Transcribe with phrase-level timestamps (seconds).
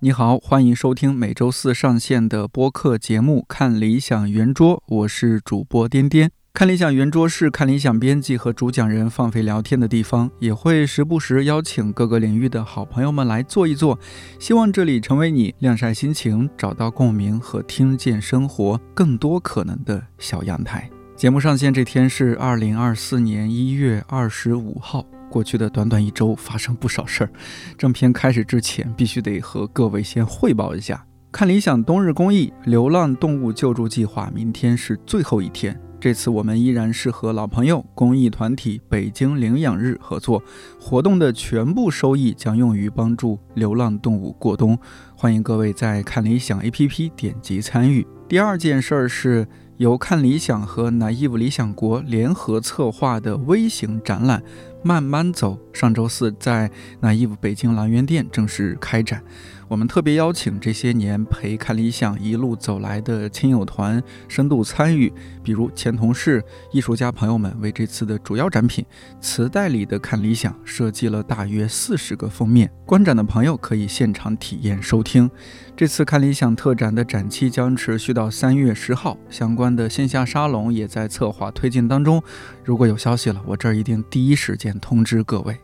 [0.00, 6.30] 你好，欢迎收听每周四上线的播客节目《看理想圆桌》，我是主播颠颠。
[6.54, 13.98] 看理想圆桌是看理想编辑和主讲人放飞聊天的地方，也会时不时邀请各个领域的好朋友们来坐一坐。
[14.38, 20.88] 希望这里成为你晾晒心情、找到共鸣和听见生活更多可能的小阳台。
[21.16, 25.04] 节目上线这天是二零二四年一月二十五号。
[25.28, 27.30] 过去的短短一周发生不少事儿，
[27.76, 31.04] 正片开始之前，必须得和各位先汇报一下。
[31.30, 35.78] 看理想冬日公益流浪动物救助计划，明天是最后一天。
[36.00, 40.42] 这次我们依然是和老朋友公益团体北京领养日合作，
[40.80, 44.78] 活动的全部收益将用于帮助流浪动物过冬。
[45.16, 48.06] 欢迎各位在看理想 APP 点击参与。
[48.28, 49.46] 第二件事儿是。
[49.78, 54.40] 由看理想和 naive 理想国联合策划的微型展览
[54.82, 56.68] 《慢慢走》，上周四在
[57.00, 59.22] naive 北京兰园店正式开展。
[59.68, 68.84] 我们特别邀请这些年陪看理想一路走来的亲友团深度参与，比如前同事、艺术家朋友们为这次的主要展品——
[69.20, 72.72] 磁带里的看理想设计了大约四十个封面。
[72.86, 75.30] 观展的朋友可以现场体验收听。
[75.76, 82.22] 这次看理想特展的展期将持续到三月十号，相关的线下沙龙也在策划推进当中。
[82.64, 85.54] 如果有消息了，我这儿一定第一时间通知各位。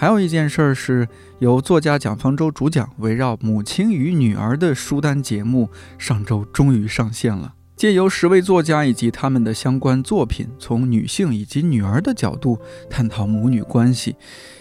[0.00, 1.06] 还有一件事儿是，
[1.40, 7.52] 由作家蒋方舟主讲，围绕母亲与女儿的书单节目，上周终于上线了。
[7.76, 14.16] 借由十位作家以及他们的相关作品，从女性以及女儿的角度探讨母女关系。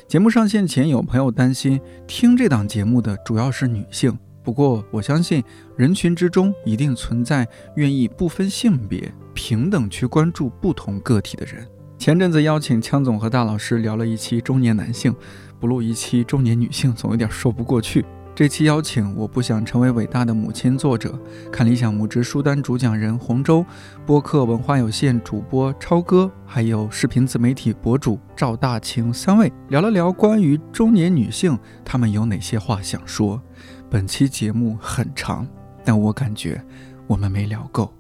[0.09, 5.41] 节目上线前，有朋友担心听这档节目的主要是女性，不过我相信
[5.77, 11.65] 人群之中一定存在愿意不分性别、平等去关注不同个体的人。
[12.00, 15.14] 前阵子邀请枪总和大老师聊了一期中年男性，
[15.59, 18.05] 不录一期中年女性总有点说不过去。
[18.33, 21.14] 这期邀请我不想成为伟大的母亲作者，
[21.52, 23.65] 看理想母职书单主讲人洪舟，
[24.05, 33.42] 播客文化有限主播超哥，还有视频自媒体博主赵大晴三位聊了聊关于中年女性，她们有哪些话想说。
[33.89, 35.45] 本期节目很长，
[35.83, 36.64] 但我感觉
[37.08, 37.93] 我们没聊够。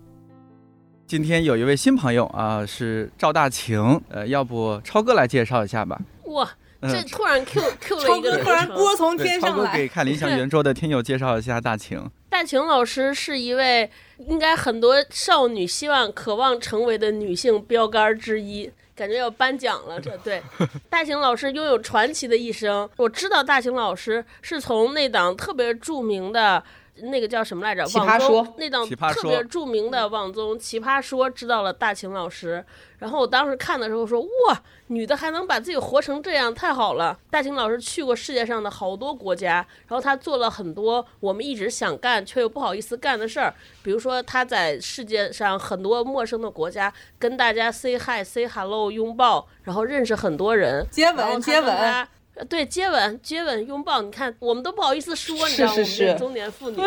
[1.09, 3.99] 今天有一位新朋友啊，是赵大晴。
[4.09, 5.99] 呃，要不超哥来介绍一下吧？
[6.25, 6.47] 哇，
[6.83, 9.65] 这突然 Q Q 了一个，突然锅从天上来。
[9.65, 12.07] 超哥给看理想圆桌的听友介绍一下大晴。
[12.29, 13.89] 大晴老师是一位
[14.19, 19.99] 应该很多少女希望、渴望成为的女性标杆之一，感觉要颁奖了。
[19.99, 20.39] 这对
[20.91, 22.87] 大晴老师拥有传奇的一生。
[22.97, 26.63] 我知道大晴老师是从那档特别著名的。
[27.03, 27.85] 那个叫什么来着？
[27.85, 32.63] 奇葩说那档特别著名的网综《奇葩说》，知道了大秦老师。
[32.99, 43.53] 然后我当时看的时候说：“哇，女的还能把自己活成这样，太好了！”大秦老师去过世界上的好多国家，然后他做了很多我们一直想干却又不好意思干的事儿。
[43.81, 52.07] 比如说他在世界上很多陌生的国家跟大家 say hi、say hello、拥抱，然后认识很多人，接吻、接吻。
[52.47, 56.81] 对，接吻、接吻、拥抱，你看，我们都不好意思说，你知道，我们这中年妇女，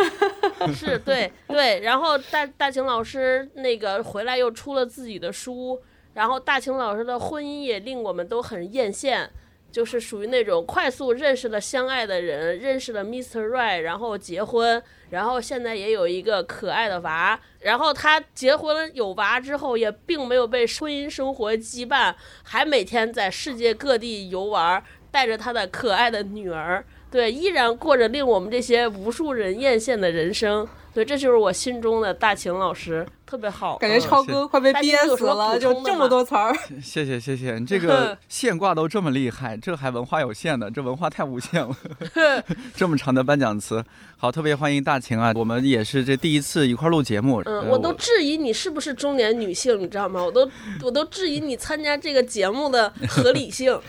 [0.74, 1.80] 是对对。
[1.80, 5.80] 然后大大晴老师那个回来又出了自己的书，
[6.14, 9.28] 然后大晴老师的婚姻也令我们都很艳羡，
[9.70, 13.46] 就是属于那种快速认识了相爱的人，认识了 Mr.
[13.48, 17.38] Right，然后结婚，然后现在也有一个可爱的娃。
[17.60, 24.82] 然后他结婚了有娃之后，也并没有被婚姻生活羁绊，还每天在世界各地游玩。
[25.12, 30.66] 带着他的可爱的女儿，对，依然过着令我们这些无数人艳羡的人生。
[30.94, 33.78] 对，这就是我心中的大秦老师，特别好。
[33.78, 36.54] 感觉超哥快被憋死了，就这么多词儿。
[36.82, 41.74] 谢谢谢谢，你这个 现挂都这么厉害，这还文化有限的，这文化太无限了。
[42.76, 43.82] 这么长的颁奖词，
[44.18, 45.32] 好，特别欢迎大秦啊！
[45.34, 47.40] 我们也是这第一次一块录节目。
[47.46, 50.22] 嗯，我都质疑你是不是中年女性，你知道吗？
[50.22, 50.50] 我都
[50.82, 53.80] 我都质疑你参加这个节目的合理性。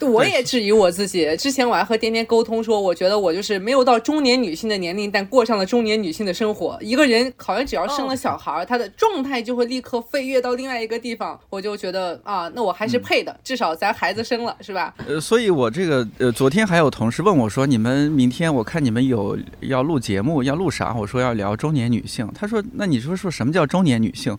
[0.00, 1.36] 我也质疑我自己。
[1.36, 6.78] 之前我还和颠颠沟通说，我觉得我就是没有到中年女性的年龄，但过上了中年女性的生活。
[6.80, 11.38] 一个人好像只要生了小孩，他的状态就会立刻飞跃到另外一个地方。
[11.48, 14.94] 我就觉得啊，那我还是配的，至少咱孩子生了，是吧？
[15.06, 20.94] 呃，所以我这个呃，昨天还有同事问我说，你们明天我看你们有要录节目，要录啥？
[20.94, 22.28] 我说要聊中年女性。
[22.34, 24.36] 他说，那你说说什么叫中年女性？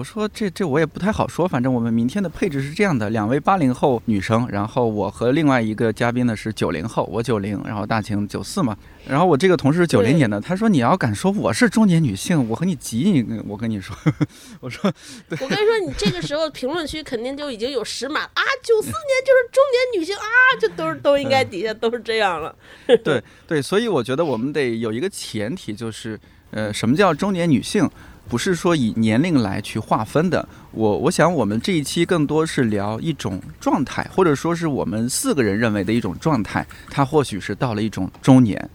[0.00, 8.74] 我说这这我也不太好说，反正我们明天的配置是这样的：两位八零后女生，然后我和另外一个嘉宾呢是九零后，我九零，然后大晴九四嘛。
[9.06, 13.94] 然后我这个同事是九零年的，他说你要敢说我是中年女性，我和你急你，我跟你说，
[14.60, 14.90] 我说，
[15.32, 20.24] 我跟你说，你这个时候评论区肯定就已经有十码啊，九四年就是中年女性啊，
[20.58, 22.56] 就都是都应该底下都是这样了。
[23.04, 26.18] 对对，所以我觉得我们得有一个前提，就是
[26.52, 27.86] 呃，什么叫中年女性？
[28.30, 38.70] 不是说以年龄来去划分的，我我想我们这一期更多是聊一种状态，或者说是我们四个人认为的一种状态，它或许是到了一种中年。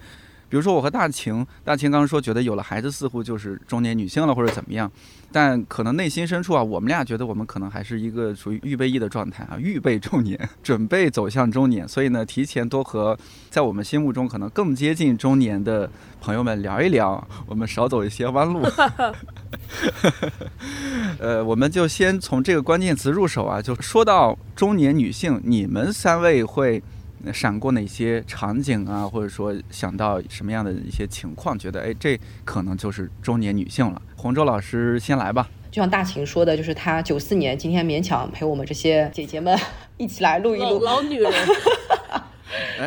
[0.55, 4.89] 比如说我和大晴，大晴刚刚说觉得有了孩子似乎就是中年女性了，或者怎么样，
[5.29, 13.19] 但可能内心深处啊，我们俩觉得我们可能还是一个属于预备役的状态啊，预备中年， 准备走向中年，所以呢，提前多和
[13.49, 15.91] 在我们心目中可能更接近中年的
[16.21, 18.61] 朋友们聊一聊，我们少走一些弯路。
[21.19, 26.81] 呃，我们就先从这个关键词入手啊，就说到中年女性，你们三位会。
[27.33, 34.01] 闪过哪些场景啊，或者说想到什么样的一些情况，觉得哎，这可能就是中年女性了。
[34.15, 35.47] 洪舟老师先来吧。
[35.71, 39.57] 就像大秦说的，就是她九四年，今天勉强陪我们这些姐姐们
[39.97, 40.79] 一起来录一录。
[40.79, 41.31] 老女人。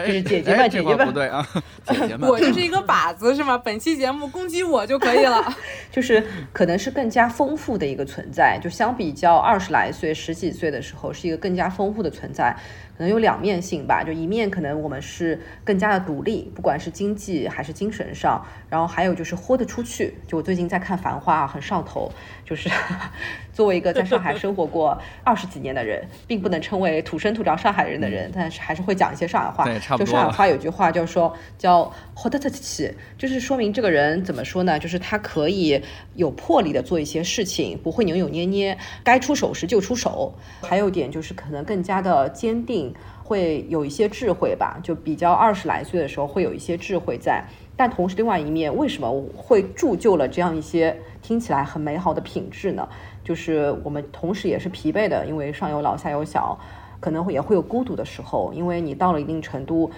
[0.07, 1.47] 就是姐姐们，姐姐们不对啊，
[1.85, 3.57] 姐姐们，我就是一个靶子是吗？
[3.63, 5.43] 本期节目攻击我就可以了，
[5.91, 12.57] 就是可能是更加丰富的一个存在，就相比较二十来岁、十几岁的时候，是一个更加丰富的存在。
[12.99, 20.13] 可能有两面性吧，就一面可能我们是更加的独立，不管是经济还是精神上，然后还有就是豁得出去。
[20.27, 22.11] 就我最近在看《繁花》，很上头。
[22.45, 22.71] 就是
[23.53, 29.97] 作为一个在上海生活过二十几年的人，并不能称为土生土长上海人的人，但是还是会讲一些上海话。
[29.99, 34.79] 就上海话有句话，就是说叫豁得出去，就是说明这个人怎么说呢？
[34.79, 35.81] 就是他可以
[36.15, 40.33] 有魄力的做一些事情，不会扭扭捏捏，该出手时就出手。
[40.63, 42.88] 还有一点就是可能更加的坚定。
[43.23, 47.45] 会有一些智慧吧，就比较二十来岁的时候会有一些智慧在，
[47.77, 52.89] 但同时另外一面，为什么会铸就了这样一些听起来很美好的品质呢？
[53.23, 56.59] 就是我们同时也是疲惫的，因为上有老下有小，
[57.01, 59.91] 可能会也会有孤独的时候，因为你到了一定程度，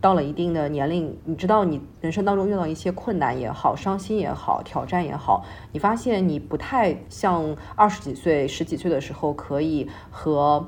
[0.00, 10.64] 到了一定的年龄，你知道你人生当中遇到一些困难也好，伤心也好，挑战也好，你发现你不太像二十几岁、十几岁的时候可以和。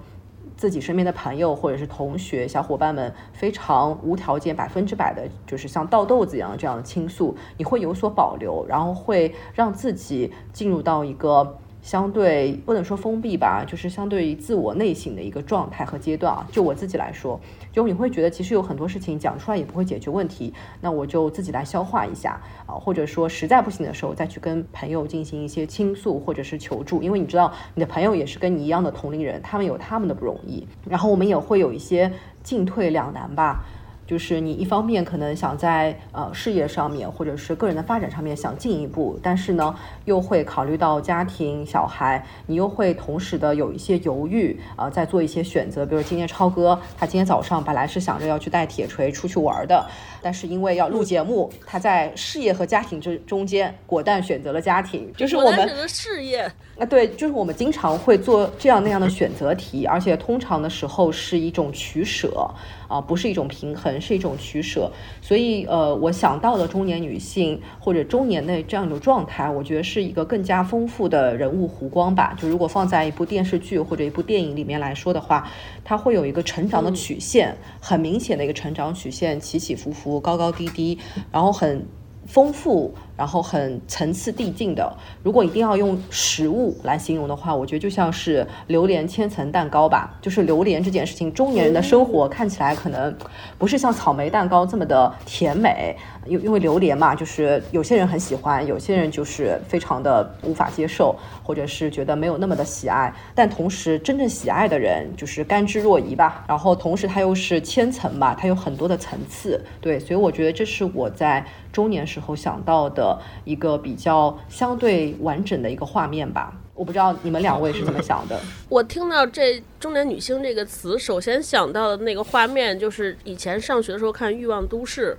[0.58, 11.58] 自己身边的朋友或者是同学、小伙伴们非常无条件、百分之百的，就是像倒豆子一样这样倾诉，你会有所保留，然后会让自己进入到一个。
[11.88, 16.46] 相对不能说封闭吧，就是相对于自我内省的一个状态和阶段啊。
[16.52, 17.40] 就我自己来说，
[17.72, 20.52] 就你会觉得其实有很多事情讲出来也不会解决问题，
[20.82, 32.12] 那我就自己来消化一下啊，或者说实在不行的时候再去跟朋友进行一些倾诉或者是求助，因为你知道你的朋友也是跟你一样的同龄人，他们有他们的不容易，然后我们也会有一些
[32.42, 33.64] 进退两难吧。
[34.08, 39.76] 就是你一方面可能想在呃事业上面或者是个人的发展上面想进一步，但是呢
[40.06, 45.84] 又会考虑到家庭小孩，你又会同时的有一些犹豫啊，在做一些选择。
[45.84, 49.86] 比如今天超哥他今天早上本来是想着要去带铁锤出去玩的，
[50.22, 55.12] 但是因为要录节目，他在事业和家庭之中间果断选择了家庭。
[55.16, 62.48] 就是我们选择事业啊，对，就是我们经常会做这样那样的选择题，而且通常的时候是一种取舍。
[62.88, 64.90] 啊，不是一种平衡，是一种取舍。
[65.20, 72.34] 所以，呃，我想到的中年女性或者中年的这样一种状态，我觉得是一个更加丰富的人物弧光吧。
[72.40, 75.46] 就如果放在一部电视剧或者一部电影里面来说的话，
[75.84, 80.98] 它会有一个成长的曲线，很明显的一个成长曲线，起起伏伏，高高低低，
[81.30, 81.86] 然后很
[82.26, 82.94] 丰富。
[83.18, 90.16] 然后很层次递进的，如果一定要用食物来形容的话，我觉得就像是榴莲千层蛋糕吧。
[90.22, 93.12] 就是榴莲这件事情，中年人的生活看起来可能
[93.58, 95.96] 不是像草莓蛋糕这么的甜美，
[96.26, 103.12] 因因为榴莲嘛，就是有些人很喜欢，有些人就是非常的无法接受，或者是觉得没有那么的喜爱。
[103.34, 106.44] 但同时，真正喜爱的人就是甘之若饴吧。
[106.46, 109.60] 然后同时，它又是千层吧，它有很多的层次。
[109.80, 113.07] 对，所以我觉得这是我在中年时候想到的。
[113.44, 118.40] 一个比较相对完整的一个画面吧，我不知道你们两位是怎么想的。
[118.68, 125.16] 我听到这“中年女性”这个词，首先想到的那个画面就是以前上学的时候看《欲望都市》，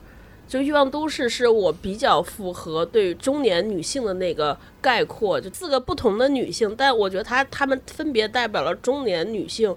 [0.51, 9.75] 就《欲望都市》是我比较符合对中年女性的那个概括，就四个不同的女性，但我觉得她她们分别代表了中年女性。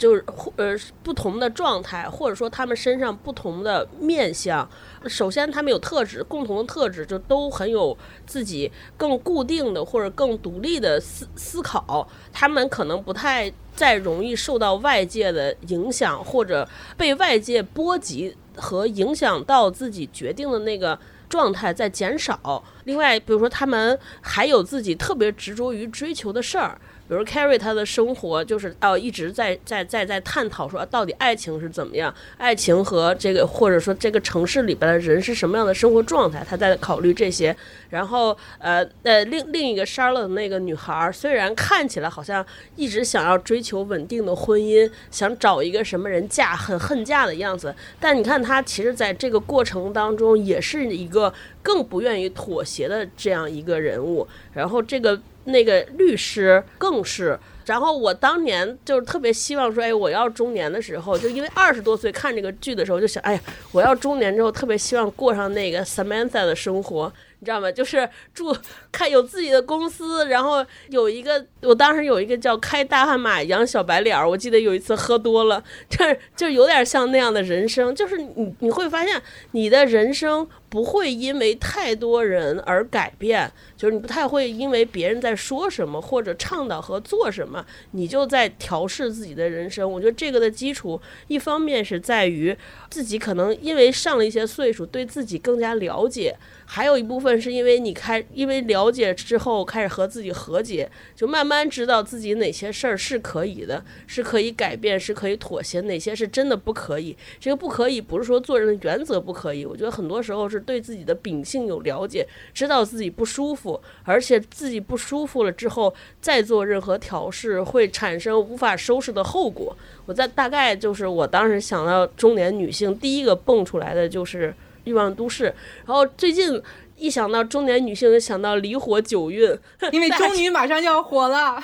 [0.00, 0.24] 就是
[0.56, 4.66] 呃不同的状态，或者说他们身上不同的面相。
[5.06, 7.94] 首先，他们有特质，共同的特质就都很有
[8.26, 12.08] 自己更固定的或者更独立的思思考。
[12.32, 16.66] 他们可能不太再容易受到外界的影响，或者
[16.96, 22.64] 被外界波及和影响到自己决定的那个状态在减少。
[22.84, 26.80] 另外，比如说他们还有自己特别执着于追求的事儿。
[27.10, 37.54] 比如 Carrie 她的生活就是哦一直在在在在探讨说到底爱情是怎么样，爱情和这个或者说这个城市里边的人是什么样的生活状态，她在考虑这些。
[37.88, 54.24] 然后呃呃另另一个 Sharla 那个女孩，虽然看起来好像一直想要追求稳定的婚姻，想找一个什么人嫁，很恨嫁的样子，但你看她其实在这个过程当中也是一个更不愿意妥协的这样一个人物。
[54.52, 55.20] 然后这个。
[55.44, 63.40] 那个律师更是，然后我当年就是特别希望说，哎，我要中年的时候，就因为二十多岁看这个剧的时候，就想，哎呀，
[63.72, 67.12] 我要中年之后，特别希望过上那个 Samantha 的生活。
[67.42, 67.72] 你知道吗？
[67.72, 68.54] 就是住
[68.92, 74.28] 开有自己的公司，然后有一个，我当时有一个叫开大悍马养小白脸儿。
[74.28, 77.94] 我记得有一次喝多了，这 就有点像那样的人生。
[77.94, 89.90] 就是你你会发现，你的人生不会因为太多人而改变，就是你不太会因为别人在说什么或者倡导和做什么，你就在调试自己的人生。
[89.90, 92.56] 我觉得这个的基础，一方面是在于
[92.88, 96.36] 自己可能因为上了一些岁数，对自己更加了解。
[96.64, 107.16] 还有一部分是因为你开，因为了解之后开始和自己和解，就慢慢知道自己哪些事儿是可以的，是可以改变，是可以妥协，哪些是真的不可以。
[107.40, 119.76] 这个不可以不是说做人的原则不可以，我觉得很多时候是对自己的秉性有了解，知道自己不舒服，而且自己不舒服了之后再做任何调试会产生无法收拾的后果。
[120.06, 124.54] 我在大概就是我当时想到中年女性第一个蹦出来的就是。
[124.84, 125.44] 欲望都市，
[125.84, 126.60] 然后最近
[126.96, 129.46] 一想到中年女性，就想到离火九运，
[129.92, 131.62] 因为 终于马上就要火了。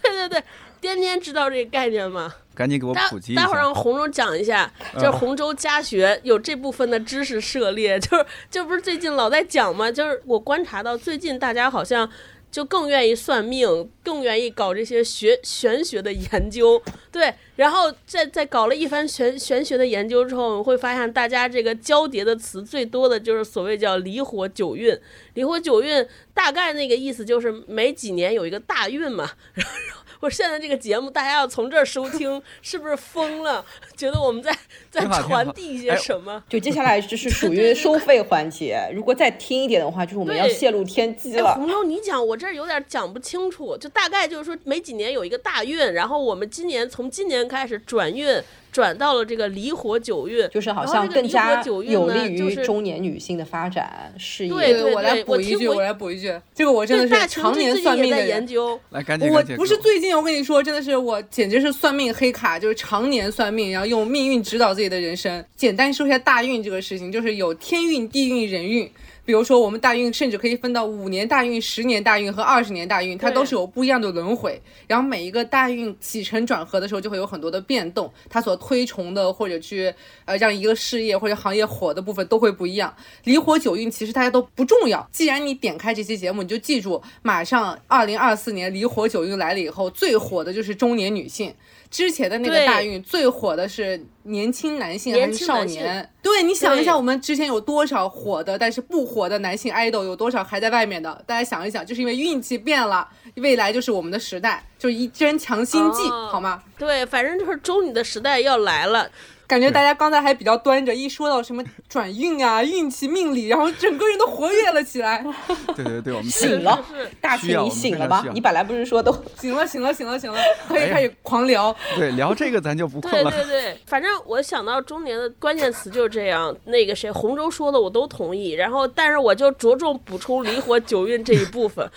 [0.00, 0.42] 对 对对，
[0.86, 2.32] 颠颠知道这个概念吗？
[2.54, 3.42] 赶紧给我普及一下。
[3.42, 9.90] 待会儿让红州讲一下，就是洪州家学有这部分的知识涉猎， 就是就不是最近老在讲吗？
[9.90, 12.08] 就是我观察到最近大家好像。
[12.48, 16.80] 就更愿意算命，更愿意搞这些学玄学的研究，
[17.12, 24.98] 对，然后在在搞了一番玄玄学的研究之后，我们会发现大家这个交叠的词最多的就是所谓叫离火九运，
[25.34, 30.05] 离火九运大概那个意思就是每几年有一个大运嘛，然后。
[30.20, 33.64] 我现在这个节目，大家要从这儿收听， 是不是疯了？
[33.96, 34.56] 觉得我们在
[34.96, 36.42] 在传递一些什么？
[36.48, 41.54] 就接下来就是 属于收费环节，如果再听一点的话，就是我们要泄露天机了。
[41.54, 48.42] 红州，你讲，我这儿有点讲不清楚，就大概就是说，每几年有一个大运，然后我们今年从今年开始转运。
[48.72, 54.52] 转到了这个离火九运，就是好像更加有利于中年女性的发展事业。
[54.52, 58.78] 对对对，我来补一句，我来补一句，这个我真的是常年算命的研究。
[58.90, 65.44] 来，赶紧我不是最近，我跟你说，真的是我简直是算命黑卡，就是常年算命，然后用命运指导自己的人生。
[65.54, 68.90] 简单说一下大运这个事情，就是有天运、地运、人运。
[69.24, 74.62] 比如说，我们大运甚至可以分到五年大运、十年大运和二十年大运，它都是有不一样的轮回。
[74.86, 79.92] 然后每一个大运起承转合的时候，就会有很多的变动，它所推崇的或者去
[80.26, 82.94] 呃让一个事业或者行业火的部分都会不一样。
[83.24, 91.52] 离火九运其实大家都不重要，既然你点开这期节目，你就记住，马上二零二四年离火九运来了以后，最火的就是中年女性。
[91.90, 96.08] 之前的那个大运最火的是年轻男性还是少年？
[96.22, 101.22] 对你想一下，我们之前有多少火的，但是不火的男性 idol 有多少还在外面的？
[101.26, 106.62] 大家想一想，就是因为运气变了，未来就是我们的时代，就一针强心剂，好吗？
[106.78, 109.10] 对，反正就是中女的时代要来了。
[109.46, 115.24] 感觉大家刚才还比较端着，一说到什么转运啊、 运气、命理，然后整个人都活跃了起来。
[115.76, 116.84] 对对对，我们醒了，
[117.20, 118.24] 大庆你醒了吧？
[118.34, 121.74] 你本来不是说都 醒了、醒了、醒了、醒了，可以开始狂聊。
[121.94, 123.30] 对，聊这个咱就不困了。
[123.30, 126.54] 对对对，反正我想到中年的关键词就是这样。
[126.64, 131.88] 那个谁，洪州说的我都同意，然后但是我就着重补充离火九运这一部分。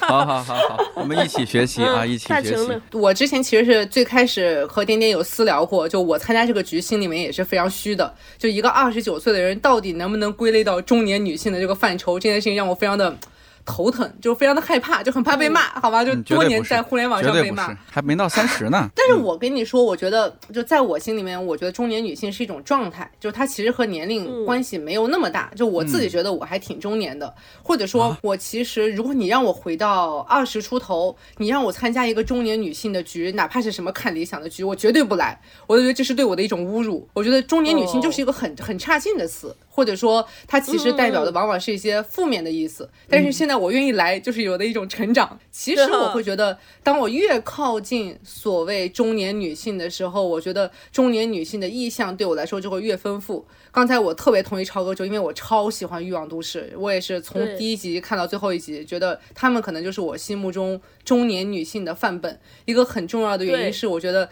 [0.00, 2.80] 好好好好，我们一起学习啊，一起学习。
[2.92, 6.79] 我之前其实是最开始和点点有私聊过，就我参加这个局。
[6.80, 12.18] 心里面也是非常虚的，就一个二十九岁的人，到底能不能归类到中年女性的这个范畴？
[12.18, 13.16] 这件事情让我非常的
[13.64, 16.04] 头疼，就非常的害怕，就很怕被骂，好吧？
[16.04, 18.90] 就多年在互联网上被骂，还没到三十呢。
[18.96, 25.50] 但是我跟你说，我觉得就在我心里面，我觉得中年女性是一种状态，就是她其实和年龄关系没有那么大。
[25.54, 35.40] 就我自己觉得我还挺中年的，或者说，我其实如果你让我回到二十出头，你让我参加一个中年女性的局，哪怕是什么看理想的局，我绝对不来。
[35.66, 37.08] 我都觉得这是对我的一种侮辱。
[37.12, 39.54] 我觉得中年女性就是一个很很差劲的词。
[39.72, 42.90] 或者说，它其实代表的往往是一些负面的意思。
[43.08, 45.38] 但是现在我愿意来，就是有的一种成长。
[45.50, 53.46] 其实我会觉得，当我越靠近所谓中年女性的时候，我觉得中年女性的意向对我来说就会越丰富。
[53.72, 62.40] 刚才我特别同意超哥说，因为我超喜欢《欲望都市》，我也是从第一集看到最后一集，觉得他们可能就是我心目中中年女性的范本。
[62.64, 64.28] 一个很重要的原因是，我觉得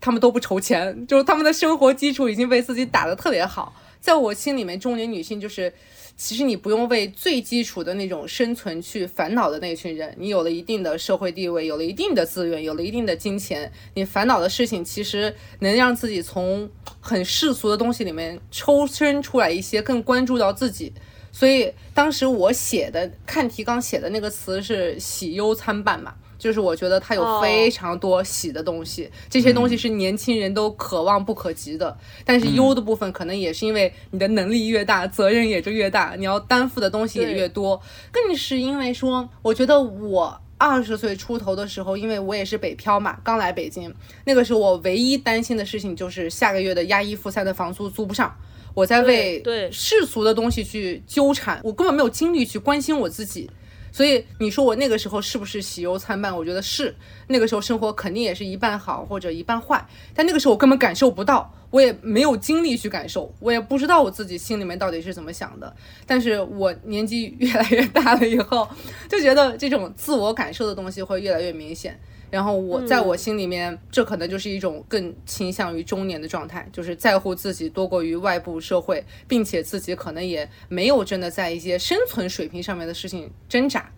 [0.00, 3.74] 他们都不愁钱，就是他们的生活基础已经被自己打得特别好。
[4.00, 5.72] 在我心里面，中年女性就是，
[6.16, 10.14] 其实你不用为最基础的那种生存去烦恼的那群人。
[10.18, 20.92] 你有了一定的社会地位，有了一定的资源，有了一定的金钱，你烦恼的事情其实能让自己从很世俗的东西里面抽身出来一些，更关注到自己。
[21.30, 26.14] 所以当时我写的看提纲写的那个词是喜忧参半嘛。
[26.38, 31.94] 就是我觉得它有非常多喜的东西，这些东西是年轻人都可望不可及的。
[32.24, 37.80] 但是忧的部分可能也是因为你的能力越大，责任也就越大，你要担负的东西也越多。
[38.12, 43.92] 更是因为说，我觉得我二十岁出头的时候，因为我也是北漂嘛，刚来北京，
[44.24, 48.36] 那个时候我唯一担心的事情就是下个月的押一付三的房租租不上，
[48.74, 49.42] 我在为
[49.72, 53.50] 世俗的东西去纠缠，我根本没有精力去关心我自己。
[53.98, 56.32] 所以你说我那个时候是不是喜忧参半？
[56.32, 56.94] 我觉得是，
[57.26, 59.84] 那个时候生活肯定也是一半好或者一半坏。
[60.14, 65.74] 但那个时候我根本感受不到，我也没有精力去感受，我也不知道我自己心里面到底是怎么想的。
[66.06, 68.68] 但是我年纪越来越大了以后，
[69.08, 71.98] 就觉得这种自我感受的东西会越来越明显。
[72.30, 83.90] 然后我在我心里面，这可能就是一种更倾向于中年的状态，就是在乎自己多过于外部社会，并且自己可能也没有真的在一些生存水平上面的事情挣扎，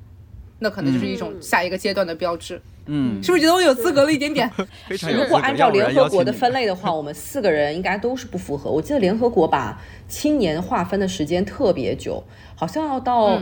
[0.60, 2.60] 那可能就是一种下一个阶段的标志。
[2.87, 4.50] 嗯，是不是觉得我有资格了一点点？
[4.88, 8.70] 如果按照联合国的分 类的话，我们四个人应该都是不符合。
[8.70, 12.22] 我记得联合国把青年划分的时间特别久，
[12.54, 13.40] 好像要到。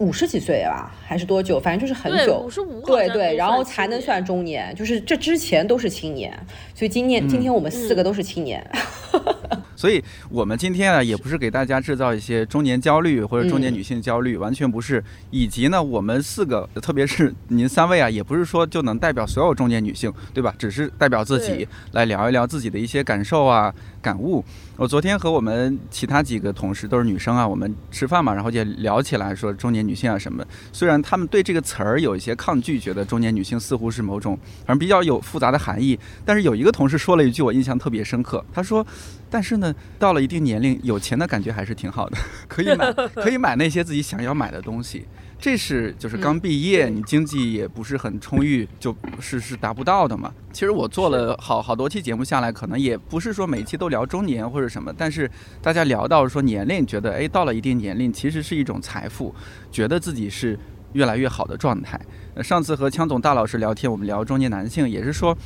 [0.00, 1.60] 五十几岁吧，还是多久？
[1.60, 2.40] 反正就是很久。
[2.40, 2.80] 五十五。
[2.86, 6.32] 对对，然后才能算中年，就是这之前都是青年。
[6.74, 8.66] 所以今年今天我们四个都是青年。
[9.76, 15.02] 所以我们今天啊，也不是给大家制造一些中年焦虑或者中年女性焦虑，完全不是。
[15.30, 20.54] 以及呢，我们四个，特别是您三位啊，也不是说就能代表所有中年女性，对吧？
[20.58, 24.44] 只是代表自己来聊一聊自己的一些感受啊、感悟。
[24.76, 30.44] 我昨天和我们其他几个同事都是女生啊，我们吃饭嘛，然后就聊起来说中年女性啊什么。
[30.72, 38.86] 虽然他们对这个词儿有一些抗拒，觉得中年女性似乎是某种反正比较有复杂的含义，但是有一个同事说了一句我印象特别深刻，他说。
[39.32, 45.06] 但是呢，到了一定年龄，有钱的感觉还是挺好的， 可以买，可以买那些自己想要买的东西。
[45.40, 50.30] 这是就是刚毕业，你经济也不是很充裕，就是是达不到的嘛。
[50.52, 55.30] 其实我做了好好多期节目下来，可能也不是说每期都聊中年或者什么，但是
[55.62, 59.34] 大家聊到说年龄，觉得哎，到了一定年龄，其实是一种财富，
[59.72, 60.58] 觉得自己是
[60.92, 61.98] 越来越好的状态。
[62.42, 65.36] 上次和枪总大老师聊天，我们聊中年男性，也是说。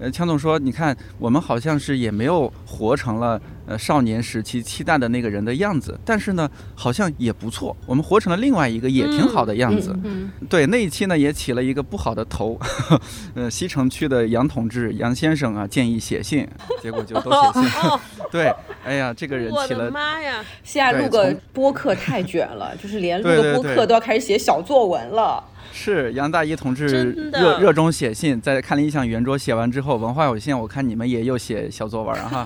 [0.00, 9.94] 呃，强总说，你看，我们好像是也没有活成了呃少年时期期待的那个人的样子，但是呢，好像也不错，我们活成了另外一个也挺好的样子。
[10.48, 12.58] 对，那一期呢也起了一个不好的头，
[13.34, 16.48] 呃，西城区的杨同志杨先生啊建议写信，
[16.80, 17.70] 结果就都写信。
[18.30, 18.50] 对，
[18.82, 19.90] 哎呀，这个人起了。
[19.90, 20.42] 妈呀！
[20.62, 25.44] 现在录个播客太卷了，就是连录个播客都要开始写小作文了。
[25.72, 32.44] 是杨大一同志热热衷写信，在看理想圆桌写完之后，文化有限，我看你们也又写小作文哈。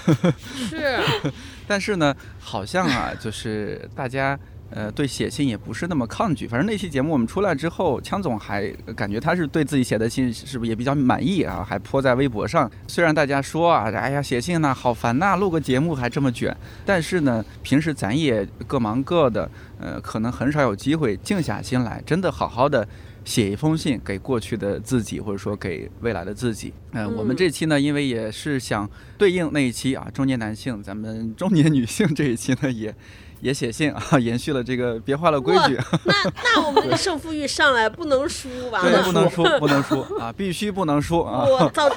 [0.68, 0.98] 是，
[1.66, 4.38] 但是呢，好像啊，就是大家。
[4.68, 6.44] 呃，对写信也不是那么抗拒。
[6.44, 11.64] 反正那期节目我们出来之后，枪总还感觉他是对自己写的信是不是也比较满意啊？
[11.64, 12.68] 还泼在微博上。
[12.88, 16.54] 虽然大家说啊，哎呀，写信呢好烦呐，录个节目还这么卷。
[16.84, 19.48] 但是呢，平时咱也各忙各的，
[19.78, 22.86] 呃，可能很少有机会静下心来，真的好好的
[23.24, 26.72] 写一封信给过去的自己，或者说给未来的自己。
[26.92, 32.94] 嗯，我们这期呢，因为也是想对应那一期啊，中年男性，咱们中年女性这一期呢也。
[33.40, 35.78] 也写信啊， 延续了这个别坏了规矩。
[36.04, 38.80] 那那我们这个胜负欲上来，不能输吧？
[38.82, 41.44] 对，不能输，不能输 啊，必须不能输啊！
[41.44, 41.88] 我操，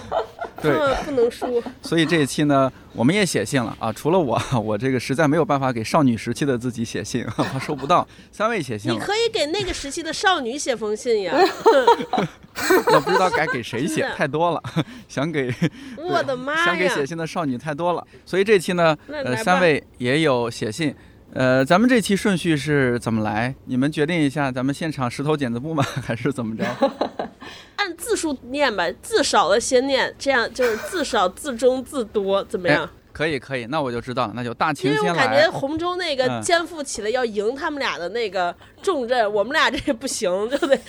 [0.62, 0.74] 对，
[1.06, 1.62] 不能输。
[1.82, 3.92] 所以这一期呢，我们也写信了啊。
[3.92, 8.08] 除了我，我这个实在没有办法给少女时期的自己写信，怕收不到。
[8.32, 11.34] 三位写信了，你可以给那个时期的少女写封信呀。
[12.92, 14.62] 我不知道该给谁写，太多了，
[15.08, 15.54] 想给
[15.98, 18.06] 我的妈呀，想给写信的少女太多了。
[18.26, 20.94] 所以这期呢，呃，三位也有写信。
[21.34, 23.54] 呃，咱们这期顺序是怎么来？
[23.66, 25.84] 你们决定一下，咱们现场石头剪子布吗？
[26.04, 26.66] 还是怎么着？
[27.78, 32.90] 按字数念吧，字少了先念，这样就是字少字中字多，怎么样？
[33.20, 34.98] 可以可以，那我就知道了，那就大秦先来。
[34.98, 40.80] 因为我感觉洪州那个肩负起了要赢他们俩的那个重任，我们俩这不行，对不对？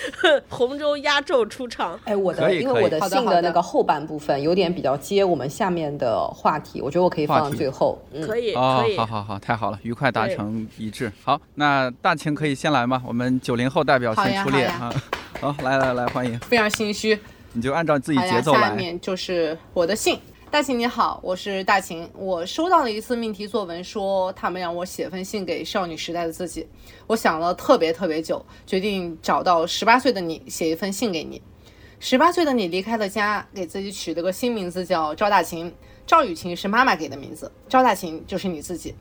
[0.48, 1.98] 洪州压轴出场。
[2.04, 8.00] 哎，我的，因为我的信的那个后半部分有点比较接我们下面的话题，我觉得我可以放到最后。
[8.24, 11.10] 可以，可以，好好好，太好了，愉快达成一致。
[11.24, 13.02] 好，那大秦可以先来吗？
[13.04, 14.94] 我们九零后代表先出列啊。
[15.40, 16.38] 好，来来来，欢迎。
[16.38, 17.18] 非常心虚，
[17.54, 18.68] 你就按照自己节奏来。
[18.68, 20.16] 下面就是我的信。
[20.50, 22.10] 大秦你好，我是大秦。
[22.12, 26.66] 我收到了一次命题作文，说他们让我写封信给少女时代的自己。
[27.06, 31.40] 我想了特别特别久，决定找到十八岁的你，写一封信给你。
[32.00, 35.72] 十八岁的你离开了家，给自己取了个新名字叫赵大秦。
[36.04, 38.96] 赵雨晴是妈妈给的名字，赵大秦就是你自己。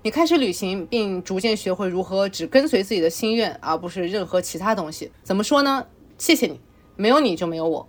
[0.00, 5.12] 你开始旅行，并逐渐学会如何只跟随自己的心愿，而不是任何其他东西。
[5.22, 5.86] 怎么说呢？
[6.16, 6.58] 谢谢你，
[6.96, 7.86] 没有你就没有我。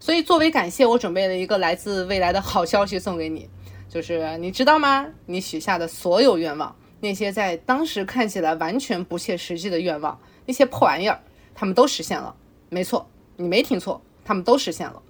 [0.00, 3.48] 所以，作为感谢，我准备了一个来自未来的好消息送给你，
[3.88, 5.06] 就是你知道吗？
[5.26, 11.20] 你许下的所有愿望，那些在当时看起来完全不切实际的愿望，那些破玩意儿，
[11.54, 12.34] 他们都实现了。
[12.68, 15.02] 没错，你没听错，他们都实现了。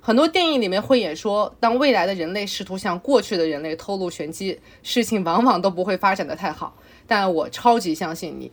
[0.00, 6.76] 很多电影里面会演说，当未来的人类试图向过去的人类透露玄机，事情往往都不会发展的太好。
[7.08, 8.52] 但我超级相信你，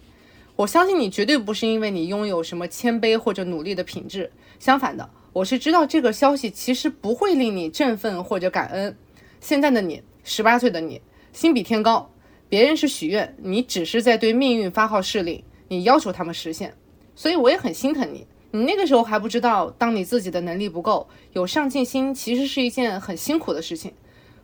[0.56, 5.08] 我相信你绝对不是因为你拥有什么谦卑或者努力的品质，相反的。
[5.36, 8.96] 我是知道这个消息其实不会令你振奋或者感恩。
[9.42, 11.02] 现在的你，十八岁的你，
[11.34, 12.10] 心比天高。
[12.48, 16.74] 别人是许愿，你只是在对命运发号施令，你要求他们实现。
[17.18, 18.26] 所以我也很心疼你。
[18.52, 23.92] 你那个时候还不知道，当你自己的能力不够，有上进心其实是一件很辛苦的事情。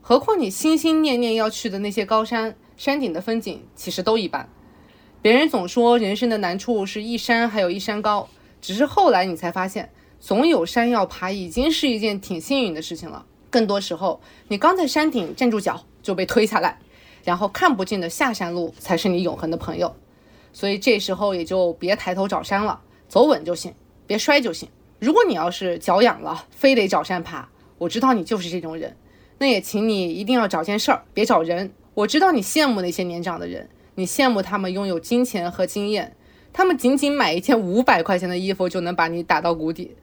[0.01, 4.49] 何况你心心念念要去的那些高山，山顶的风景其实都一般。
[5.21, 8.27] 别人总说人生的难处是一山还有一山高，
[8.59, 9.89] 只是后来你才发现。
[10.21, 13.25] 总有山要爬，已经是一件挺幸运的事情了。
[13.49, 16.77] 更多时候，你刚在山顶站住脚就被推下来，
[17.23, 19.95] 然后看不见的下山路才是你永恒的朋友。
[20.53, 22.79] 所以这时候也就别抬头找山了，
[23.09, 23.73] 走稳就行，
[24.05, 24.69] 别摔就行。
[24.99, 28.95] 如果你要是脚痒了，非得找山爬，我知道你就是这种人，
[29.39, 31.73] 那也请你一定要找件事儿，别找人。
[31.95, 36.15] 我知道你羡慕那些年长的人，你羡慕他们拥有金钱和经验，
[36.53, 39.95] 他们仅仅买一件五百块钱的衣服就能把你打到谷底。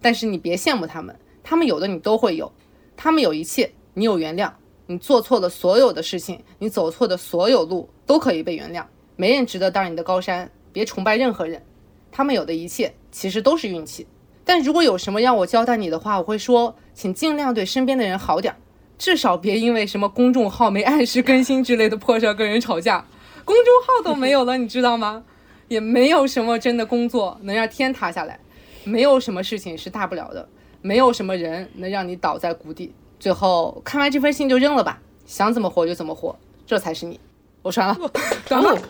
[0.00, 2.52] 但是你别羡慕他们，他们有的你都会有，
[2.96, 4.50] 他们有一切，你有原谅，
[4.86, 8.84] 你做错的所有的事情，你走错的所有路都可以被原谅，
[9.16, 11.62] 没人值得当你的高山，别崇拜任何人，
[12.12, 14.06] 他们有的一切其实都是运气。
[14.44, 18.56] 但如果有什么让我交代你的话，我会说，请尽量对身边的人好点儿，
[18.96, 23.06] 至少别因为什么公众号没按时更新之类的破事儿跟人吵架，
[23.44, 25.24] 公众号都没有了，你知道吗？
[25.68, 28.40] 也没有什么真的工作能让天塌下来。
[28.88, 30.48] 没有什么事情是大不了的，
[30.80, 32.94] 没有什么人能让你倒在谷底。
[33.20, 36.34] 最后看完这封信就扔了吧，想怎么活就怎么活，
[36.66, 37.20] 这才是你。
[37.60, 38.10] 我传了，
[38.48, 38.80] 断了。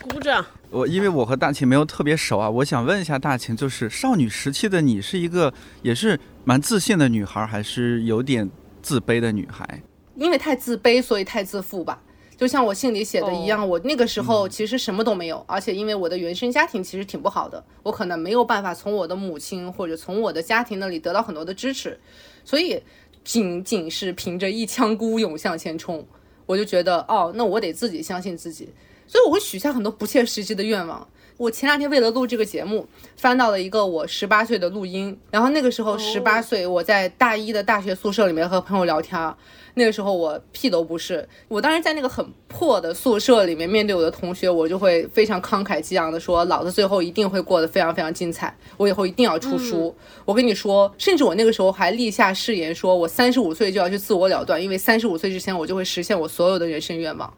[0.00, 0.44] 鼓掌。
[0.70, 8.48] 我因为我和大秦没有特别熟啊，我想问一下大秦，就是少女时期的你是一个也是蛮自信的女孩，还是有点
[8.80, 9.82] 自卑的女孩？
[10.14, 12.00] 因为太自卑，所以太自负吧。
[12.38, 21.98] 就像我信里写的一样，我那个时候其实什么都没有，而且因为我的原生家庭其实挺不好的，我可能没有办法从我的母亲或者从我的家庭那里得到很多的支持，
[22.44, 22.80] 所以
[23.24, 26.06] 仅仅是凭着一腔孤勇向前冲，
[26.46, 28.68] 我就觉得哦，那我得自己相信自己，
[29.08, 31.08] 所以我会许下很多不切实际的愿望。
[31.38, 39.34] 我前两天为了录这个节目，翻到了一个我十八岁的录音，然后那个时候十八岁，我在大一的大学宿舍里面和朋友聊天。
[39.78, 49.94] 那个时候我屁都不是，我当时在那个很破的宿舍里面，面对我的同学，我就会非常慷慨激昂的说，老子最后一定会过得非常非常精彩，我以后一定要出书。
[50.24, 57.32] 我跟你说，甚至我那个时候还立下誓言，说我三十五岁就要去自我了断，因为三十五岁之前我就会实现我所有的人生愿望。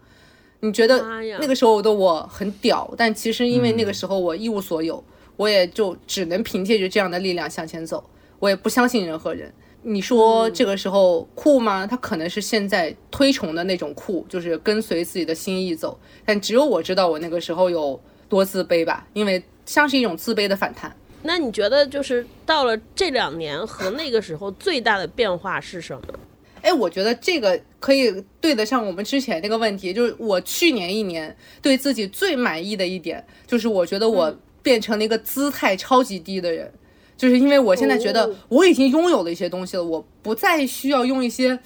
[0.60, 1.04] 你觉得
[1.38, 5.04] 那个时候的我很屌，但其实因为那个时候我一无所有，
[5.36, 8.02] 我也就只能凭借着这样的力量向前走，
[8.38, 9.52] 我也不相信任何人。
[9.82, 11.86] 你说这个时候酷吗？
[11.86, 15.98] 他可能是现在推崇的那种酷，就是跟随自己的心意走。
[16.24, 20.94] 但只有我知道我那个时候有多自卑吧，因为像是一种自卑的反弹。
[21.22, 26.02] 那你觉得就是到了这两年和那个时候最大的变化是什么？
[26.62, 36.70] 哎，我觉得这个可以对得上我们之前那个问题，就是我去年一年对自己最满意的一点，就是我觉得我变成了一个姿态超级低的人，
[37.20, 41.58] 就是因为我现在觉得我已经拥有了一些东西了，我不再需要用一些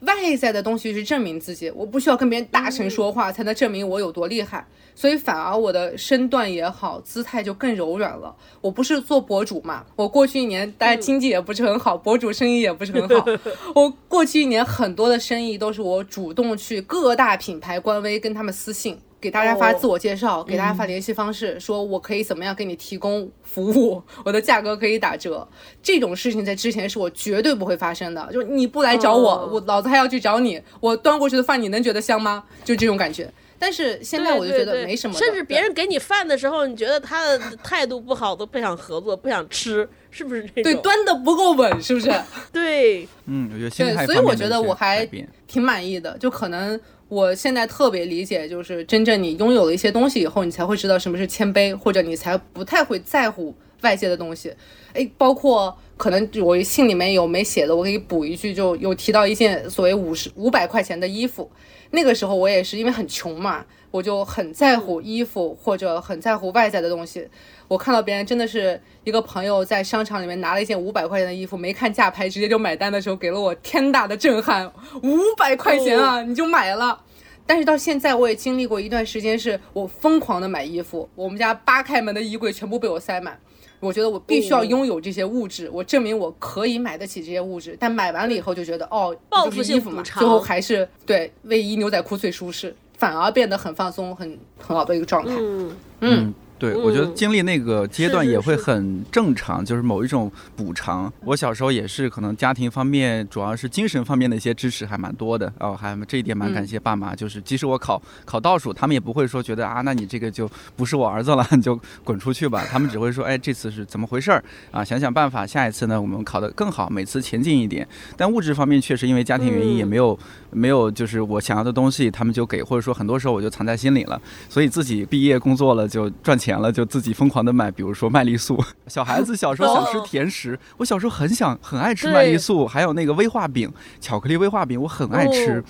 [0.00, 4.68] 外在的东西去证明自己，我不需要跟别人大声说话才能证明我有多厉害。
[4.94, 8.34] 所以反而我的身段也好，姿态就更柔软了。
[8.60, 13.26] 我不是做博主嘛，我过去一年大家经济也不是很好，博主生意也不是很好。
[13.74, 25.46] 我过去一年很多的生意都是我主动去各大品牌官微跟他们私信，给大家发自我介绍，给大家发联系方式，说我可以怎么样给你提供服务， 我的价格可以打折。
[25.82, 32.44] 这种事情在之前是我绝对不会发生的，就是你不来找我，我老子还要去找你，我端过去的饭你能觉得香吗？
[32.64, 33.28] 就这种感觉。
[33.58, 40.62] 但是现在我就觉得没什么，甚至别人给你饭的时候，你觉得他的态度不好，都不想合作，不想吃，是不是这种？
[40.62, 42.14] 对，端的不够稳，是不是？
[42.52, 45.08] 对，嗯，我觉得对，所以我觉得我还
[45.48, 46.16] 挺满意的。
[46.18, 54.52] 就可能我现在特别理解，就是真正你拥有了一些东西以后，你才会知道什么是谦卑，或者你才不太会在乎外界的东西。
[54.92, 61.48] 哎，包括可能我信里面有没写的，我可以补一句，就有提到一件所谓五十五百块钱的衣服。
[61.96, 67.26] 那个时候我也是因为很穷嘛，我就很在乎衣服或者很在乎外在的东西。
[67.68, 74.70] 我看到别人真的是一个朋友在商场里面拿了一件五百块钱的衣服，没看价牌直接就买单的时候，给了我天大的震撼。
[75.02, 77.02] 五百块钱啊，你就买了。
[77.46, 83.40] 但是到现在我也经历过一段时间，是我疯狂的买衣服，我们家八开门的衣柜全部被我塞满。
[83.80, 87.76] 我觉得我必须要拥有这些物质，我证明我可以买得起这些物质。
[87.78, 95.34] 但买完了以后就觉得，哦，报复性补偿，最后还是对卫衣牛仔裤最舒适，反而变得很放松，很很好的一个状态。
[95.38, 96.34] 嗯嗯。
[96.58, 101.12] 对，我觉得经历那个阶段也会很正常，就是某一种补偿。
[101.22, 107.14] 我小时候也是，可能家庭方面主要是精神方面的一些支持还蛮多的哦，还这一点蛮感谢爸妈。
[107.14, 112.64] 就是即使我考考倒数，他们也不会说觉得啊，那你这个就不是我儿子了， 你就滚出去吧。
[112.70, 114.82] 他们只会说，哎，这次是怎么回事儿啊？
[114.82, 117.86] 想想办法，下一次呢，我们考得更好，每次前进一点。
[118.16, 120.18] 但物质方面确实因为家庭原因也没有
[120.52, 124.18] 没有，就是我想要的东西他们就给，或者说很多时候我就藏在心里了。
[124.48, 126.45] 所以自己毕业工作了就赚钱。
[126.46, 128.62] 钱了就自己疯狂的买，比如说麦丽素。
[128.86, 133.68] 小孩子小时候想吃甜食，我小时候很想很爱吃麦丽素，还有那个威化饼，
[134.00, 135.62] 巧克力威化饼，我很爱吃。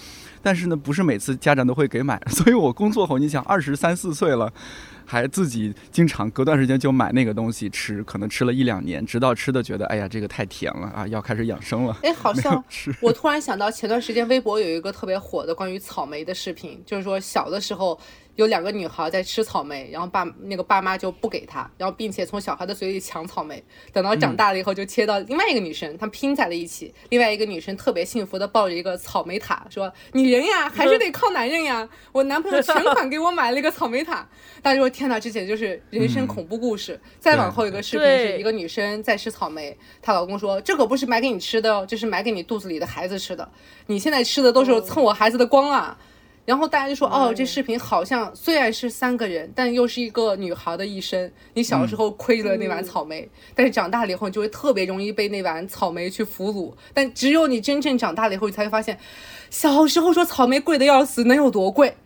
[0.42, 4.52] 但是呢，不是每次家长都会给买， 所以我工作后，你想二十三四岁了。
[5.08, 11.96] 还自己经常隔段时间就买那个东西吃，可能吃了一两年，直到吃的觉得哎呀这个太甜了啊，要开始养生了。
[12.02, 12.62] 哎，好像
[13.00, 17.96] 我突然想到前段时间微博有一个特别火的关于草莓的视频，就是说小的时候
[18.36, 34.28] 有两个女孩在吃草莓，然后爸那个爸妈就不给她，然后并且从小孩的嘴里抢草莓，等到长大了以后就切到另外一个女生，她们拼在了一起，另外一个女生特别幸福的抱着一个草莓塔，说女人呀还是得靠男人呀，我男朋友全款给我买了一个草莓塔，
[34.62, 34.86] 大家说。
[34.96, 36.98] 天哪，这简直就是人生恐怖故事。
[37.18, 43.46] 再往后一个视频，是一个女生在吃草莓，她老公说：“这可不是买给你吃的哦，这是买给你肚子里的孩子吃的。
[43.86, 45.98] 你现在吃的都是蹭我孩子的光啊！”
[46.46, 51.30] 然后大家就说：“哦，这视频好像虽然是三个人，但又是一个女孩的一生。
[51.54, 56.72] 你小时候亏了那碗草莓，但是长大了以后，你就会特别容易被那碗草莓去俘虏。
[56.94, 58.96] 但只有你真正长大了以后，你才会发现，
[59.50, 61.96] 小时候说草莓贵的要死，能有多贵？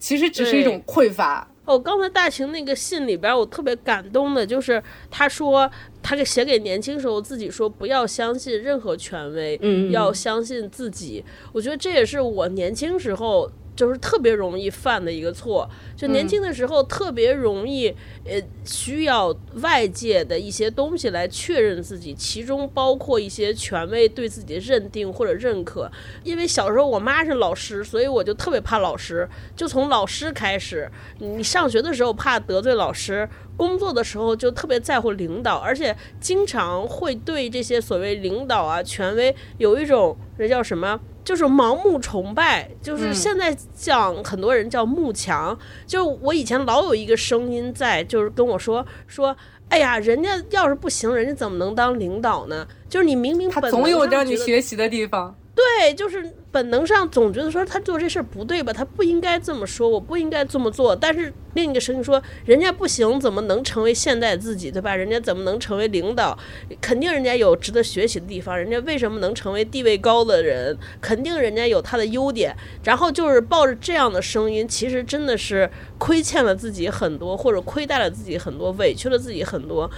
[0.00, 5.70] 其实只是一种匮乏。”哦，刚才大晴那个信里边，我特别感动的，就是他说
[6.02, 11.24] 他给写给年轻时候自己说，不要相信任何权威，嗯，要相信自己。
[11.52, 13.48] 我觉得这也是我年轻时候。
[13.76, 25.88] 就是特别容易犯的一个错，就年轻的时候特别容易，呃，需要外界的一些东西来确认自己，其中包括一些权威对自己的认定或者认可。
[26.24, 30.90] 因为小时候我妈是老师，所以我就特别怕老师，就从老师开始。
[31.18, 40.98] 你上学的时候怕得罪老师，工作的时候就特别在乎领导，而且经常会对这些所谓领导啊、权威有一种那叫什么？
[41.26, 45.58] 就是盲目崇拜，就是现在讲很多人叫慕强。
[45.84, 49.36] 就我以前老有一个声音在，就是跟我说说，
[49.68, 52.64] 哎呀，人家要是不行，人家怎么能当领导呢？
[52.88, 55.34] 就是你明明他总有让你学习的地方。
[55.56, 60.94] 对，就是本能上总觉得说他做这事儿不对吧，他不应该这么说，我不应该这么做。
[60.94, 64.94] 但是另一个声音说，人家不行，怎么能成为现在自己，对吧？
[64.94, 66.38] 人家怎么能成为领导？
[66.82, 68.56] 肯定人家有值得学习的地方。
[68.56, 70.76] 人家为什么能成为地位高的人？
[71.00, 72.54] 肯定人家有他的优点。
[72.84, 79.90] 然后就是抱着这样的声音，其实真的是亏欠了自己很多，或者亏待了自己很多，委屈了自己很多。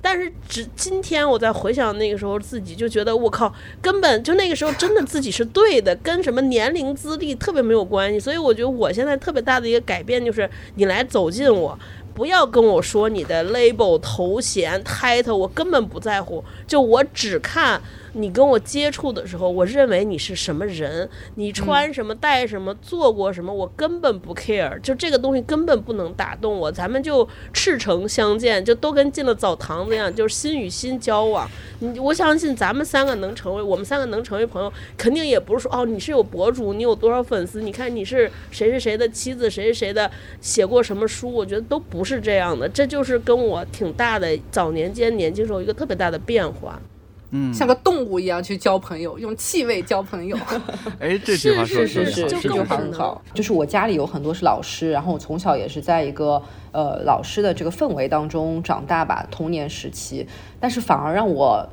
[0.00, 8.20] 但是只今天我在回想那个时候自己，就觉得我靠，根本就那个时候真的自己是对的，跟什么年龄资历特别没有关系。
[8.20, 11.78] 所以我觉得我现在特别大的一个改变就是，你来走近我，
[12.14, 17.80] 不要跟我说你的 label 头衔 title，我根本不在乎，就我只看。
[18.18, 26.72] 你跟我接触的时候，我认为你是什么人，你穿什么、戴什么、做过什么，我根本不 care，就这个东西根本不能打动我。
[26.72, 31.46] 咱们就赤诚相见，就都跟进了澡堂子一样，就是心与心交往。
[31.80, 42.66] 你我相信咱们三个能成为，我们三个能成为朋友，肯定也不是说哦，你是有博主，你有多少粉丝，你看你是谁谁谁的妻子，谁谁谁的写过什么书，我觉得都不是这样的。
[42.66, 46.80] 这就是跟我挺大的早年间年轻时候一个特别大的变化。
[47.30, 50.36] 嗯，像个动物一样去交朋友，用气味交朋友。
[51.00, 53.20] 哎，这句话说是是是，这句话很好。
[53.34, 56.40] 就是我家里有很多是老师，然后我从小也是在一个
[56.72, 60.26] 呃老师的这个氛围当中长大吧，童年时期。
[60.60, 61.68] 但是反而让我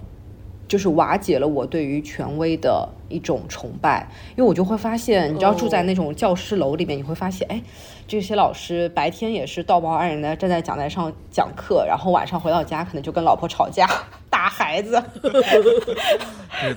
[0.67, 7.61] 就是瓦解了我对于权威的一种崇拜，因为我就会发现，你知道住在那种教师楼里面，你会发现，哎。
[8.07, 13.87] 这些老师白天也是道貌岸然的站在讲台上讲课，然后晚上回到家可能就跟老婆吵架、
[14.29, 15.01] 打孩子。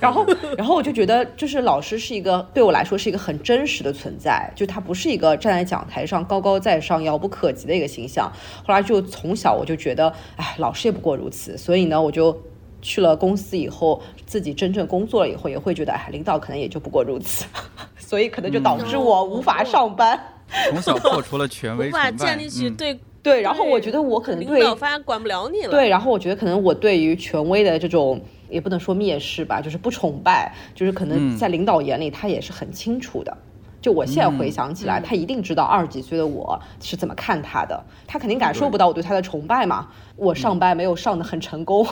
[0.01, 0.25] 然后，
[0.57, 8.31] 然后我就觉得，就是老师是一个对我来说是一个很真实的存在，就他不是一个站在讲台上高高在上、遥不可及的一个形象。
[8.65, 11.57] 后来就从小我就觉得，哎，老师也不过如此。
[11.57, 12.35] 所以呢，我就
[12.81, 17.45] 去了公司以后，自己真正工作了以后，也会觉得，哎，领导可能也就不过如此。
[17.97, 20.19] 所以可能就导致我无法上班。
[20.69, 25.71] 从小破除了权威，无法建立起对对，然后我觉得我可能对领导发现管不了你了。
[25.71, 33.37] 对，然后我觉得可能我对于权威的这种也不能说蔑视吧，就是不崇拜，就是可能在领导眼里他也是很清楚的。
[33.79, 39.87] 就我现在回想起来，他一定知道二十几岁的我是怎么看他的，他肯定感受不到我对他的崇拜嘛。
[40.15, 41.85] 我上班没有上的很成功，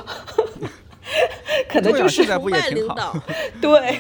[1.70, 3.14] 可能就是崇拜领导。
[3.62, 4.00] 对，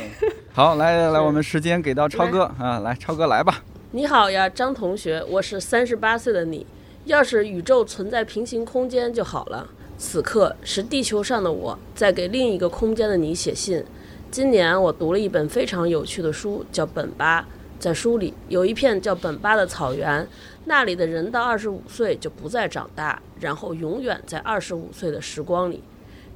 [0.51, 3.61] 好，来来来，我们时间给到超哥啊，来超哥来吧。
[3.95, 6.67] 你好呀，张同学，我是三十八岁的你。
[7.05, 9.69] 要是宇宙存在平行空间就好了。
[9.97, 13.81] 此刻是地球上的我在给另一个空间的你写信。
[14.29, 17.41] 今年我读了一本非常有趣的书，叫《本巴》。
[17.79, 20.27] 在书里有一片叫本巴的草原，
[20.65, 25.81] 那里的人到二十五岁就不再长大，然后永远在二十五岁的时光里。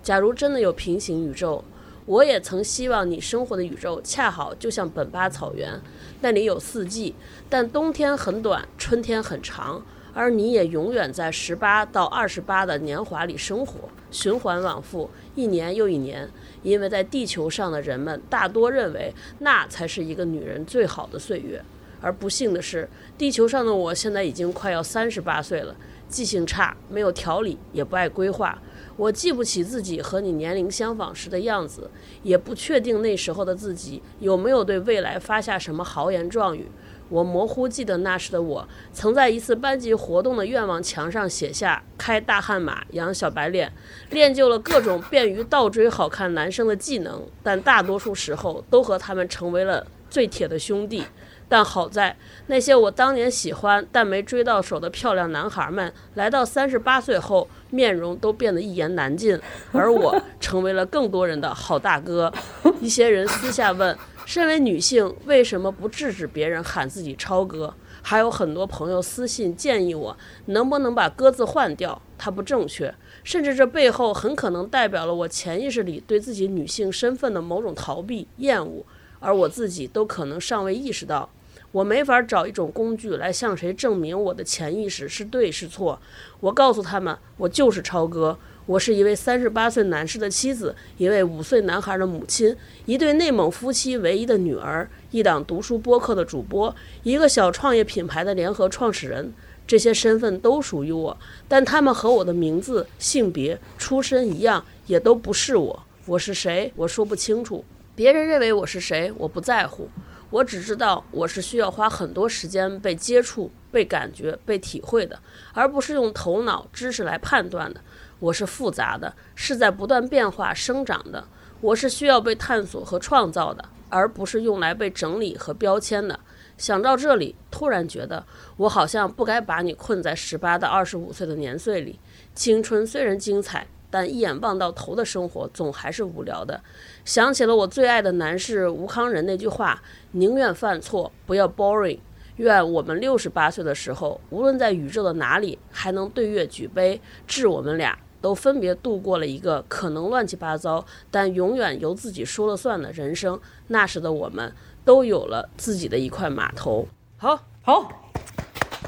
[0.02, 1.62] 假如真的有平行宇宙，
[2.10, 5.80] 我也曾希望你生活的宇宙恰好就像本巴草原。
[6.22, 7.14] 那里有四季，
[7.48, 16.28] 但冬天很短，春天很长，而你也永远在十八到二十八的年华里生活，循环往复，一年又一年。
[16.64, 21.64] 因为在地球上的人们大多认为那才是一个女人最好的岁月，
[22.02, 25.76] 而不幸的是，地球上的我现在已经快要三十八岁了，
[26.08, 28.60] 记性差，没有条理，也不爱规划。
[29.00, 31.90] 我记不起自己和你年龄相仿时的样子，
[32.22, 36.68] 也不确定那时候的自己有没有对未来发下什么豪言壮语。
[37.08, 43.72] 我模糊记得那时的我，曾在一次班级活动的愿望墙上写下“开大悍马，养小白脸”，
[44.12, 51.06] 练就了各种便于倒追好看男生的技能，但大多数时候都和他们成为了最铁的兄弟。
[51.50, 59.38] 但好在那些我当年喜欢但没追到手的漂亮男孩们，来到三十八岁后，面容都变得一言难尽，
[59.72, 62.32] 而我 成为了更多人的好大哥。
[62.80, 67.74] 一些人私下问：身为女性，为什么不制止别人喊自己超哥？
[68.02, 72.02] 还有很多朋友私信建议我，能不能把“哥”字换掉？
[72.18, 78.86] 它不正确，甚至这背后很可能代表了我潜意识里对自己女性身份的某种逃避、厌恶，
[79.20, 81.30] 而我自己都可能尚未意识到。
[81.72, 86.02] 我没法找一种工具来向谁证明我的潜意识是对是错。
[86.40, 92.56] 我告诉他们，我就是超哥，我是一位三十八岁男士的妻子，一位五岁男孩的母亲，
[92.86, 99.34] 一对内蒙夫妻唯一的女儿，一档读书播客的主播，一个小创业品牌的联合创始人。
[99.68, 101.16] 这些身份都属于我，
[101.48, 105.84] 但他们和我的名字、性别、出身一样，也都不是我。
[106.08, 106.74] 我是谁？
[106.76, 107.64] 我说不清楚。
[107.96, 109.88] 别人认为我是谁，我不在乎。
[110.30, 115.20] 我只知道，我是需要花很多时间被接触、被感觉、被体会的，
[115.54, 117.82] 而不是用头脑知识来判断的。
[118.20, 121.24] 我是复杂的，是在不断变化、生长的。
[121.62, 123.64] 我是需要被探索和创造的。
[123.92, 126.20] 而不是用来被整理和标签的。
[126.60, 128.24] 想到这里，突然觉得
[128.56, 132.00] 我好像不该把你困在十八到二十五岁的年岁里。
[132.36, 136.62] 青春虽然精彩，但一眼望到头的生活总还是无聊的。
[137.10, 139.82] 想起了我最爱的男士吴康仁那句话
[140.14, 141.98] ：“宁愿犯错，不要 boring。”
[142.38, 153.42] 愿我们六十八岁的时候，无论在宇宙的哪里，还能对月举杯，致我们俩都分别度过了一个可能乱七八糟，但永远由自己说了算的人生。
[153.70, 154.54] 那时的我们。
[154.86, 157.92] 都有了自己的一块码头，好好，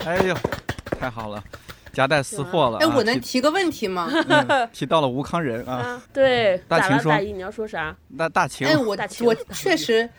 [0.04, 0.36] 哎呦，
[1.00, 1.44] 太好了，
[1.94, 2.78] 夹带私货了。
[2.80, 4.10] 哎，我能提个问题吗？
[4.72, 7.96] 提到了吴康仁啊，对，大秦说，大一你要说啥？
[8.08, 10.10] 那大秦，哎，我我确实，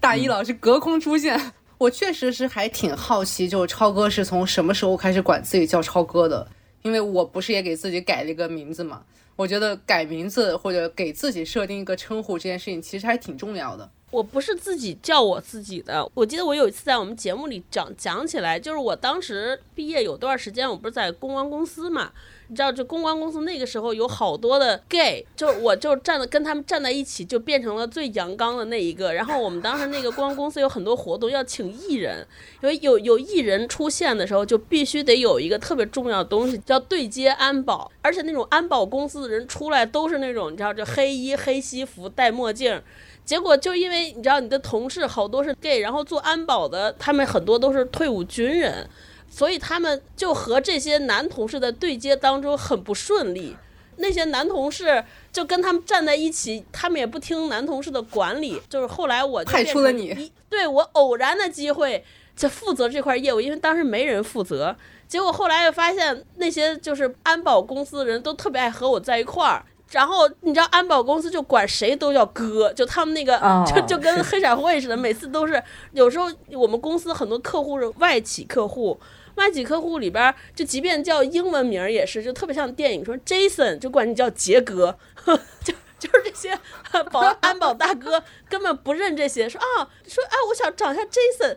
[0.00, 1.40] 大一老师隔空出现，
[1.78, 6.46] 我确实是还挺好奇，就是超哥是从什么时候开始管自己叫超哥的？
[6.82, 9.02] 因为我不是也给自己改了一个名字嘛，
[9.38, 13.88] 我觉得改名字或者给自己设定一个称呼这件事情，其实还挺重要的。
[14.10, 22.10] 我不是自己叫我自己的，我记得我有一次在我们节目里讲讲起来，就是我当时毕业有段时间，我不是在公关公司嘛，
[22.50, 29.12] 你知道，就公关公司那个时候有好多的 gay，就我就站的跟他们站在一起，就变成了最阳刚的那一个。
[29.12, 32.26] 然后我们当时那个公关公司有很多活动要请艺人，
[32.62, 42.82] 因为有有艺人出现的时候，就必须得有一个特别重要的东西叫对接安保，而且那种安保公司的人出来都是那种你知道，就黑衣黑西服戴墨镜。
[43.26, 48.88] 结果就因为你知道你的同事好多是 gay，然后做安保的，他们很多都是退伍军人，
[49.30, 53.56] 所以他们就和这些男同事的对接当中很不顺利。
[54.00, 58.62] 那些男同事就跟他们站在一起，他们也不听男同事的管理。
[58.68, 62.04] 就是后来我派出了你，对我偶然的机会
[62.36, 64.76] 就负责这块业务，因为当时没人负责。
[65.08, 69.64] 结果后来又发现那些就是安保公司的人都特别爱和我在一块儿。
[69.90, 75.60] 然后你知道安保公司就管谁都叫哥，就他们那个 就就跟黑社会似的，每次都是
[75.92, 79.00] 有时候我们公司很多客户是外企客户，
[79.38, 84.98] 外籍客户里边就即便叫英文名也是，就特别像电影说 Jason 就管你叫杰哥，
[85.64, 86.58] 就就是这些
[87.10, 91.56] 保 安保大哥根本不认这些，说啊说哎我想找一下 Jason，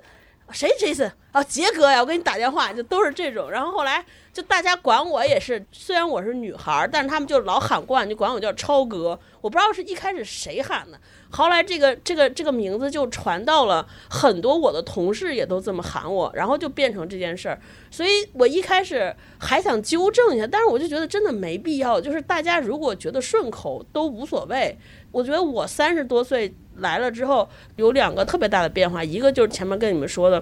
[0.51, 4.05] 谁 Jason 啊杰哥呀，我给你打电话就都是这种，然后后来。
[4.33, 9.19] 就大家管我也是，虽然我是女孩儿，但是他们就老喊惯，就管我叫超哥。
[9.41, 10.97] 我不知道是一开始谁喊的，
[11.31, 17.59] 后来这个这个这个名字就传到了很多我的同事也都这么喊我，然后就变成这件事儿。
[17.89, 21.99] 所以我一开始还想纠正一下，但是我就觉得真的没必要。
[21.99, 24.77] 就是大家如果觉得顺口都无所谓。
[25.11, 30.41] 我觉得我三十多岁来了之后，有两个特别大的变化，一个就是前面跟你们说的。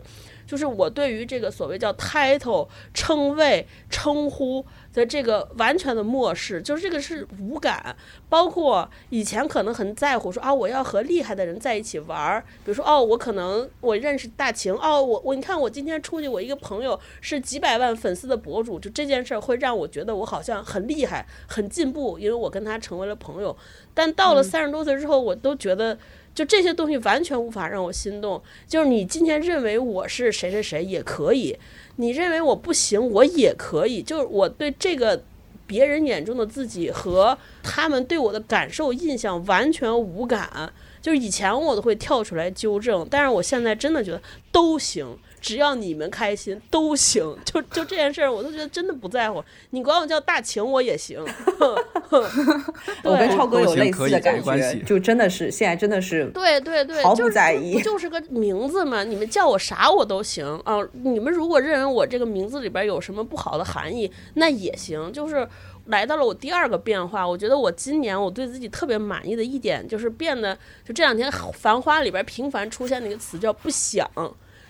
[0.50, 7.96] 就是我对于这个所谓叫 title 称谓称呼的这个完全的漠视，就是这个是无感。
[8.28, 23.56] 包括以前可能很在乎，说啊我要和厉害的人在一起玩儿，比如说哦我可能我认识大晴，哦我我你看我今天出去，我一个朋友是几百万粉丝的博主，就这件事儿会让我觉得我好像很厉害、很进步，因为我跟他成为了朋友。
[23.94, 25.96] 但到了三十多岁之后，我都觉得。
[26.40, 28.42] 就这些东西完全无法让我心动。
[28.66, 31.54] 就是你今天认为我是谁谁谁也可以，
[31.98, 34.02] 你认为我不行我也可以。
[34.02, 35.22] 就是我对这个
[35.68, 40.72] 别人眼中的自己和他们对我的感受印象完全无感。
[41.02, 45.18] 就是以前我都会跳出来纠正，但是我现在真的觉得都行。
[45.42, 49.44] 只要你们开心都行， 就就这件事儿，我都觉得真的不在乎。
[49.72, 51.20] 你管我叫大晴，我也行。
[53.04, 59.04] 我跟超哥有类似的感觉，就真的是现在真的是对对对，毫不在意，不就是个名字嘛？
[59.04, 60.78] 你们叫我啥我都行啊。
[60.94, 65.12] 你们如果认为我这个名字里边有什么不好的含义，那也行。
[65.14, 65.48] 就是
[65.86, 74.10] 来到了我第二个变化，我觉得我今年我对自己特别满意的一点，就是变得就这两天《繁花》里边频繁出现的一个词叫不想。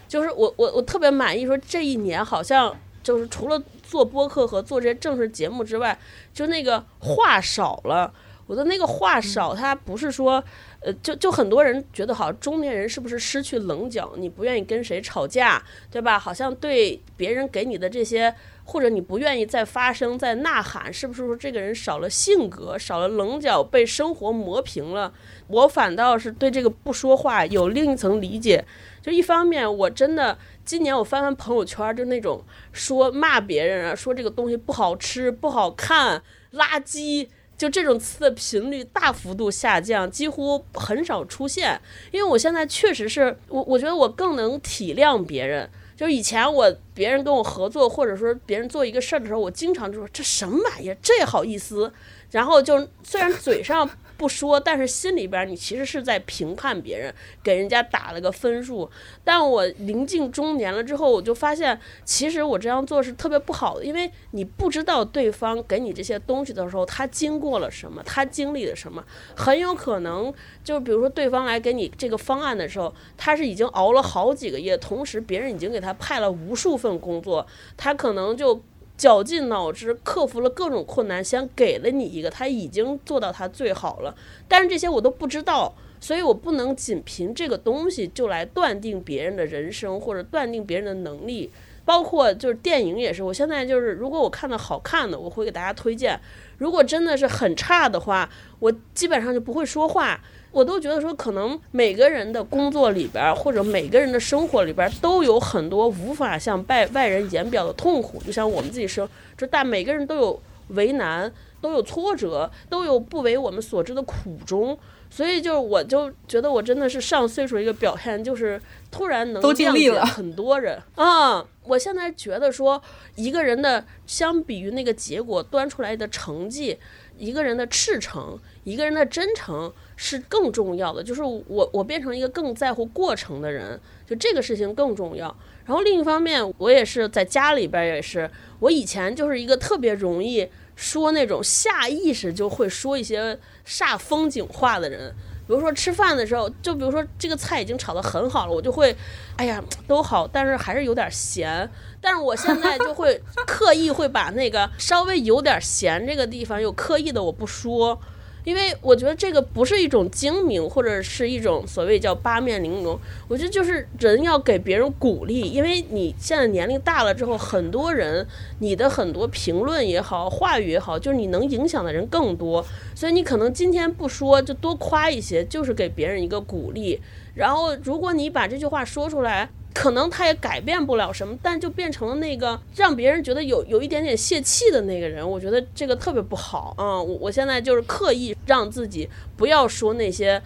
[0.10, 5.98] 就是我我我特别满意，说这一年好像就是除了做播客和做这些正式节目之外，
[6.34, 8.14] 就那个话少了。
[8.48, 10.44] 我的那个话少，他不是说，
[10.80, 14.12] 呃，就就很多人觉得，好像中年人是不是失去棱角？
[14.18, 16.18] 你不愿意跟谁吵架，对吧？
[16.18, 18.34] 好像对别人给你的这些，
[18.70, 25.12] 或者你不愿意再发声、再呐喊，是不是说这个人少了性格、少了棱角，被生活磨平了？
[25.48, 28.64] 我反倒是对这个不说话有另一层理解。
[29.02, 36.22] 就一方面，我真的今年我翻翻朋友圈，就那种说骂别人啊，说这个东西不好吃、不好看、
[36.54, 41.82] 垃圾，就这种词的频率大幅度下降，几乎很少出现。
[42.12, 45.68] 因为我现在确实是我，我觉得我更能体谅别人。
[46.00, 51.92] 就以前我别人跟我合作，或者说别人做一个事儿的时候，我经常就说这什么玩意儿，这好意思。
[52.32, 53.90] 然后就虽然嘴上。
[54.20, 58.92] 不说，但是心里边你其实是在评判别人，给人家打了个分数。
[59.24, 69.02] 但我临近中年了之后，我就发现，其实我这样做是特别不好的，因为你不知道对方给你这些东西的时候，他经过了什么，他经历了什么，
[69.38, 77.48] 很有可能就比如说对方来给你这个方案的时候，他是已经熬了好几个月，同时别人已经给他派了无数份工作，
[77.78, 78.62] 他可能就。
[79.00, 84.14] 绞尽脑汁克服了各种困难，想给了你一个，他已经做到他最好了。
[84.46, 91.50] 但是这些我都不知道，所以我不能仅凭这个东西就来断定别人的人生或者断定别人的能力。
[91.86, 96.20] 包括就是电影也是，我现在就是如果我看到好看的，我会给大家推荐；
[96.58, 98.30] 如果真的是很差的话，
[98.60, 100.20] 我基本上就不会说话。
[100.52, 108.22] 我都觉得说，可能每个人的工作里边，或者每个人的生活里边，都有很多无法向外外人言表的痛苦。
[108.24, 111.32] 就像我们自己生，就但每个人都有为难，
[111.62, 114.78] 都有挫折，都有不为我们所知的苦衷。
[115.12, 121.46] 所以，就我就觉得，我真的是上岁数一个表现，就是突然能谅解很多人啊。
[121.64, 122.82] 我现在觉得说，
[123.16, 126.78] 一个人的相比于那个结果端出来的成绩，
[127.18, 129.72] 一个人的赤诚，一个人的真诚。
[130.02, 133.78] 是更重要的，就是我我变成一个更在乎过程的人，
[134.08, 135.36] 就这个事情更重要。
[135.66, 138.32] 然后另一方面，我也是在家里边也是，
[138.62, 143.38] 我以前就是一个特别容易说那种下意识就会说一些
[143.68, 145.14] 煞风景话的人。
[145.46, 148.96] 比如说吃饭的时候，就比如说这个菜已经炒得很好了，我就会，
[149.36, 151.70] 哎呀都好，但是还是有点咸。
[152.00, 158.00] 但是我现在就会 刻意会把那个稍微有点咸这个地方又刻意的我不说。
[158.44, 163.00] 因为我觉得这个不是一种精明，或者是一种所谓叫八面玲珑。
[163.28, 168.26] 我觉得就是人要给别人鼓励，因为你现在年龄大了之后，很多人
[168.60, 172.66] 你的很多评论也好，话语也好，就是你能影响的人更多。
[172.96, 177.00] 所以你可能今天不说，就多夸一些，就是给别人一个鼓励。
[177.36, 179.50] 然后如果你把这句话说出来。
[179.74, 185.28] 可能他也改变不了什么，但就变成了那个让别人觉得有有一点点泄气的那个人。
[185.28, 187.00] 我觉得这个特别不好啊！
[187.00, 189.08] 我我现在就是刻意让自己
[189.38, 190.42] 不要说那些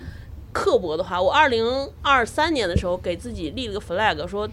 [0.52, 1.22] 刻薄的话。
[1.22, 1.66] 我二零
[2.02, 4.48] 二三年的时候给自己立了个 flag，说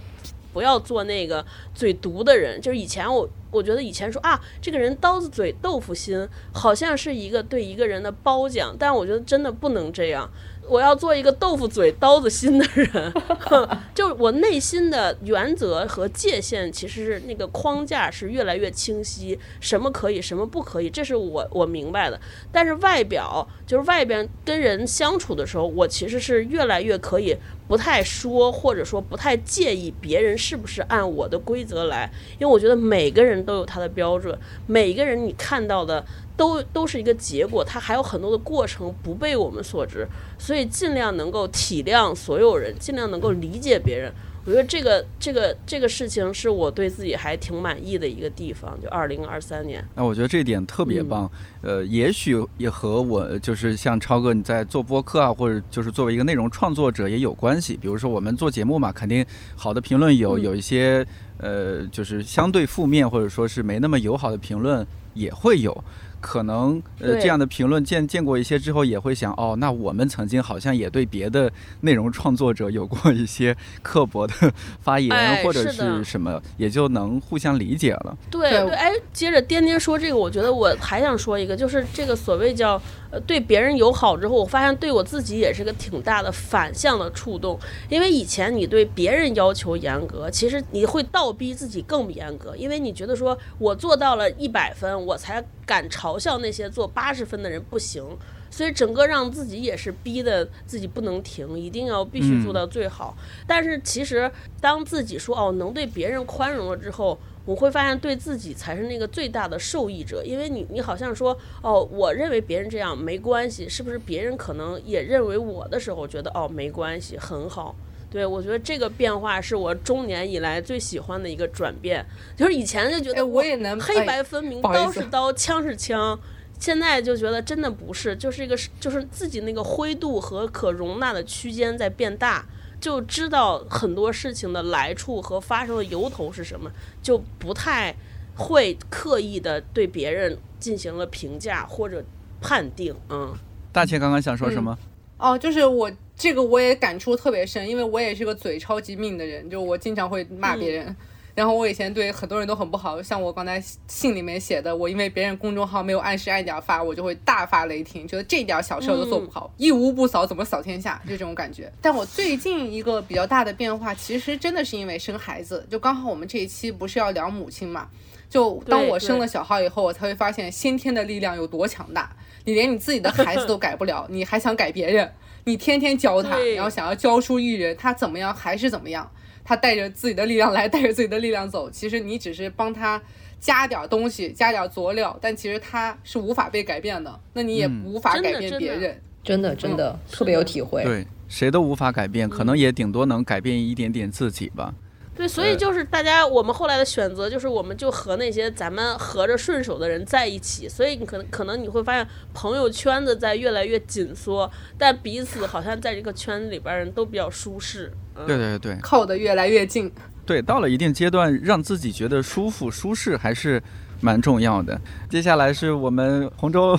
[0.52, 1.44] 不要做那个
[1.74, 2.60] 嘴毒的人。
[2.60, 10.30] 就是以前我我觉得以前说啊，这个人刀子嘴豆腐心，好像是一个对一个人的褒奖，但我觉得真的不能这样。
[10.70, 13.12] 我要做一个豆腐嘴刀子心的人，
[13.92, 22.20] 就我内心的原则和界限，其实是那个框架是越来越清晰，什么可以，什么不可以，这是我我明白的。
[22.52, 27.36] 但是外表就是外边跟人相处的时候，我其实是越来越可以
[27.70, 32.10] 不太说，或者说不太介意别人是不是按我的规则来，
[32.40, 36.04] 因为我觉得每个人都有他的标准，每个人你看到的。
[36.36, 40.08] 都都是一个结果，他还有很多的过程不被我们所知，
[40.38, 44.10] 所以尽量能够体谅所有人，尽量能够理解别人。
[44.44, 48.78] 我觉得这个这个这个事情是我对自己还挺满意的一个地方。
[48.80, 51.30] 就二零二三年，那我觉得这点特别棒。
[51.62, 57.76] 呃，也许也和我就是像超哥你在做播客啊，或者就是作为一个内容创作者也有关系。
[57.76, 59.24] 比如说我们做节目嘛，肯定
[59.54, 61.06] 好的评论有，有一些
[61.38, 65.84] 呃就是相对负面或者说是没那么友好的评论也会有。
[66.20, 71.50] 可能呃这样的评论见见过一些之后，也会想哦，那我们曾经好像也对别的
[71.80, 74.34] 内容创作者有过一些刻薄的
[74.80, 78.16] 发言或者是什么，也就能互相理解了。
[78.30, 82.80] 对对，哎，接着颠颠说这个，我觉得我还想说一个，就是这个所谓叫。
[83.10, 87.58] 呃，对别人友好之后，我发现对我自己也是个挺大的反向的触动。
[87.88, 98.04] 因为以前你对别人要求严格，其实你会倒逼自己更严格，因为你觉得说我做到了一百分，我才敢嘲笑那些做八十分的人不行。
[98.52, 103.16] 所以整个让自己也是逼的自己不能停，一定要必须做到最好。
[103.46, 104.30] 但是其实
[104.60, 107.18] 当自己说哦能对别人宽容了之后。
[107.44, 117.74] 我会发现对自己才是那个最大的受益者，因为你你好像说哦，我认为别人这样没关系，是不是别人可能也认为我的时候觉得哦没关系很好？
[118.10, 122.04] 对我觉得这个变化是我中年以来最喜欢的一个转变，
[122.36, 126.18] 就是以前就觉得我也能黑白分明，刀是刀，枪是枪，
[126.58, 132.44] 现在就觉得真的不是，就是一个就是自己那个灰度和可容纳的区间在变大。
[132.80, 136.70] 就知道很多事情的来处和发生的由头是什么，
[137.02, 137.94] 就不太
[138.36, 142.02] 会刻意的对别人进行了评价或者
[142.40, 142.94] 判定。
[143.10, 143.34] 嗯，
[143.70, 144.78] 大千刚刚想说什么？
[145.18, 150.96] 哦，就是我这个我也感触特别深，因为我也是个嘴超级命的人，就我经常会骂别人。
[151.34, 161.00] 然后我以前对很多人都很不好，像我刚才信里面写的，我因为别人公众号没有按时按点发，我就会大发雷霆，觉得这点小事都做不好，一屋不扫怎么扫天下？
[161.04, 161.72] 就这种感觉。
[161.80, 167.88] 但我最近一个比较大的变化，其实真的是因为生孩子，就刚好我们这一期不是要聊母亲嘛，
[168.28, 172.14] 就当我生了小号以后，我才会发现先天的力量有多强大。
[172.44, 175.12] 你连你自己的孩子都改不了， 你还想改别人？
[175.44, 179.10] 你天天教他，然后想要教书育人，他怎么样还是怎么样？
[179.50, 181.68] 他带着自己的力量来， 带着自己的力量走。
[181.68, 183.02] 其实你只是帮他
[183.40, 187.20] 加点东西，加点佐料，但其实他是无法被改变的。
[187.32, 189.02] 那你也无法改变别人。
[189.24, 190.84] 真的，真的特别有体会。
[190.84, 194.72] 对，谁都无法改变，可能也顶多能改变一点点自己吧。
[195.16, 200.66] 对，所以就是大家，我们后来的选择就是，我们就和那些咱们合着顺手的人在一起。
[200.66, 207.92] 所以你可能可能你会发现，朋友圈子在越来越紧缩，但彼此好像在这个圈子里边人都比较舒适。
[208.26, 209.92] 对对对，靠得越来越近。
[210.24, 213.62] 对，到了一定阶段，让自己觉得舒服舒适还是
[214.00, 214.80] 蛮重要的。
[215.10, 216.78] 接下来是我们洪州，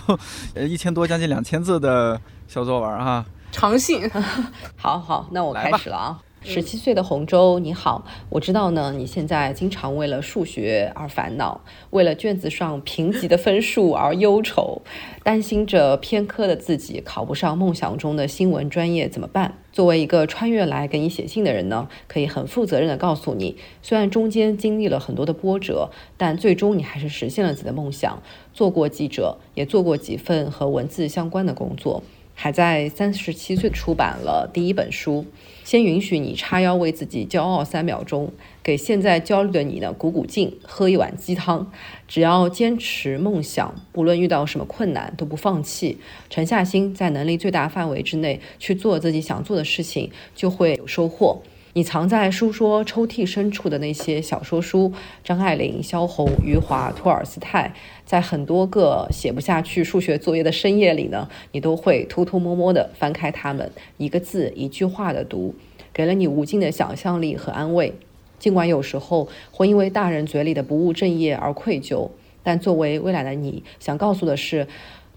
[0.55, 4.09] 呃，一千多将近两千字的小作文哈，长信。
[4.77, 6.19] 好好，那我开始了啊。
[6.43, 11.61] 十七岁的洪州，你好，我知道呢，你现在经常为了数学而烦恼，
[11.91, 14.81] 为了卷子上评级的分数而忧愁，
[15.23, 19.59] 担心着偏科的自己考不上梦想中的新闻专业怎么办？
[19.71, 28.19] 作为一个穿越来给你写信的人呢，可以很负责任的告诉你，虽然中间经历了很多的波折，但最终你还是实现了自己的梦想，
[28.51, 32.01] 做过记者，也做过几份和文字相关的工作，
[32.43, 35.27] 还在三十七岁出版了第一本书。
[35.63, 38.33] 先允许你叉腰为自己骄傲三秒钟，
[38.63, 41.71] 给现在焦虑的你呢鼓鼓劲，喝一碗鸡汤。
[42.07, 45.99] 只要坚持梦想，不论遇到什么困难都不放弃，
[46.31, 51.43] 沉下心，在能力最大范围之内去做自己想做的事情，就会有收获。
[51.73, 54.91] 你藏在书桌抽屉深处的那些小说书，
[55.23, 57.73] 张爱玲、萧红、余华、托尔斯泰，
[58.05, 65.55] 在很多个写不下去数学作业的深夜里呢，你都会偷偷摸摸地翻开它们，一个字一句话的读，
[65.93, 67.93] 给了你无尽的想象力和安慰。
[68.37, 72.09] 尽管有时候会因为大人嘴里的不务正业而愧疚，
[72.43, 74.67] 但作为未来的你，想告诉的是，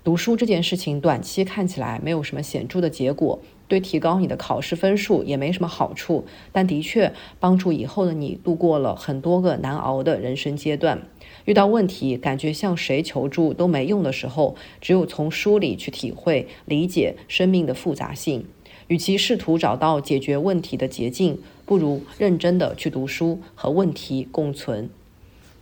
[0.04, 3.40] 读书这件事情短期看起来没有什么显著的结果。
[3.66, 11.02] 对提高你的考试分数也没什么好处，但的确帮助以后的你度过了很多个难熬的人生阶段。
[11.46, 18.46] 遇到问题，感觉向谁求助都没用的时候，只有从书里去体会、理解生命的复杂性。
[18.88, 24.90] 与其试图找到解决问题的捷径，不如认真的去读书，和问题共存。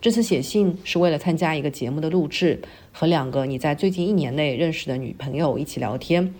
[0.00, 6.34] 这次写信是为了参加一个节目的录制，和两个你在最近一年内认识的女朋友一起聊天。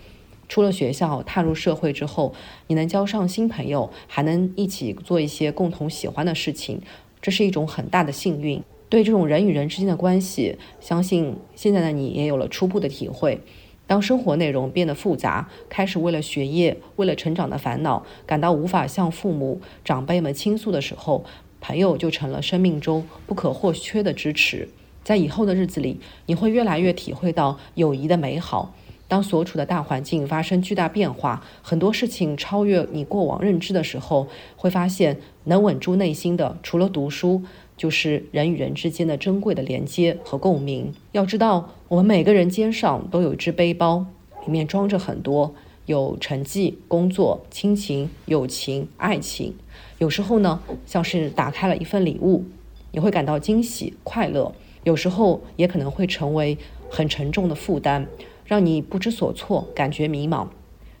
[0.53, 2.31] 出了学校，踏入社会之后，
[2.67, 6.79] 你能交上新朋友，还能一起做一些共同喜欢的事情，
[7.19, 8.61] 这是一种很大的幸运。
[8.87, 13.41] 对这种人与人之间的关系，相信现在的你也有了初步的体会。
[13.87, 21.25] 当生活内容变得复杂，开始为了学业、为了成长的烦恼，感到无法向父母、长辈们倾诉的时候，
[21.61, 24.69] 朋友就成了生命中不可或缺的支持。
[25.03, 28.75] 在以后的日子里，你会越来越体会到友谊的美好。
[29.13, 37.43] 当所处的大环境发生巨大变化，很多事情超越你过往认知的时候，会发现能稳住内心的，除了读书，
[37.77, 40.91] 就是人与人之间的珍贵的连接和共鸣。
[41.11, 44.03] 要知道，我们每个人肩上都有一只背包，
[44.47, 45.53] 里面装着很多，
[45.85, 49.53] 有成绩、工作、亲情、友情、爱情。
[49.99, 52.45] 有时候呢，像是打开了一份礼物，
[52.91, 54.51] 你会感到惊喜、快乐；
[54.83, 56.57] 有时候也可能会成为
[56.89, 58.07] 很沉重的负担。
[58.45, 60.47] 让你不知所措，感觉迷茫。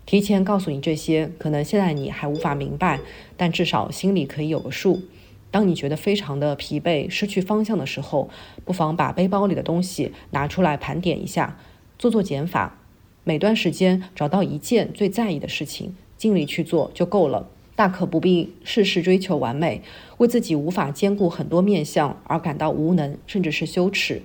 [0.05, 2.99] 提前告诉你这些，可能现在你还无法明白，
[3.37, 5.01] 但至少心里可以有个数。
[5.49, 8.29] 当你觉得非常的疲惫、失去方向的时候，
[8.65, 11.57] 不妨把背包里的东西拿出来盘点一下，
[11.99, 12.79] 做做减法。
[13.23, 17.47] 每段时间找到一件最在意的事情，尽力去做就够了。
[17.75, 19.81] 大可不必事事追求完美，
[20.17, 24.21] 为自己无法兼顾很多面相而感到无能，甚至是羞耻。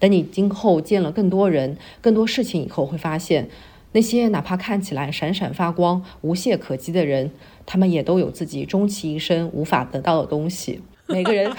[0.00, 3.48] 等你今后见了更多人、更多事情以后，会发现，
[3.92, 7.30] 那些哪怕看起来闪闪发光、无懈可击的人，
[7.66, 10.80] 他们也都有自己终其一生无法得到的东西。
[11.06, 11.52] 每个人，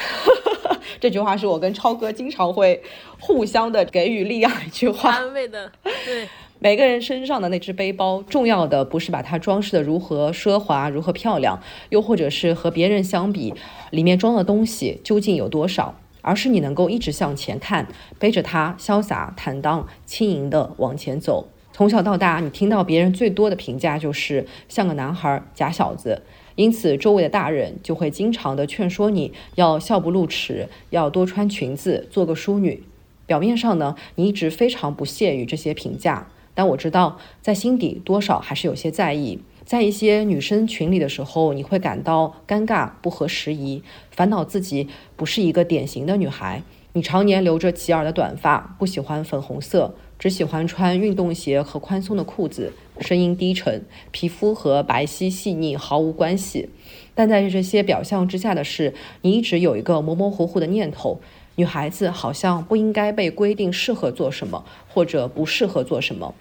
[0.99, 2.81] 这句话是我跟超哥经常会
[3.19, 5.71] 互相的给予力量一句话，安慰的。
[6.05, 6.27] 对，
[6.57, 13.53] 每个人身上的那只背包，重要的不是把它装饰的如何奢华、如何漂亮，又或者是和别人相比，
[13.91, 15.93] 里面装的东西究竟有多少。
[16.21, 21.47] 而是你能够一直向前看，背着它潇洒坦荡、轻盈地往前走。
[21.73, 26.21] 从小到大，你听到别人最多的评价就是像个男孩、假小子。
[26.55, 32.83] 因此周围的大人就会经常的劝说你要笑不露齿，要多穿裙子，做个淑女。
[33.25, 39.39] 表面上呢，你一直非常不屑于这些评价，但我知道在心底多少还是有些在意。
[39.65, 46.63] 在一些女生群里的时候，你会感到尴尬、不合时宜，烦恼自己不是一个典型的女孩。
[46.93, 56.67] 你常年留着齐耳的短发，不喜欢粉红色，只喜欢穿运动鞋和宽松的裤子，声音低沉，皮肤和白皙细腻毫无关系。
[57.15, 61.21] 但在这些表象之下的是，你一直有一个模模糊糊的念头：
[61.55, 66.35] 女孩子好像不应该被规定适合做什么，或者不适合做什么。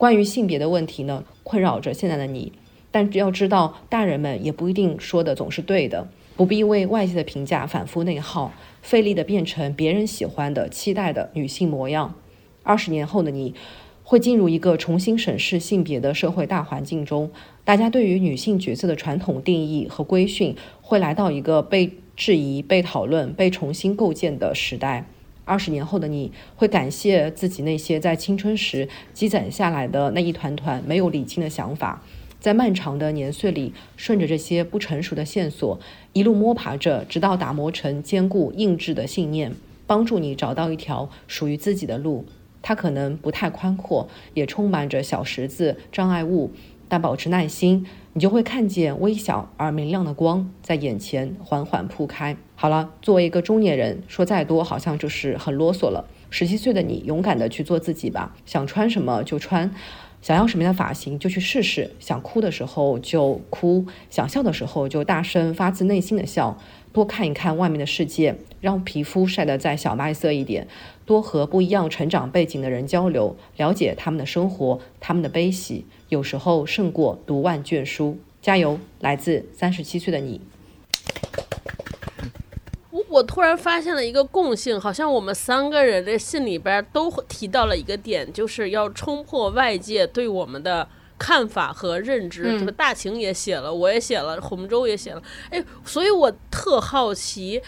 [0.00, 2.54] 关于性别的问题呢，困扰着现在的你。
[2.90, 12.14] 但要知道，大人们也不一定说的总是对的，不必为外界的评价反复内耗，费力的变成别人喜欢的、期待的女性模样。
[12.62, 13.54] 二十年后的你，
[14.02, 17.30] 会进入一个重新审视性别的社会大环境中，
[17.62, 25.04] 大家对于女性角色的传统定义和规训，会来到一个被质疑、被讨论、被重新构建的时代。
[25.50, 32.00] 二十年后的你会感谢自己那些在青春时积攒下来的那一团团没有理清的想法。
[32.38, 35.80] 在漫长的年岁里，顺着这些不成熟的线索，
[36.12, 39.52] 一路摸爬着，直到打磨成坚固硬质的信念，
[39.88, 42.24] 帮助你找到一条属于自己的路。
[42.62, 46.52] 它可能不太宽阔，也充满着小石子、障碍物，
[46.90, 52.36] 但保持耐心，你就会看见微小而明亮的光在眼前缓缓铺开。
[52.56, 56.04] 好了，作为一个中年人，说再多好像就是很啰嗦了。
[56.30, 59.72] 十七岁的你，勇敢的去做自己吧，想穿什么就穿。
[60.20, 66.58] 想要什么样的发型就去试试，想哭的时候就哭，想笑的时候就大声发自内心的笑。
[66.92, 70.66] 多看一看外面的世界，让皮肤晒得再小麦色一点。
[71.06, 78.18] 多和不一样成长背景的人交流，了解他们的生活，他们的悲喜，有时候胜过读万卷书。
[78.42, 80.40] 加油，来自三十七岁的你。
[82.90, 90.88] 我我突然发现了一个共性，好像我们三个人的信里边都提到了一个点，就是要冲破外界对我们的
[91.18, 92.58] 看法和认知。
[92.58, 95.22] 这个大晴也写了，我也写了，洪州也写了。
[95.50, 97.60] 哎，所以我特好奇，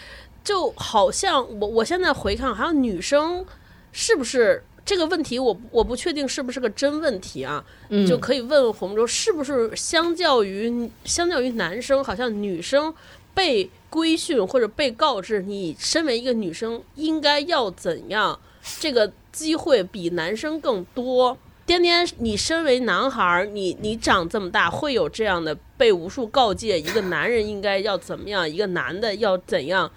[0.43, 3.45] 就好像我我现在回看，好像女生
[3.91, 7.63] 是不是这个问题，我我不确定是不是个真问题啊？
[8.07, 12.93] 就可以问洪州，是不是相较于相较于男生，好像女生
[13.33, 13.69] 被。
[13.93, 18.39] 规训或者被告知，你身为一个女生应该要怎样，
[18.79, 21.37] 这个机会比男生更多。
[21.63, 29.91] 颠颠，你身为男孩，你你长这么大，会有这样的被无数告诫，一个男人应该要怎么样，一个男的要怎样。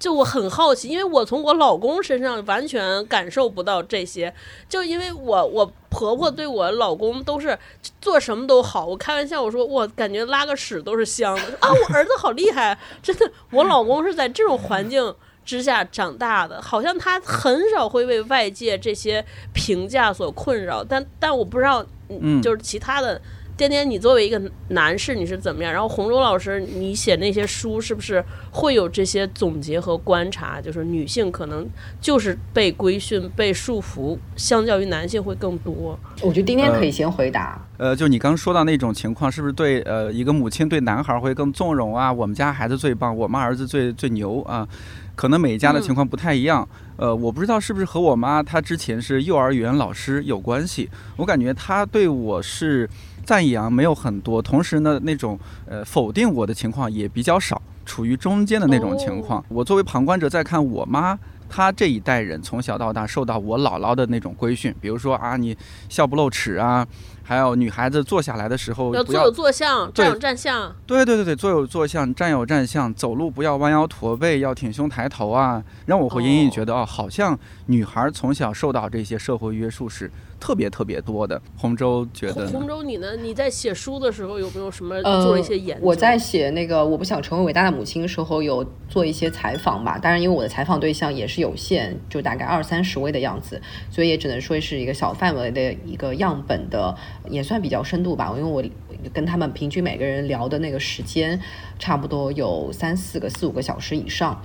[0.00, 4.34] 就我很好奇，因为我从我老公身上完全感受不到这些。
[4.66, 7.56] 就因为我我婆婆对我老公都是
[8.00, 11.68] 做什么都好，我开玩笑我说我感觉拉个屎都是香的 啊！
[11.70, 13.30] 我儿子好厉害，真的。
[13.50, 19.22] 我老公是在这种环境之下长大的，好像他很少会为外界这些
[19.52, 20.82] 评价所困扰。
[20.82, 23.20] 但但我不知道，嗯，就是其他的。
[23.60, 25.70] 天天，你作为一个男士，你是怎么样？
[25.70, 30.58] 然后洪忠老师，你写那些书是不是会有这些总结和观察？
[30.58, 31.68] 就是女性可能
[32.00, 35.98] 就是被规训、被束缚，相较于男性会更多。
[36.22, 37.60] 我觉得今天可以先回答。
[37.76, 42.10] 呃，就你刚说到那种情况，是不是对呃一个母亲对男孩会更纵容啊？
[42.10, 44.66] 我们家孩子最棒，我们儿子最最牛啊？
[45.14, 46.66] 可能每一家的情况不太一样。
[46.96, 50.88] 呃，我不知道是不是和我妈她之前是幼儿园老师有关系。
[51.18, 52.88] 我感觉她对我是。
[53.24, 59.44] 赞扬没有很多，同时呢，那种呃否定我的情况也比较少，处于中间的那种情况。
[59.48, 61.18] 我作为旁观者在看我妈，
[61.48, 65.56] 她这一代人从小到大受到我姥姥的那种规训，比如说啊，你
[65.88, 66.86] 笑不露齿啊。
[67.22, 70.74] 还有女孩子坐下来的时候要坐有坐相，站有站相。
[70.84, 80.10] 对对对对，坐有坐相，站有站相，走路不要弯腰驼背，要挺胸抬头啊，让我会隐隐觉得哦，好像女孩从小受到这些社会约束是
[80.40, 81.40] 特别特别多的。
[81.56, 83.14] 洪州觉得，洪州你呢？
[83.14, 85.86] 你在写书的时候有没有什么做一些研究？
[85.86, 89.98] 我在写那个我不想成为伟大的母亲的时候，有做一些采访吧。
[89.98, 93.60] 当然，因为我的采访对象也是有限，就大概二三十位的样子，
[93.90, 96.96] 所以也只能说是一个小范围的一个样本的。
[97.28, 98.64] 也算比较深度吧，因为我
[99.12, 101.40] 跟他们平均每个人聊的那个时间，
[101.78, 104.42] 差不多有三四个、四五个小时以上。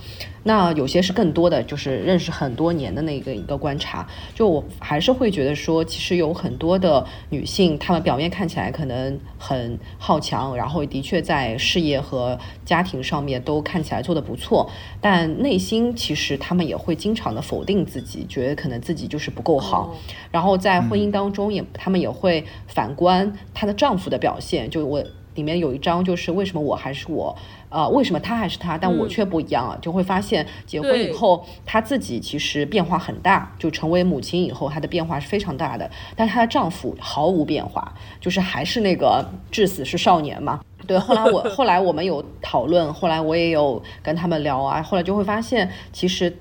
[0.48, 4.08] 那有些是更多的，就是认识很多年的那个一个观察。
[4.36, 14.70] 就我还是会觉得说，其实有很多的女性，她们表面看起来可能很好强，然后的确在事业和家庭上面都看起来做得不错，
[15.02, 19.96] 但内心其实她们也会经常的否定自己，觉得可能自己就是不够好。
[20.32, 25.04] 然后在婚姻当中也，她们也会反观她的丈夫的表现，就我。
[25.36, 27.36] 里面有一章就是为什么我还是我，
[27.68, 29.78] 呃，为什么他还是他，但我却不一样啊？
[29.82, 35.92] 就会发现结婚以后，她自己其实变化很大，就成为母亲以后，她的变化是非常大的。
[36.16, 40.62] 但她的丈夫毫无变化，就是还是那个至死是少年嘛。
[40.88, 46.34] 对，后来我 后来我们有讨论，后来我也有跟他们聊啊，后来就会发现其实。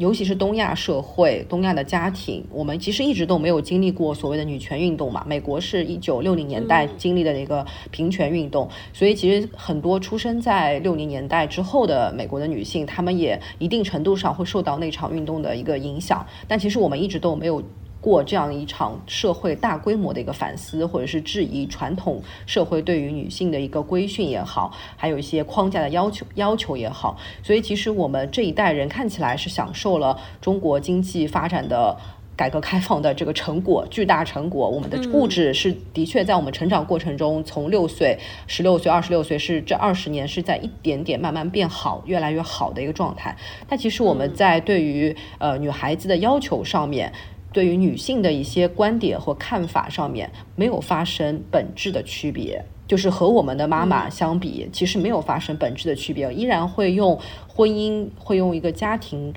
[0.00, 5.22] 尤其是东亚社会、东亚的家庭，我们其实一直都没有经历过所谓的女权运动嘛。
[5.28, 16.26] 美国是一九六零年代经历的一个平权运动，所以其实很多出生在六零年代之后的美国的女性，她们也一定程度上会受到那场运动的一个影响。
[16.48, 17.62] 但其实我们一直都没有。
[18.00, 31.96] 过这样一场社会大规模的一个反思，或者是质疑传统社会对于女性的一个规训也好，还有一些框架的要求要求也好，所以其实我们这一代人看起来是享受了中国经济发展的
[32.34, 34.66] 改革开放的这个成果，巨大成果。
[34.66, 43.36] 我们的物质是的确在我们成长过程中，从六岁、十六岁、二十六岁，是这二十年是在一点点慢慢变好，越来越好的一个状态。
[43.68, 47.12] 但其实我们在对于呃女孩子的要求上面。
[47.52, 59.32] 对于女性的一些观点和看法上面没有发生本质的区别，就是和我们的妈妈相比，其实没有发生本质的区别，依然会用婚姻，会用一个家庭。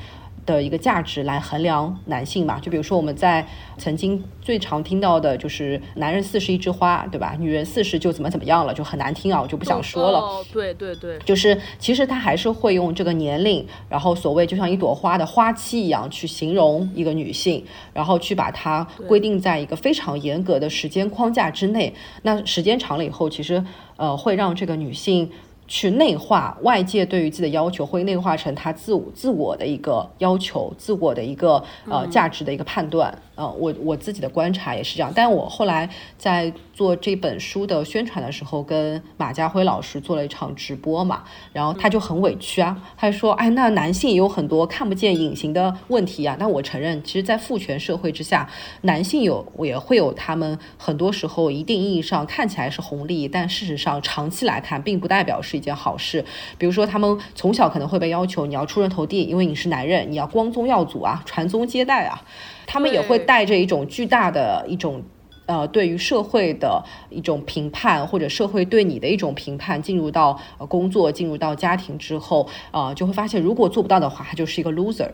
[0.45, 3.45] 的一个价值来衡量男性嘛，就比如说我们在
[3.77, 7.35] 曾经最常听到的就是男人四十一枝花，对吧？
[7.39, 10.19] 女人四十就怎么怎么样了，就很难听啊，我就不想说了。
[10.19, 17.63] 哦，对对对，就是其实他还是会用这个年龄，然后所谓就像一朵花的花期一样去形容一个女性，
[17.93, 21.93] 然后去把它规定在一个非常严格的时间框架之内。
[22.23, 23.63] 那时间长了以后，其实
[23.95, 25.31] 呃会让这个女性。
[25.67, 33.17] 去内化外界对于自己的要求，会内化成他自我自我的一个要求，自我的一个呃价值的一个判断。
[33.35, 35.89] 呃，我我自己的观察也是这样，但我后来
[36.19, 46.37] 在做这本书的宣传的时候，跟马家辉老师做了一场直播嘛，然后他就很委屈啊，他就说，哎，那男性也有很多看不见隐形的问题啊。
[46.39, 48.47] 但我承认，其实，在父权社会之下，
[48.81, 56.23] 男性有也会有他们很多时候一定意义上看起来是红利，但事实上长期来看，并不代表是一件好事。
[56.57, 62.21] 比如说，他们从小可能会被要求你要出人头地，因为你是男人，你要光宗耀祖啊，传宗接代啊。
[62.65, 65.03] 他们也会带着一种巨大的一种，
[65.45, 70.39] 呃，对于社会的一种评判，或者社会对你的一种评判，进入到
[70.69, 75.09] 工作，进入到家庭之后，呃，就会发现，如果做不到的话，他就是一个 loser。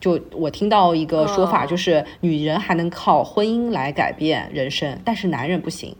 [0.00, 5.94] 就我听到一个说法，就是女人还能靠婚姻来改变人生，但是男人不行。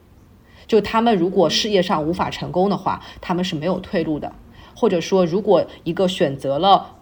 [0.66, 4.32] 就他们如果事业上无法成功的话，他们是没有退路的。
[4.76, 6.96] 或者说，如果一个选择了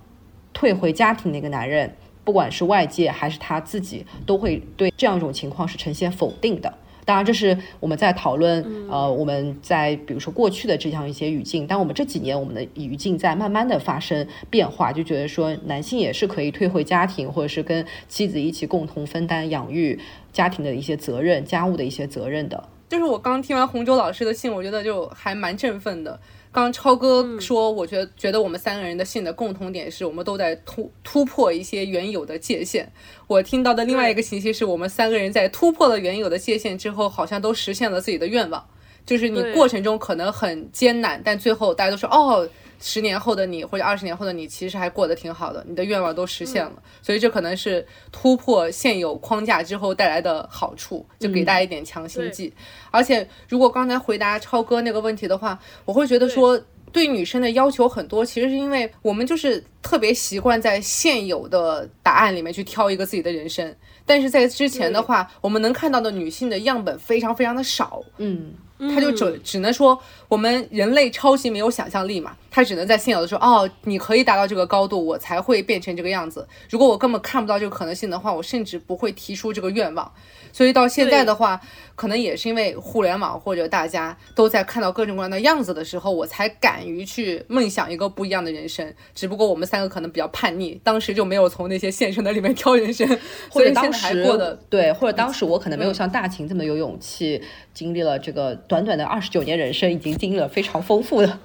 [0.52, 6.72] 退回家庭的一个男人，不管是外界还是他自己，都会对这样一种情况是呈现否定的。
[7.04, 19.98] 当然，这是我们在讨论，呃，我们在比如说过去的这样一些语境，但我们这几年我们的语境在慢慢的发生变化，就觉得说男性也是可以退回家庭，或者是跟妻子一起共同分担养育
[20.30, 22.62] 家庭的一些责任、家务的一些责任的。
[22.92, 26.20] 就是我刚听完洪州老师的信，我觉得就还蛮振奋的。
[26.52, 32.92] 刚超哥说，我觉得觉得我们三个人的信的共同点是我们都在突突破一些原有的界限。
[33.26, 38.62] 我听到的另外一个信息是我们三个人在突破了原有的界限之后，好像都实现了自己的愿望。
[39.06, 42.46] 就是你过程中可能很艰难，但最后大家都说哦。
[42.84, 52.52] 十年后的你或者二十年后的你，其实还过得挺好的，你的愿望都实现了，所以这可能是突破现有框架之后带来的好处，就给大家一点强心剂。
[52.90, 56.60] 而且，如果刚才回答超哥那个问题的话，我会觉得说，
[56.90, 63.72] 对女生的要求很多，其实是因为我们就是特别习惯在现有的答案里面去挑一个自己的人生，
[64.04, 68.54] 但是在之前的话，我们能看到的女性的样本非常非常的少，嗯。
[68.92, 76.46] 他就只只能说我们人类超级没有想象力嘛，他只能在现有的说哦，你可以达到这个高度，我才会变成这个样子。
[76.68, 80.12] 如果我根本看不到这个可能性的话，我甚至不会提出这个愿望。
[80.52, 81.58] 所以到现在的话，
[81.94, 88.92] 可能也是因为互联网或者大家都在看到各种各样的样子的时候，我才敢于去梦想一个不一样的人生。
[89.14, 93.08] 只不过我们三个可能比较叛逆，当时就没有从那些现成的里面挑人生，
[93.48, 97.40] 或者当时过的对，或者当时我可能没有像大秦这么有勇气，
[97.72, 101.38] 经历了这个短短的二十九年人生，已经经历了非常丰富的。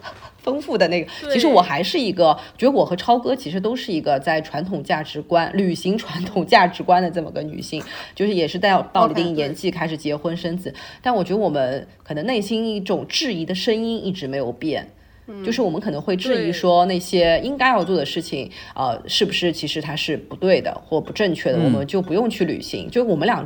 [0.47, 7.83] 丰富的那个，其实我还是一个，觉得我和超哥其实都是一个在传统价值观、 履行传统价值观的这么个女性，
[8.15, 10.73] 就是也是到到了一定年纪开始结婚生子。
[11.01, 14.87] 但我觉得我们可能内心一种质疑的声音一直没有变，
[15.45, 22.89] 就是我们可能会质疑说那些应该要做的事情，呃，是不是其实它是不对的或不正确的，我们就不用去履行。
[22.89, 23.45] 就我们俩。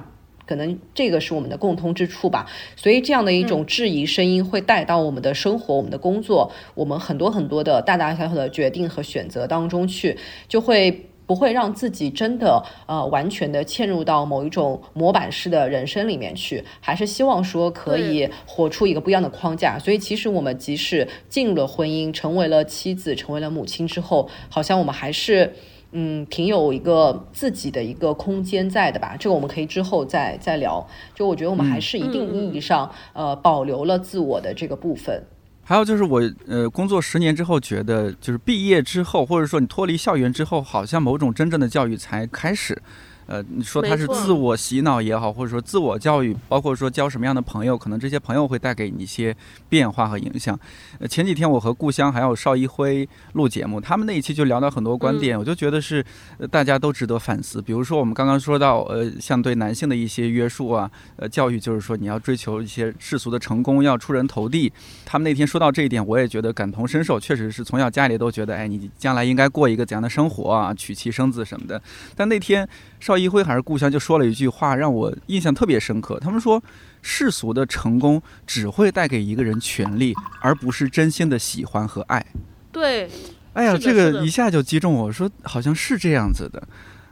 [0.51, 2.45] 可能这个是我们的共通之处吧。
[2.75, 11.05] 所以这样的一种质疑声音会带到我们的生活、我们的工作、我们很多很多的大大小小的决定和选择当中去，就会。
[11.27, 19.79] 不会让自己真的呃完全的嵌入到某一种模板式的人生里面去，还是希望说可以活出一个不一样的框架。
[19.79, 25.53] 所以其实我们即使进入了婚姻，成为了妻子，成为了母亲之后，好像我们还是
[25.91, 29.15] 嗯挺有一个自己的一个空间在的吧。
[29.19, 30.85] 这个我们可以之后再再聊。
[31.13, 35.23] 就我觉得我们还是一定意义上呃保留了自我的这个部分。
[35.63, 42.81] 还有就是我呃工作十年之后，觉得就是毕业之后，或者说你脱离校园之后，好像某种真正的教育才开始。
[43.27, 49.35] 呃，你说他是自我洗脑也好，或者说自我教育，包括说交什么样的朋友，可能这些朋友会带给你一些
[49.69, 50.59] 变化和影响。
[50.99, 56.05] 呃，前几天我和故乡还有邵一辉录节目，他们那一期就聊到很多观点，我就觉得是
[56.49, 57.61] 大家都值得反思。
[57.61, 64.71] 比如说我们刚刚说到，呃，像对男性的一些约束啊，呃，教育就是说你要追求一些世俗的成功，要出人头地。
[65.05, 71.81] 他们那天说到这一点，我也觉得感同身受，确实是从小家里都觉得，哎，你将来应该过一个怎样的生活啊，娶妻生子什么的。
[72.15, 72.67] 但那天。
[73.01, 76.19] 邵一辉还是故乡就说了一句话，让我印象特别深刻。
[76.19, 76.63] 他们说，
[77.01, 82.23] 世俗的成功只会带给一个人权利，而不是真心的喜欢和爱。
[82.71, 83.09] 对，
[83.53, 86.61] 哎呀，这个一下就击中我，说好像是这样子的，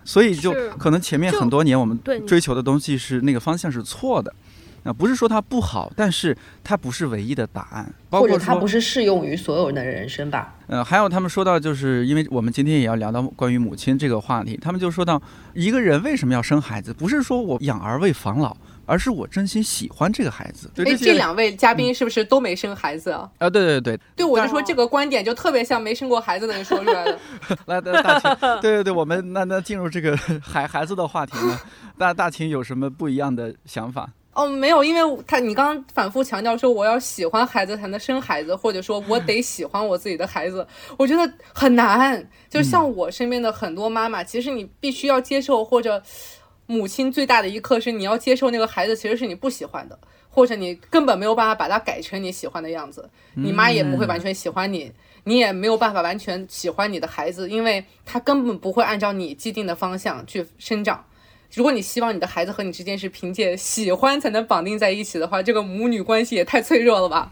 [0.05, 4.31] 所以就可能前面很多年我们追求的东西是那个方向是错的。
[4.83, 10.55] 啊，不是说它不好，但是它不是唯一的答案，或者它不是适用于所有人的人生吧？
[10.67, 15.21] 呃，还有他们说到，就是因为我们今天也要聊到关于母亲这个话题，他们就说到
[15.53, 18.55] 一个人为什么要生孩子，不是说我养儿为防老，
[18.85, 20.69] 而是我真心喜欢这个孩子。
[20.77, 23.29] 哎，这两位嘉宾是不是都没生孩子啊？
[23.39, 27.19] 啊，对对对，对我就说这个观点就特别像没生过孩子的人说出来的。
[27.65, 31.59] 来，大秦， 对对对，我们那那进入这个 孩孩子的话题呢，
[31.97, 34.07] 大大秦有什么不一样的想法？
[34.39, 40.65] 哦，没有，因为他你刚刚反复强调说我要喜欢孩子才能生孩子，或者说我得喜欢我自己的孩子，
[40.97, 42.25] 我觉得很难。
[42.49, 46.01] 就像我身边的很多妈妈，其实你必须要接受，或者
[46.67, 54.89] 母亲最大的一课是你要接受那个孩子其实是你不喜欢的，或者你根本没有办法把它改成你喜欢的样子，你妈也不会完全喜欢你，
[55.25, 61.03] 你也没有办法完全喜欢你的孩子，因为他根本不会按照你既定的方向去生长。
[61.53, 67.31] 如果你希望你的孩子和你之间是凭借喜欢才能绑定在一起的话，这个母女关系也太脆弱了吧？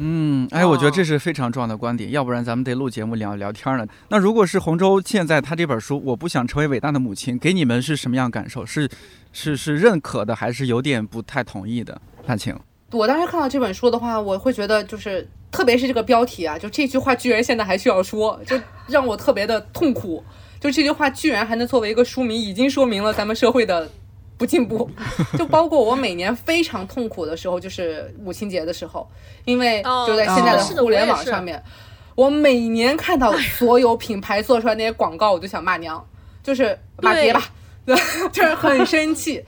[0.00, 3.84] 嗯，哎，我觉得这是非常重要的观点，要不然咱们得录节目聊聊天了。
[4.08, 8.64] 那如果是洪州现在他这本书《我不想成为伟大的母亲》，给你们是什么样感受？
[8.64, 8.88] 是
[9.32, 12.00] 是是认可的，还是有点不太同意的？
[12.24, 12.56] 大晴，
[12.92, 20.22] 我当时看到这本书的话，我会觉得就是，特别是这个标题啊，就这句话居然现在还需要说，就让我特别的痛苦。
[20.60, 23.88] 就这句话居然还能作为一个书名，已经说明了咱们社会的
[24.36, 24.90] 不进步。
[25.38, 29.08] 就包括我每年非常痛苦的时候，就是母亲节的时候，
[29.44, 31.62] 因为就在现在的互联网上面，
[32.14, 36.04] 我每年看到所有品牌做出来那些广告，我就想骂娘，
[36.42, 37.44] 就是骂爹吧，
[38.32, 39.44] 就是很生气，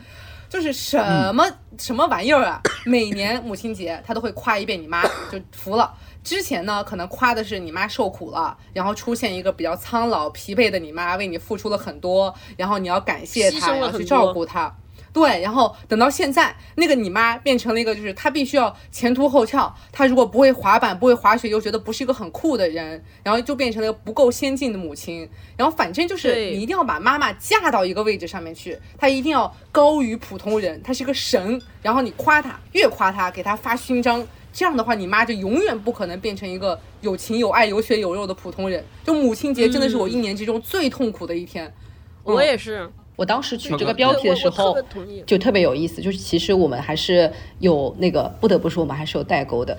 [0.48, 1.44] 就是什么
[1.78, 2.60] 什么玩意儿啊！
[2.84, 5.92] 每年母亲节他都会夸一遍你妈，就服了。
[6.22, 14.74] 之前呢，可能夸的是你妈受苦了，然后出现一个比较苍老、疲惫的你妈，为你付出了很多，然后你要感谢她，要去照顾她。
[15.12, 25.28] 对，然后等到现在，那个你妈变成了一个，就是她必须要前凸后翘，她如果不会滑板、不会滑雪，又觉得不是一个很酷的人，然后就变成了一个不够先进的母亲。
[25.56, 31.60] 然后反正就是你一定要把妈妈架到一个位置上面去，她一定要高于普通人，她是个神。
[31.82, 34.24] 然后你夸她，越夸她，给她发勋章。
[34.52, 38.84] 这样的话，你妈就永远不可能变成一个有情有爱、有血有肉的普通人。
[39.04, 41.72] 就母亲节真的是我一年之中最痛苦的一天。
[42.24, 44.76] 我也是，我当时取这个标题的时候
[45.24, 46.02] 就特别有意思。
[46.02, 49.76] 就是其实我们还是有那个，不得不说我们还是有代沟的。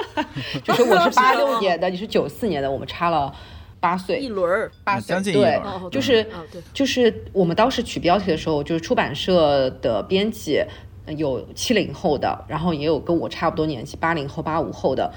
[0.62, 3.34] 就是我是八六 年的，你是九四年的，我们差了
[3.80, 5.60] 八岁，一轮儿八岁，对，
[5.90, 6.26] 就是
[6.74, 10.62] 就是我们当时取标题的时候，就是出版社的编辑。
[11.06, 15.12] 有七零后的，然后也有跟我差不多年纪八零后、八五后的，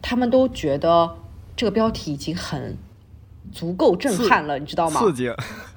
[0.00, 1.16] 他们都觉得
[1.56, 2.76] 这个标题已经很
[3.50, 5.00] 足够震撼了，你知道吗？
[5.00, 5.28] 刺激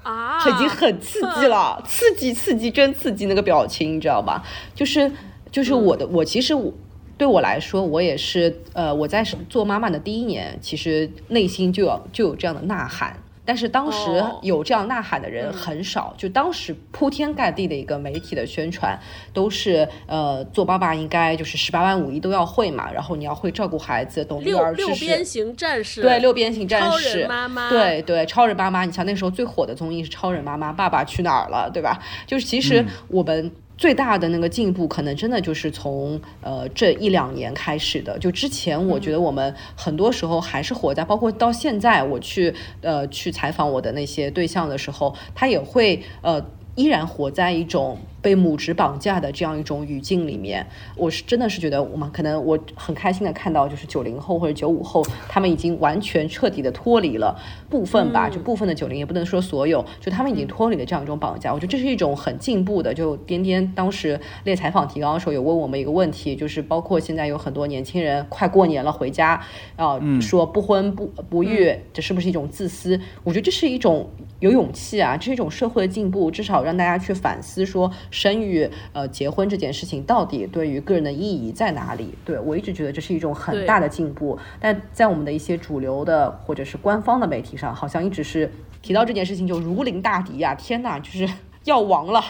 [0.02, 4.42] 啊，已经很刺激了， 刺激刺激真刺激那个表情，你知道吧？
[4.74, 5.10] 就是
[5.50, 6.72] 就是我的，我其实我
[7.18, 13.18] 对我来说，我也是呃，我在做妈妈的第一年，其实内心就有就有这样的呐喊。
[13.46, 18.98] 但是当时有这样呐喊的人很少，就当时铺天盖地的一个媒体的宣传，
[19.32, 24.86] 都是呃做爸爸应该就是十八般武艺都要会嘛，然后你要会照顾孩子，懂育儿知识。
[24.88, 26.02] 六边形战士。
[26.02, 26.88] 对，六边形战士。
[26.88, 27.70] 超人妈妈。
[27.70, 32.02] 对对，超人妈妈，你像那时候最火的综艺是《超人妈妈》，爸爸去哪儿了，对吧？
[32.26, 38.18] 就是其实我们最大的那个进步，可能真的就是从呃这一两年开始的。
[38.18, 47.98] 就之前，我觉得我们很多时候还是活在，包括到现在，我去呃去采访我的那些对象的时候，他也会呃依然活在一种。
[48.26, 50.66] 被母职绑架的这样一种语境里面，
[50.96, 61.54] 我是真的是觉得我们可能我很开心的看到，就是九零后或者九五后，他们已经完全彻底的脱离了部分吧，就部分的九零也不能说所有，就他们已经脱离了这样一种绑架。
[61.54, 62.92] 我觉得这是一种很进步的。
[62.92, 69.40] 就颠颠当时列采访提纲的时候有问我们一个问题，就是包括现在有很多年轻人快过年了回家
[69.76, 73.00] 啊，说不婚不不育，这是不是一种自私？
[73.22, 74.10] 我觉得这是一种
[74.40, 77.88] 有勇气啊，这是一种社会的进步，至少让大家去反思说。
[78.16, 82.14] 生育，呃，结婚这件事情到底对于个人的意义在哪里？
[82.24, 88.50] 对我一直觉得这是一种很大的进步，但在我们的一些主流的或者是官方的媒体上，好像一直是
[88.80, 90.54] 提到这件事情就如临大敌呀！
[90.54, 91.28] 天哪，就是
[91.64, 92.24] 要亡了，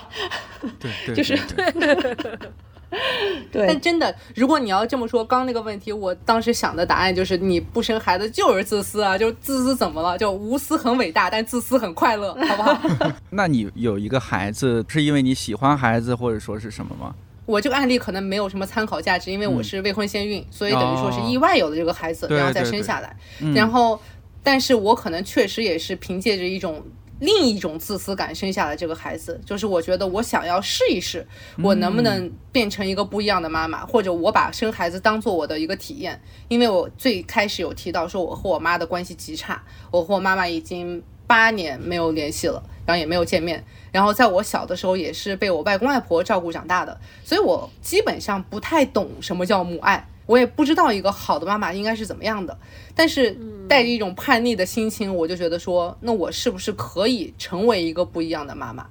[0.80, 1.38] 对，就是。
[3.52, 10.16] 对，但真的，如果你要这么说，刚那个问题，我当时想的答案就是你不生孩子就是自私啊，就是自私怎么了？
[10.18, 12.80] 就无私很伟大，但自私很快乐，好不好？
[13.30, 17.14] 那你有一个孩子，是因为你喜欢孩子，或者说是什么吗？
[17.44, 23.16] 我这个案例可能没有什么参考价值，因为我是未婚先孕，所以等于说是意外有了这个孩子，然后再生下来。
[23.54, 24.00] 然后，
[24.42, 26.84] 但是我可能确实也是凭借着一种。
[27.18, 31.26] 另一种自私感生下了这个孩子，就是我觉得我想要试一试，
[31.62, 36.20] 我能不能变成一个不一样的妈妈，或者我把生孩子当做我的一个体验。
[36.48, 43.64] 因为我最开始有提到说，我和我妈的关系极差，我和我妈妈已经八年没有联系了，然后也没有见面。
[43.90, 50.06] 然后在我小的时候也是被我外公外婆照顾长大的，所以我基本上不太懂什么叫母爱。
[50.26, 52.56] 我也不知道一个好的妈妈应该是怎么样的，
[52.94, 53.36] 但是
[53.68, 58.86] 带着一种叛逆的心情，我就觉得说，那我是不是可以成为一个不一样的妈妈？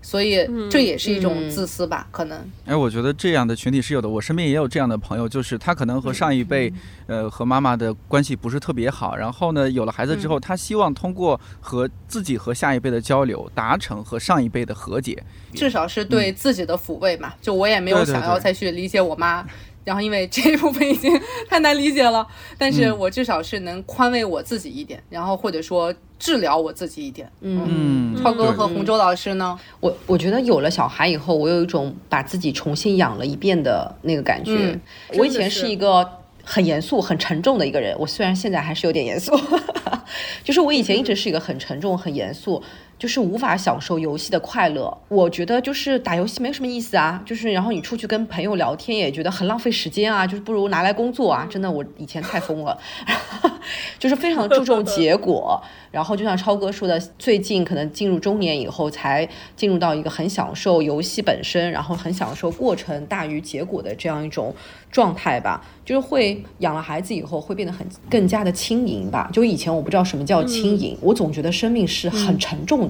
[0.00, 2.38] 所以这也是一种自私吧，可能。
[2.64, 6.72] 哎，我觉得这样的群体是有的，我身边也有这样的朋友，就是他可能和上一辈，
[7.08, 15.20] 呃，和妈妈的关系不是特别好，然后呢，有了孩子之后，他希望通过和自己和下一辈的交流，达成和上一辈的和解，
[15.52, 17.34] 至少是对自己的抚慰嘛。
[17.42, 19.44] 就我也没有想要再去理解我妈。
[19.88, 21.18] 然后，因为这一部分已经
[21.48, 22.26] 太难理解了，
[22.58, 27.26] 但是我至少是能宽慰我自己一点，然后或者说治疗我自己一点。
[27.40, 29.58] 嗯，超哥和洪舟老师呢？
[29.80, 34.78] 我我觉得有了小孩以后，我有一种把自己重新养了一遍的那个感觉。
[35.16, 36.06] 我以前是一个
[36.44, 39.34] 很严肃、很沉重的一个人，我虽然现在还是有点严肃，
[40.44, 42.62] 就是我以前一直是一个很沉重、很严肃。
[42.98, 52.76] 就是无法享受游戏的快乐，我觉得就是打游戏没什么意思啊，就是然后你出去跟朋友聊天也觉得很浪费时间啊，就是不如拿来工作啊，真的我以前太疯了，
[53.98, 55.62] 就是非常注重结果。
[55.90, 59.26] 然后就像超哥说的，最近可能进入中年以后，才
[59.56, 64.54] 进入到一个很享受游戏本身，然后很享受过程大于结果的这样一种
[64.92, 65.64] 状态吧。
[65.86, 69.30] 就是会养了孩子以后，会变得很更加的轻盈吧。
[69.32, 72.87] 就以前我不知道什么叫轻盈，我总觉得生命是很沉重的，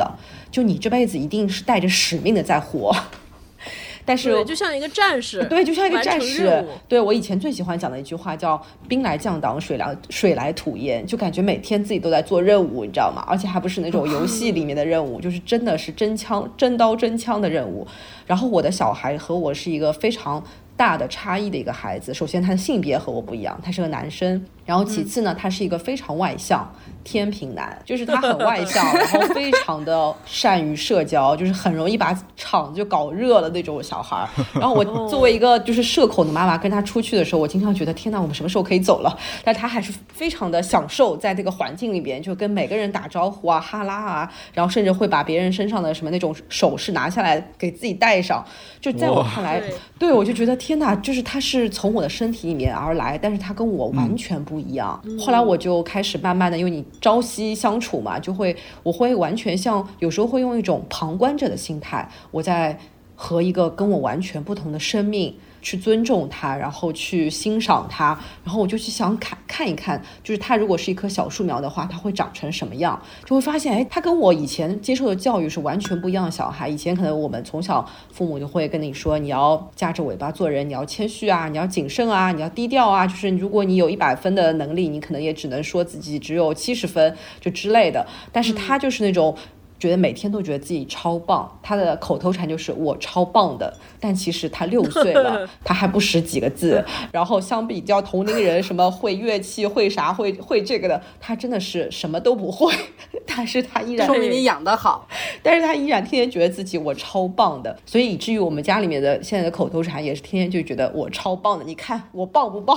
[0.50, 2.94] 就你这辈子一定是带着使命的在活。
[4.04, 6.64] 但是，就像一个战士，对，就像一个战士。
[6.88, 13.22] 对我以前最喜欢讲的一句话叫“兵来将挡，水来水来土掩”，就感觉每天自己都在做任务，你知道吗？
[13.28, 17.86] 而且还不是那种游戏里面的任务， 就是真的是真枪真刀真枪的任务。
[18.26, 20.42] 然后我的小孩和我是一个非常。
[20.78, 24.40] 大的差异的一个孩子，首先他的性别和我不一样，他是个男生。
[24.68, 26.70] 然后其次呢，他是一个非常外向，
[27.02, 34.28] 天平男，就是他很 外向，然后非常的善于社交，就是很容易把场子就搞热了那种小孩儿。
[34.52, 39.18] 然后我作为一个就是社恐的妈妈，跟他出去的时候，我经常觉得天哪，我们什么时候可以走了？
[39.42, 48.44] 但他还是非常的享受在这个环境里边，就跟每个人打招呼啊，哈拉啊，然后甚至会把别人身上的什么那种首饰拿下来给自己戴上。
[48.82, 49.62] 就在我看来，
[49.98, 54.57] 对我就觉得天哪，就是他是从我的身体里面而来，但是他跟我完全不。
[54.58, 55.00] 不一样。
[55.20, 62.76] 后来我就开始慢慢的，因为你朝夕相处嘛，就会我会完全像有时候会用一种旁观者的心态，我在
[63.14, 65.32] 和一个跟我完全不同的生命。
[65.60, 73.00] 去尊重他，然后去欣赏他，然后我就去想看看一看，就是他如果是一棵小树苗的话，他会长成什么样？
[73.24, 76.30] 就会发现，哎，他跟我以前接受的教育是完全不一样的。
[76.30, 83.06] 小孩以前可能我们从小父母就会跟你说，你要夹着尾巴做人，你要谦虚啊，你要谨慎啊，你要低调啊。
[83.06, 88.06] 就是如果你有一百分的能力，你可能也只能说自己只有七十分，就之类的。
[88.32, 89.36] 但是他就是那种。
[89.78, 93.72] 觉得每天都觉得自己超棒，他的口头禅就是我超棒的。
[94.00, 96.84] 但其实他六岁了， 他还不识几个字。
[97.12, 102.72] 然后相比较同龄人，什么会乐器、会啥、会会这个的，他真的是什么都不会。
[103.26, 105.06] 但是他依然说明你养得好，
[105.42, 107.76] 但是他依然天天觉得自己我超棒的。
[107.86, 111.64] 所以以至于我们家里面的现在的口头禅也是天天就觉得我超棒的。
[111.64, 112.76] 你看我棒不棒？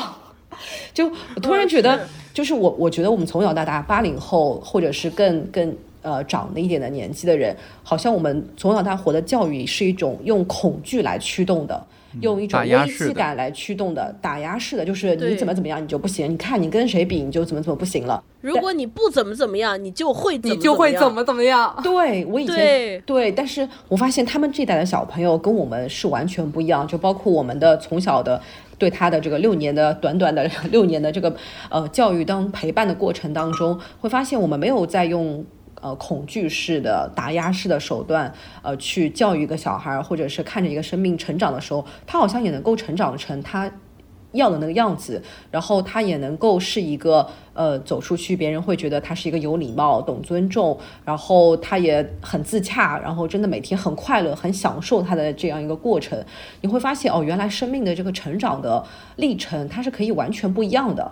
[0.93, 5.75] 就我突然觉得，就是我我觉得我们从小到大，八零后或者是更更。
[6.01, 11.85] 呃，长了一点的年纪的人，好像我们从小到大活的教育是一种用恐惧来驱动的，
[12.21, 18.23] 用一种危机感来驱动的，打压式的，就是你怎么怎么样你就不行，你看你跟谁比你就怎么怎么不行了。
[18.41, 21.79] 如果你不怎么怎么样，你就会你就会怎么怎么样。
[21.83, 28.41] 对我以前对，但是我发现他们这代的小朋友跟我们是完全不一样，就包括我们的从小的
[28.79, 31.31] 对他的这个六年的短短的六年的这个
[31.69, 35.45] 呃教育当陪伴的过程当中，会发现我们没有在用。
[35.81, 38.31] 呃，恐惧式的打压式的手段，
[38.61, 43.69] 呃，去教育一个小孩，或者是看着一个生命成长的时候，他好像也能够成长成他
[44.33, 56.23] 要的那个样子，然后他也能够是一个呃，走出去，别人会觉得他是一个有礼貌、懂尊重，然后他也很自洽，然后真的每天很快乐、很享受他的这样一个过程。
[56.61, 58.81] 你会发现，哦，原来生命的这个成长的
[59.17, 61.11] 历程，它是可以完全不一样的。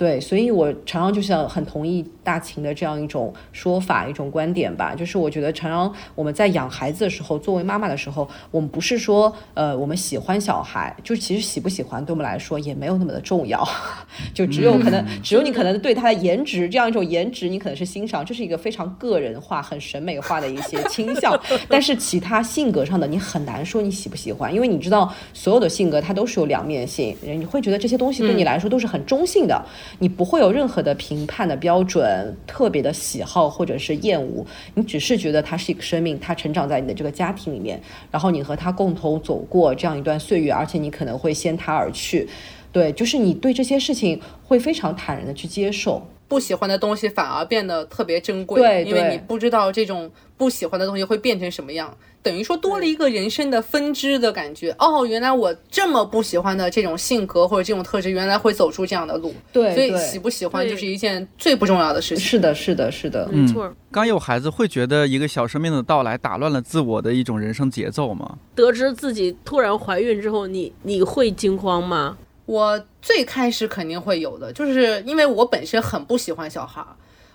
[0.00, 4.94] 对，所以我常常就是很同意大秦的这样一种说法、一种观点吧。
[4.94, 13.62] 就是我觉得常常我们在养孩子的时候，作为妈妈的时候，我们不是说呃我们喜欢小孩，就其实喜不喜欢对我们来说也没有那么的重要。
[14.32, 21.38] 就只有可能，只有你可能对他的颜值这样一种颜值，你可能是欣赏，这是一个非常个人化、很审美化的一些倾向。
[21.68, 29.62] 但是其他性格上的，你很难说你喜不喜欢，因为你知道所有的性格它都是有两面性，你会觉得这些东西对你来说都是很中性的。
[29.98, 37.80] 你不会有任何的评判的标准，特别的喜好或者是厌恶，你只是觉得他是一个生命，他成长在你的这个家庭里面，
[38.10, 42.28] 然后你和他共同走过这样一段岁月，而且你可能会先他而去，
[42.72, 46.06] 对，就是你对这些事情会非常坦然的去接受。
[46.30, 51.92] 不喜欢的东西反而变得特别珍贵，对，因为你不知道这种不喜欢的东西会变成什么样，
[52.22, 54.70] 等于说多了一个人生的分支的感觉。
[54.78, 59.34] 哦，原来我这么不喜欢的这种性格或者这种特质，原来会走出这样的路。
[59.52, 62.24] 对，所以喜不喜欢就是一件最不重要的事情。
[62.24, 63.74] 是的，是的，是的，没错。
[63.90, 68.38] 刚有孩子会觉得一个小生命的到来打乱了自我的一种人生节奏吗？
[68.54, 72.16] 得知自己突然怀孕之后，你你会惊慌吗？
[72.50, 76.88] 我最开始肯定会有的，就是因为我本身很不喜欢小孩儿，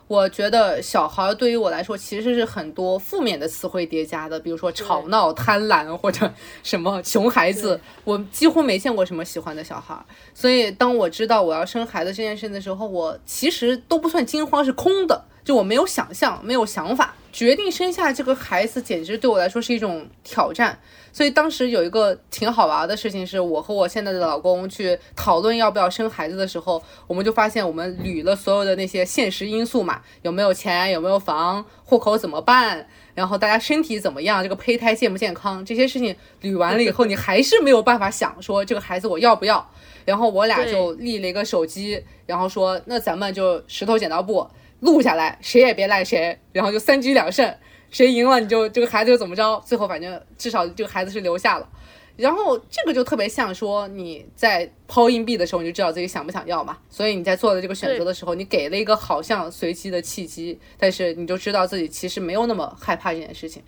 [0.10, 6.30] 我觉得小孩对于我来说其实是很多负面的词汇叠加的，比如说吵闹、贪婪或者
[6.64, 10.04] 什么熊孩子，我几乎没见过什么喜欢的小孩儿。
[10.34, 17.16] 所以当我知道我要生孩子这件事的时候，我其实都不算惊慌，是空的，就我没有想象，没有想法。
[17.36, 20.80] 决定生下这个孩子，简直对我来说是一种挑战。
[21.12, 39.70] 所以当时有一个挺好玩的事情，是我和我现在的老公去讨论要不要生孩子的时候，我们就发现我们捋了所有的那些现实因素嘛，有没有钱，有没有房，户口怎么办，然后大家身体怎么样，这个胚胎健不健康，这些事情捋完了以后，你还是没有办法想说这个孩子我要不要。
[40.06, 44.48] 然后我俩就立了一个手机，然后说那咱们就石头剪刀布。
[44.82, 47.56] 录下来，谁也别赖谁，然后就三局两胜，
[47.90, 51.70] 谁赢了你就这个孩子就怎么着，最后反正至少这个孩子是留下了。
[52.18, 56.78] 然后这个就特别像说你在抛硬币的时候，你就知道自己想不想要嘛。
[56.90, 63.62] 所以你在做的这个选择的时候，你给了一个好像随机的契机，但是你就知道自己其实没有那么害怕这件事情。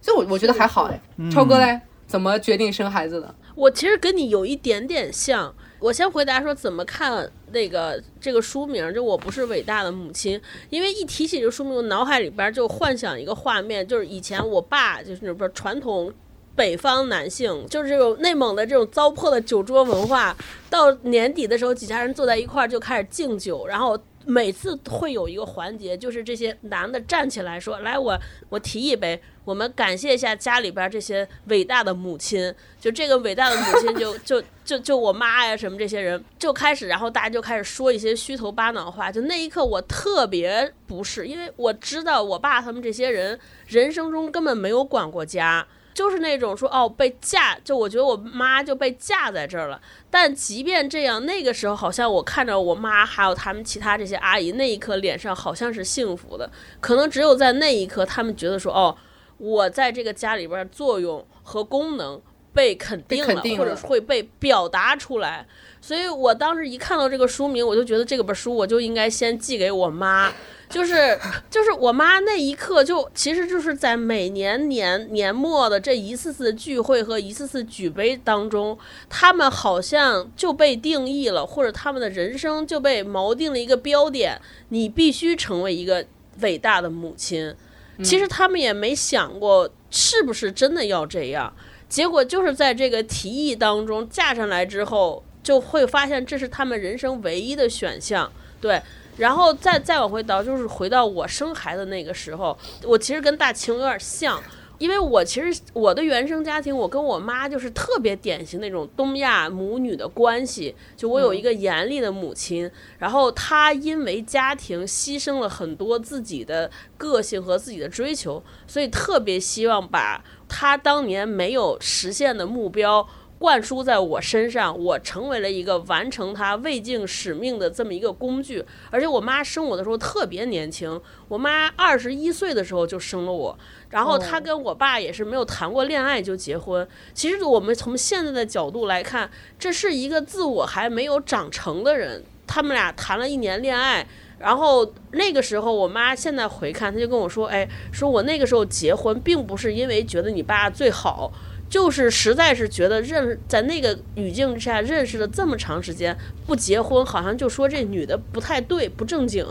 [0.00, 1.00] 所以，我我觉得还好哎。
[1.30, 3.32] 超哥嘞，怎么决定生孩子的？
[3.54, 5.54] 我其实跟你有一点点像。
[5.78, 16.12] 我先回答说怎么看那个这个书名，就我不是伟大的母亲，因为一提起这个书名，我脑海里边就幻想一个画面，就是以前我爸就是那边传统
[16.56, 20.36] 北方男性，就是这种内蒙的这种糟粕的酒桌文化，
[20.68, 23.98] 到年底的时候，几家人坐在一块儿就开始敬酒，然后。
[24.26, 28.18] 每次会有一个环节，就是这些男的站起来说：“来，我
[28.48, 32.54] 我提一杯，我们感谢一下家里边这些伟大的母亲。
[32.80, 39.10] 就这个伟大的母亲， 就就就就我妈呀，什么这些人就开始，然后大家就开始说一些虚头巴脑话。
[39.10, 49.80] 就那一刻，我特别不适，因为我知道我爸他们这些人人生中根本没有管过家。”就是那种说哦被架，就我觉得我妈就被架在这儿了。
[50.10, 56.50] 但即便这样，那个时候好像我看着我妈还有他们其他这些阿姨，那一刻脸上好像是幸福的。
[56.80, 58.96] 可能只有在那一刻，他们觉得说哦，
[59.38, 62.20] 我在这个家里边作用和功能
[62.52, 65.46] 被肯定了，或者会被表达出来。
[65.82, 70.32] 所以我当时一看到这个书名，我就觉得这个本书我就应该先寄给我妈。
[70.72, 71.18] 就是
[71.50, 78.78] 就是我妈那一刻就其实就是在每年年年末的这一次次聚会和一次次举杯当中，
[79.10, 84.40] 他们好像就被定义了，或者他们的人生就被锚定了一个标点，
[84.70, 86.06] 你必须成为一个
[86.40, 87.54] 伟大的母亲。
[88.02, 91.54] 其实他们也没想过是不是真的要这样，
[91.86, 98.80] 结果就是在这个提议当中嫁上来之后，就会发现这是他们人生唯一的选项，对。
[99.18, 104.42] 然后再再往回倒，就是回到我生孩子那个时候，我其实跟大晴有点像，
[104.78, 123.06] 因为我其实我的原生家庭，我跟我妈就是特别典型那种东亚母女的关系，就我有一个严厉的母亲，然后她因为家庭牺牲了很多自己的个性和自己的追求，所以特别希望把她当年没有实现的目标。
[123.42, 128.64] 灌输在我身上，我成为了一个完成他未尽使命的这么一个工具。
[128.88, 133.58] 而且我妈生我的时候特别年轻，我妈二十一岁的时候就生了我。
[133.90, 136.86] 然后她跟我爸也是没有谈过恋爱就结婚。
[137.14, 139.28] 其实我们从现在的角度来看，
[139.58, 142.22] 这是一个自我还没有长成的人。
[142.46, 144.06] 他们俩谈了一年恋爱，
[144.38, 151.32] 然后那个时候我妈现在回看，她就跟我说：“哎，说我那个时候结婚，并不是因为觉得你爸最好。”
[151.72, 156.14] 就是实在是觉得认在那个语境之下认识了这么长时间
[156.46, 159.42] 不结婚，好像就说这女的不太对不正经，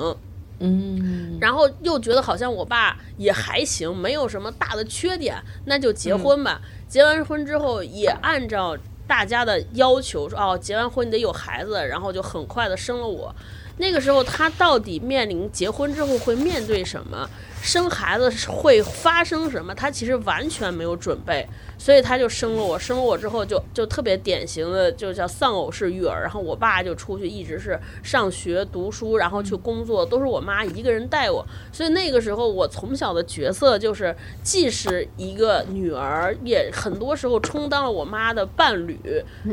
[0.60, 5.36] 嗯，然后又觉得好像我爸也还行，没有什么大的缺点，
[5.66, 6.62] 那就结婚吧。
[6.88, 8.78] 结完婚之后也按照
[9.08, 13.36] 大家的要求说哦，结完婚你得有孩子，然后就很快的生了我。
[13.78, 17.28] 那个时候他到底面临结婚之后会面对什么？
[17.62, 19.74] 生孩子会发生什么？
[19.76, 21.48] 他其实完全没有准备，
[21.78, 22.78] 所以他就生了我。
[22.78, 26.24] 生了我之后，就就特别典型的，就叫丧偶式育儿。
[26.24, 31.46] 然后我爸就出去一直是上学读书，然后去工作，都是我妈一个人带我。
[31.72, 39.00] 所以那个时候，我从小的角色就是既是一个女儿，也很多时候充当了我妈的伴侣。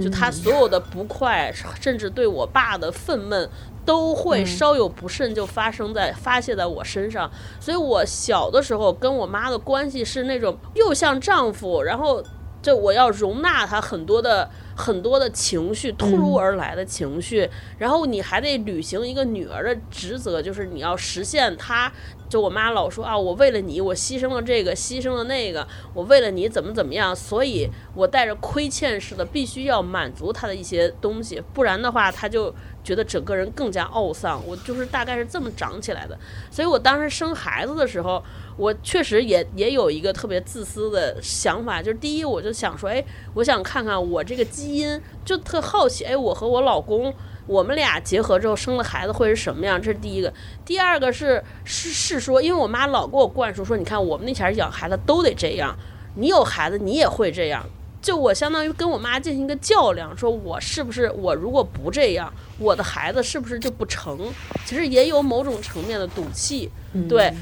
[0.02, 3.46] 就她所有的不快，甚至对我爸的愤懑。
[3.84, 12.22] 都会稍有不慎就发生在发泄在我身上，所以我小的时候跟我妈的关系是那种又像丈夫，然后
[12.60, 17.48] 就我要容纳她很多的很多的情绪突如而来的情绪，
[17.78, 21.92] 然后你还得履行一个女儿的职责，就是你要实现她。
[22.28, 32.54] 就我妈老说啊，我为了你，我牺牲了这个，牺牲了那个，我为了你怎么怎么样，所以我带着亏欠似的，必须要满足她的一些东西，不然的话，她就。
[32.84, 36.18] 觉得整个人更加懊丧，我就是大概是这么长起来的，
[36.50, 38.22] 所以我当时生孩子的时候，
[38.56, 47.12] 我确实也也有一个特别自私的想法，就是第一，我就想说，哎，我想看看我这个基因，就特好奇，哎，我和我老公，
[47.48, 49.80] 我们俩结合之后生了孩子会是什么样？
[49.82, 50.32] 这是第一个。
[50.64, 55.74] 第二个是是是说，因为我妈老给我灌输说，你看我们那前养孩子都得这样，
[56.14, 57.64] 你有孩子你也会这样。
[58.00, 64.18] 就我相当于跟我妈进行一个较量，说我是不是我如果不这样，我的孩子是不是就不成？
[64.64, 66.70] 其实也有某种层面的赌气，
[67.08, 67.32] 对。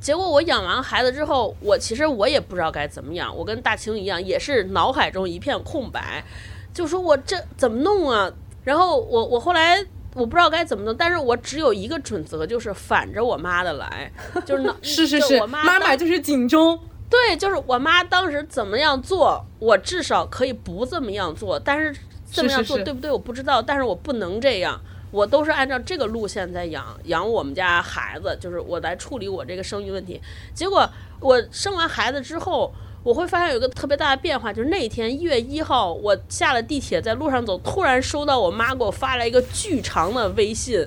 [0.00, 3.36] 结果我养完孩子之后，我其实我也不知道该怎么养。
[3.36, 6.24] 我跟大清一样，也是脑海中一片空白，
[6.72, 8.30] 就说我这怎么弄啊？
[8.66, 9.78] 然后我我后来
[10.14, 14.10] 我不知道该怎么弄，但是我只有一个准则，就是反着我妈的来，
[14.44, 16.76] 就是是是是，妈妈就是警钟。
[17.08, 21.60] 对，就是我妈当时怎么样做，我至少可以不这么样做。
[21.60, 21.94] 但是
[22.28, 23.62] 这么样做对不对，我不知道。
[23.62, 24.80] 但是我不能这样，
[25.12, 30.20] 我都是按照这个路线在养养我们家孩子，就是我来处理我这个生育问题。
[30.52, 30.90] 结果
[31.20, 32.74] 我生完孩子之后，
[33.06, 40.84] 我会发现有个特别大的变化，就是那天一月一号，我下了地铁在路上走，突然收到我妈给我发来一个巨长的微信。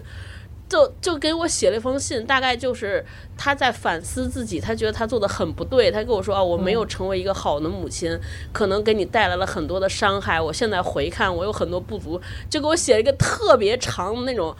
[0.68, 3.04] 就就给我写了一封信，大概就是
[3.38, 5.90] 他在反思自己，他觉得他做的很不对。
[5.90, 8.16] 他跟我说啊，我没有成为一个好的母亲，
[8.52, 10.40] 可能给你带来了很多的伤害。
[10.41, 14.54] 我现在回看，我有很多不足，就给我写了一个特别长的那种，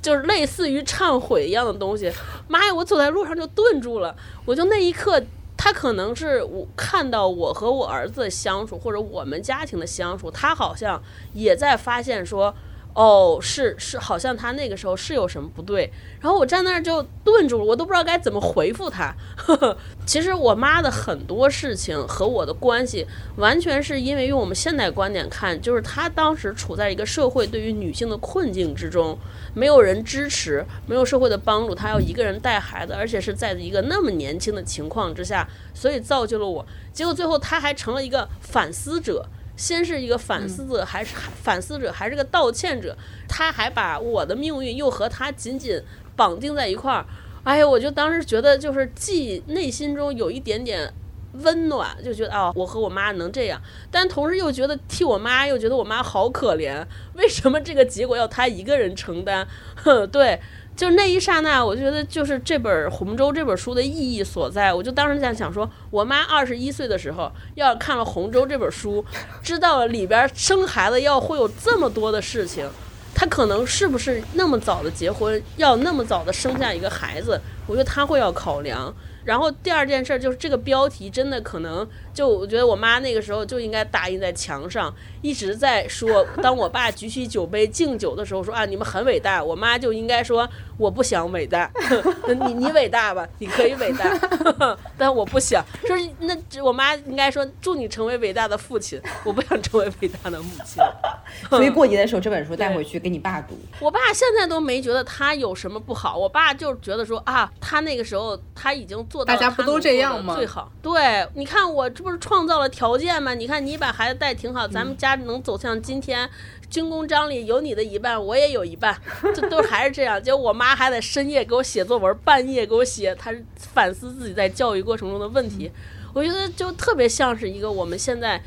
[0.00, 2.10] 就是类似于忏悔一样的东西。
[2.48, 4.16] 妈呀，我走在路上就顿住了，
[4.46, 5.22] 我就那一刻，
[5.56, 11.02] 他可能是我看到我和我儿子的相处，或者我们家庭的相处，他好像
[11.32, 12.54] 也在发现说。
[12.94, 15.90] 哦，是是，好像他那个时候是有什么不对，
[16.20, 19.12] 然后我站那儿就顿住了，我都不知道该怎么回复他。
[20.06, 23.04] 其实我妈的很多事情和我的关系，
[23.34, 29.18] 完全是因为用我们现代观点看，就是她当时处在一个社会对于女性的困境之中，
[29.54, 36.64] 没有人支持，没有社会的帮助，她要一个人带孩子，而且是在一个那么年轻的情况之下，所以造就了我。
[36.92, 39.26] 结果最后她还成了一个反思者。
[39.56, 42.96] 先是一个反思者，还是反思者，还是个道歉者？
[43.28, 45.80] 他还把我的命运又和他紧紧
[46.16, 47.04] 绑定在一块儿。
[47.44, 50.92] 哎呀，我就当时觉得，就是既内心中有一点点
[51.34, 53.60] 温暖，就觉得哦，我和我妈能这样，
[53.90, 56.84] 但同时又觉得替我妈，又觉得我妈好可怜。
[57.14, 59.46] 为什么这个结果要她一个人承担？
[59.76, 60.40] 哼， 对。
[60.76, 64.74] 就那一刹那，我觉得就是这本《洪州》这本书的意义所在。
[64.74, 69.04] 我就当时在想，说我妈二十一岁的时候，要看了《洪州》这本书，
[69.40, 72.68] 知道了里边生孩子要会有这么多的事情，
[73.14, 77.40] 她可能是不是那么早的结婚，要那么早的生下一个孩子？
[77.68, 78.92] 我觉得她会要考量。
[79.24, 81.86] 然后第二件事就是这个标题真的可能。
[82.12, 90.48] 就我觉得我妈那个时候就应该打印在墙上，一直在说，当我爸举起酒杯敬酒的时候，说啊你们很伟大，我妈就应该说
[90.78, 91.68] 我不想伟大，
[92.46, 94.16] 你你伟大吧，你可以伟大，
[94.96, 100.80] 但我不想，说那我妈应该说祝你成为伟大的父亲，我不想成为伟大的母亲。
[101.50, 103.58] 所以过节的时候这本书带回去给你爸读。
[103.80, 110.36] 我爸现在都没觉得他有什么不好，我爸就觉得说啊他那个时候他已经做到大家不都这样吗？
[110.36, 112.04] 最好，对，你看我这。
[112.04, 113.32] 不是创造了条件吗？
[113.32, 116.28] 你看，你把孩子带挺好，咱们家能走向今天，
[116.70, 118.96] 军功章里有你的一半，我也有一半，
[119.34, 120.22] 这都还是这样。
[120.22, 125.70] 结果我妈还得深夜给我写作文，半夜给我写，她反思自己在教育过程中的问题。
[126.12, 128.42] 我觉得就特别像是一个我们现在，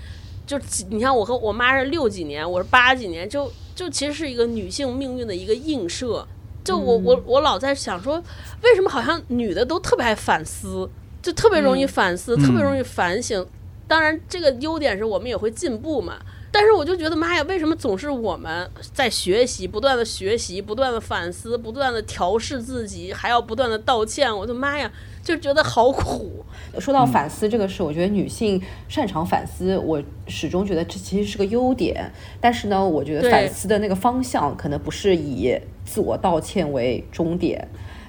[0.46, 6.26] 就你看我和我妈是六几年，我是八几年，就就其实是一个女性命运的一个映射。
[6.64, 8.22] 就我我我老在想说，
[8.62, 10.90] 为什么好像女的都特别爱反思？
[11.22, 13.46] 就特别容易反思，特别容易反省。
[13.88, 16.18] 当然，这个优点是我们也会进步嘛。
[16.52, 24.36] 但是我就觉得，妈呀，为什么总是我们在学习，不断的学习，不断的反思，不断的调试自己，还要不断的道歉？
[24.36, 24.92] 我的妈呀，
[25.24, 26.46] 就觉得好苦。
[26.80, 32.12] 说到反思这个事，我觉得女性擅长反思，我始终觉得这其实是个优点。
[32.40, 37.68] 但是呢，我觉得反思的那个方向可能不是以自我道歉为终点。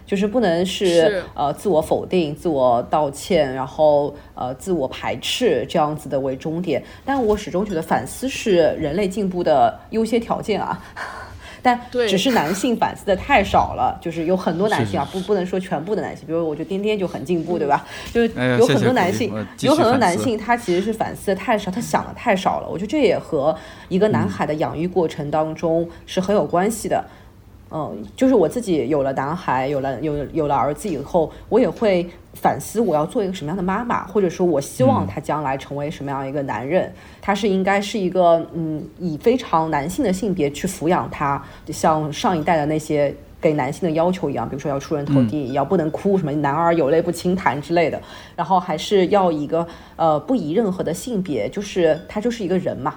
[0.09, 6.83] 就是不能是呃自我否定、自我道歉，然后呃自我排斥这样子的为终点。
[7.05, 10.83] 但我始终觉得反思是人类进步的优先条件啊。
[11.61, 17.85] 但只是男性反思的太少了，就是有很多男性啊，不不能说全部的男性，比如我觉得颠颠就很进步，对吧？
[18.13, 22.69] 就是有很多男性，有很多男性他其实是反思的太少，他想的太少了。
[22.71, 23.55] 我觉得这也和
[23.89, 27.05] 一个男孩的养育过程当中是很有关系的。
[27.05, 27.28] 嗯，
[27.71, 27.97] 嗯。
[28.17, 36.93] 就是我自己有了男孩，有了有有了儿子以后，我也会反思我要做一个什么样的妈妈，或者说我希望他将来成为什么样一个男人。
[37.21, 48.01] 他是应该是一个嗯，以非常男性的性别去抚养他，像上一代的那些给男性的要求一样，比如说要出人头地，要不能哭，什么男儿有泪不轻弹之类的。
[48.35, 49.67] 然后还是要一个
[49.97, 52.95] 呃，不以任何的性别，就是他就是一个人嘛。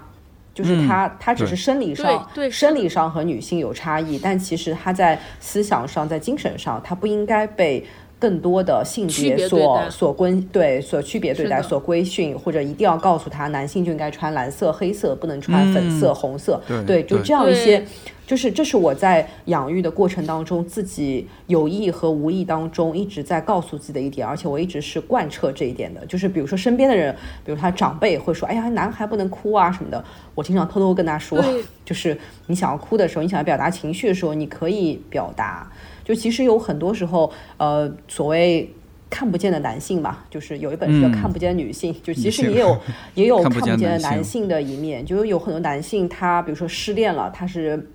[0.54, 7.86] 就是他，他只是生理上，生理上和女性有差异，但其实他在思想上，在精神上，他不应该被
[8.20, 17.84] 更多的性别所所规对所区别对待，所规训，或者一定要告诉他，男性就应该穿蓝色、黑色，不能穿粉色、红色，对，就这样一些。
[18.32, 26.06] 就是，这是我在养育的过程当中，自己有意和无意当中一直在告诉自己的一点，而且我一直是贯彻这一点的。
[26.06, 27.14] 就是，比如说身边的人，
[27.44, 30.02] 比如他长辈会说：“哎呀，男孩不能哭啊什么的。”
[30.34, 31.44] 我经常偷偷跟他说，
[31.84, 32.18] 就是
[32.48, 35.70] 你想要哭的时候，你想要表达情绪的时候，你可以表达。
[36.06, 38.74] 就其实有很多时候，呃，所谓
[39.10, 42.80] 看不见的男性嘛，就是有一本书叫《看不见的女性》，就其实也有
[43.14, 47.90] 也有看不见的男性的一面，就是有很多男性他比如说失恋了，他是。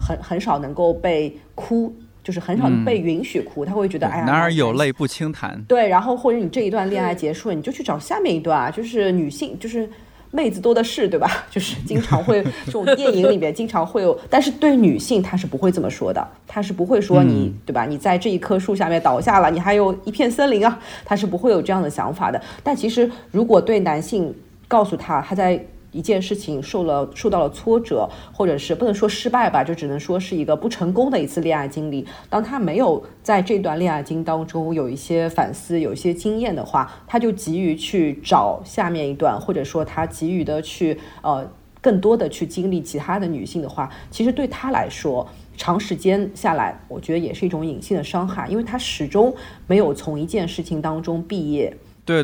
[0.00, 1.94] 很很少能够被哭，
[2.24, 5.62] 就是很少被允许哭，他会觉得哎呀，男儿有泪不轻弹。
[5.68, 9.88] 对，然后或者你这一段恋爱结束了，你就去找下面一段啊，就是女性，就是
[10.30, 11.28] 妹子多的是，对吧？
[11.50, 17.84] 就是经常会 这种电影里面经常会有，但是对女性她是不会这么说的，她是不会说你对吧？
[17.84, 22.40] 你在这一棵树下面倒下了，你还有一片森林啊，她是不会有这样的想法的。
[22.62, 24.34] 但其实如果对男性
[24.66, 25.62] 告诉他他在。
[25.92, 32.06] 一件事情受了受到了挫折，或者是不能说失败吧，就只能说是一个不成功的一次恋爱经历。
[32.28, 41.50] 当他没有在这段恋爱经当中有一些反思、有一些经验的话，他就急于去找下面一段，或者说他急于的去呃
[41.80, 45.26] 更多的去经历其他的女性的话，其实对他来说，
[45.56, 49.34] 长时间下来，我觉得也是一种隐性的伤害，因为他始终
[49.66, 51.76] 没有从一件事情当中毕业。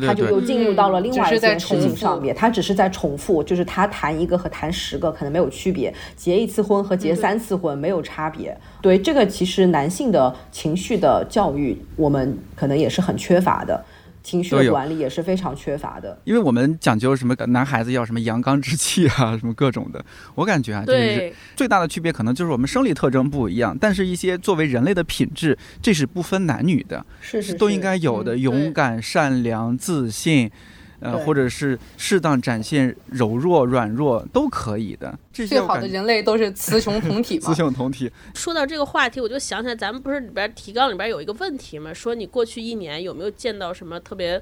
[0.05, 8.57] 他就又进入到了另外一件事情上面，他只是在重复，就是他谈一个和谈十个可能没有区别，结一次婚和结三次婚没有差别。
[8.81, 13.83] 对这个，其实男性的情绪的教育，我们可能也是很缺乏的。
[14.27, 16.19] 情绪的管理也是非常缺乏的。
[16.25, 20.03] 因为我们讲究什么男孩子要什么阳刚之气啊，什么各种的。
[20.35, 30.51] 我感觉啊，就是最大的区别可能就是我们生理特征不一样，但是一些作为人类的品质，这是不分男女的，是是都应该有的，勇敢、善良、自信。
[30.99, 35.17] 呃，或者是适当展现柔弱、软弱都可以的。
[35.31, 37.45] 最好的人类都是雌雄同体嘛。
[37.49, 38.11] 雌雄同体。
[38.33, 41.93] 说到这个话题，我就想起来，咱们不是里边提纲里边有一个问题嘛？
[41.93, 44.41] 说你过去一年有没有见到什么特别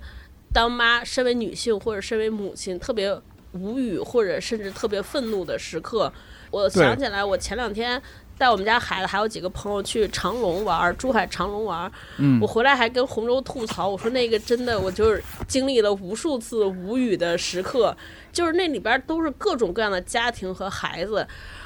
[0.54, 3.14] 当妈、身为女性或者身为母亲特别
[3.52, 6.12] 无语或者甚至特别愤怒的时刻？
[6.52, 8.02] 我想起来，我前两天。
[8.38, 11.92] 带我们家孩子还有几个朋友去长隆玩，珠海长隆玩。
[12.18, 17.96] 嗯，我回来还跟洪州吐槽，我说那个真的，我就是经历了无数次无语的时刻，
[18.32, 21.26] 就是那里边都是各种各样的家庭和孩子。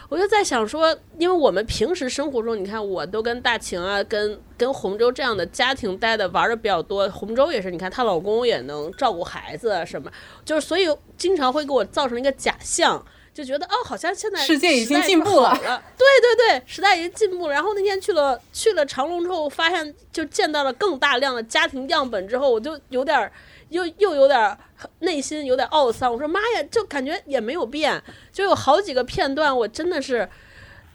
[0.10, 7.08] 我就在想说，因为我们平时生活中，你看我都跟大晴啊，跟跟洪州这样的家庭待的玩的比较多。
[7.10, 10.12] 洪州也是，你看她老公也能照顾孩子什么，
[10.44, 13.04] 就是所以经常会给我造成一个假象。
[13.40, 15.58] 就觉得哦，好像现在世界已经进步了。
[15.58, 17.54] 对对对，时代已经进步了。
[17.54, 23.32] 然后那天去了去了长隆之后，发现就见到了更大量的家庭样本之后，我就有点
[23.70, 24.58] 又又有点
[25.00, 26.12] 内心有点懊丧。
[26.12, 28.04] 我说妈呀，就感觉也没有变，
[28.34, 30.28] 就有好几个片段，我真的是。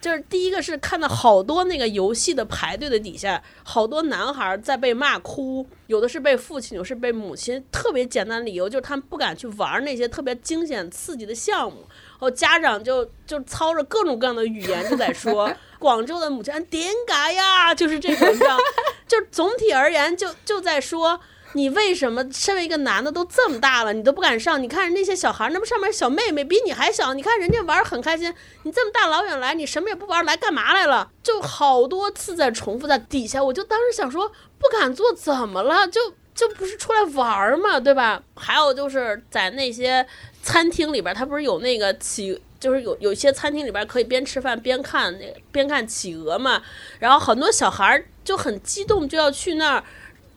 [0.00, 7.64] 就是第一个是看到好多那个游戏的排队的底下，好多男孩在被骂哭，有的是被父亲，有的是被母亲。
[7.72, 18.59] 特别简单理由就是他们不敢去玩那些特别惊险刺激的项目，然后家长就就操着各种各样的语言就在说 广州的母亲点嘎呀，就是这种，你知道，
[19.06, 21.20] 就总体而言就就在说。
[21.56, 24.60] 你为什么身为一个男的都这么大了，你都不敢上？
[24.60, 28.34] 你看人那些小孩，那不上面小妹妹比你还小，你看人家玩很开心，
[28.64, 31.12] 你这么大老远来，你什么也不玩，来干嘛来了？
[31.22, 35.86] 就好多次在重复在底下，我就当时想说，不敢做怎么了？
[35.86, 36.01] 就
[36.35, 38.23] 就不是出来玩嘛，对吧？
[38.35, 40.06] 还有就是在那些
[40.43, 46.62] 餐厅里边，他不是有那个企，就是有有些餐厅里边可以边吃饭边看那边看企鹅嘛，
[46.98, 49.85] 然后很多小孩就很激动，就要去那儿。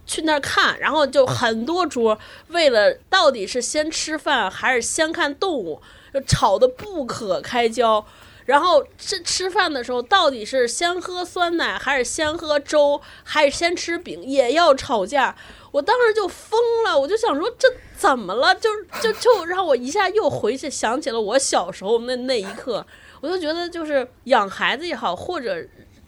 [0.10, 2.18] 去那儿看，然后就很多桌，
[2.48, 5.82] 为了到底是先吃饭还是先看动物，
[6.14, 8.08] 就吵得不可开交。
[8.48, 15.36] 然后吃吃饭的时候，到底是先喝酸奶还是先喝粥，还是先吃饼，也要吵架。
[15.72, 18.56] 我当时就疯了，我就想说这怎么了？
[18.56, 18.70] 就
[19.02, 22.84] 就 就让我一下又回去想起了我小时候那那一刻，
[23.22, 25.64] 我就觉得就是养孩子也好，或者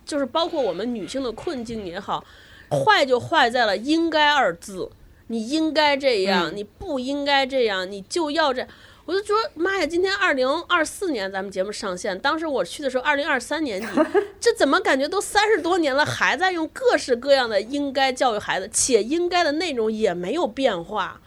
[0.05, 2.23] 就是包括我们女性的困境也好。
[2.71, 4.89] 坏就坏在了“应该”二字，
[5.27, 8.65] 你应该这样，你不应该这样，你就要这。
[9.09, 13.87] 我就说妈呀，今天二零二四年咱们节目上线，当时我去的时候二零二三年底，
[14.39, 21.19] 这怎么感觉都三十多年了，还在用各式各样的“应该”教育孩子，且应该的内容也没有变化。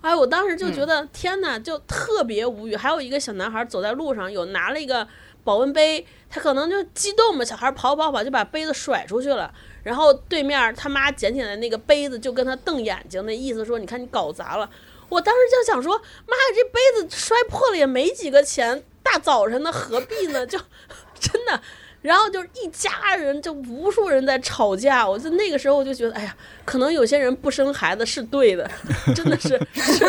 [0.00, 2.74] 哎，我当时就觉得天哪，就特别无语。
[2.74, 5.06] 还有一个小男孩走在路上，有拿了一个
[5.44, 9.54] 保温杯，他可能就激动嘛，小孩跑跑跑就把杯子甩出去了。
[9.84, 14.68] 然后对面他妈捡起来那个杯子，就跟他瞪眼睛，那意思说：“你看你搞砸了。”
[15.08, 20.46] 我当时就想说：“妈呀，这杯子摔破了也没几个钱，大早晨的何必呢？
[20.46, 20.58] 就
[21.18, 21.60] 真的。”
[22.00, 25.06] 然后就是一家人，就无数人在吵架。
[25.06, 28.70] 我就那个时候我就觉得，哎呀，可能有些人不生孩子是对的，
[29.16, 30.06] 真的是是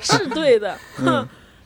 [0.00, 0.76] 是对的。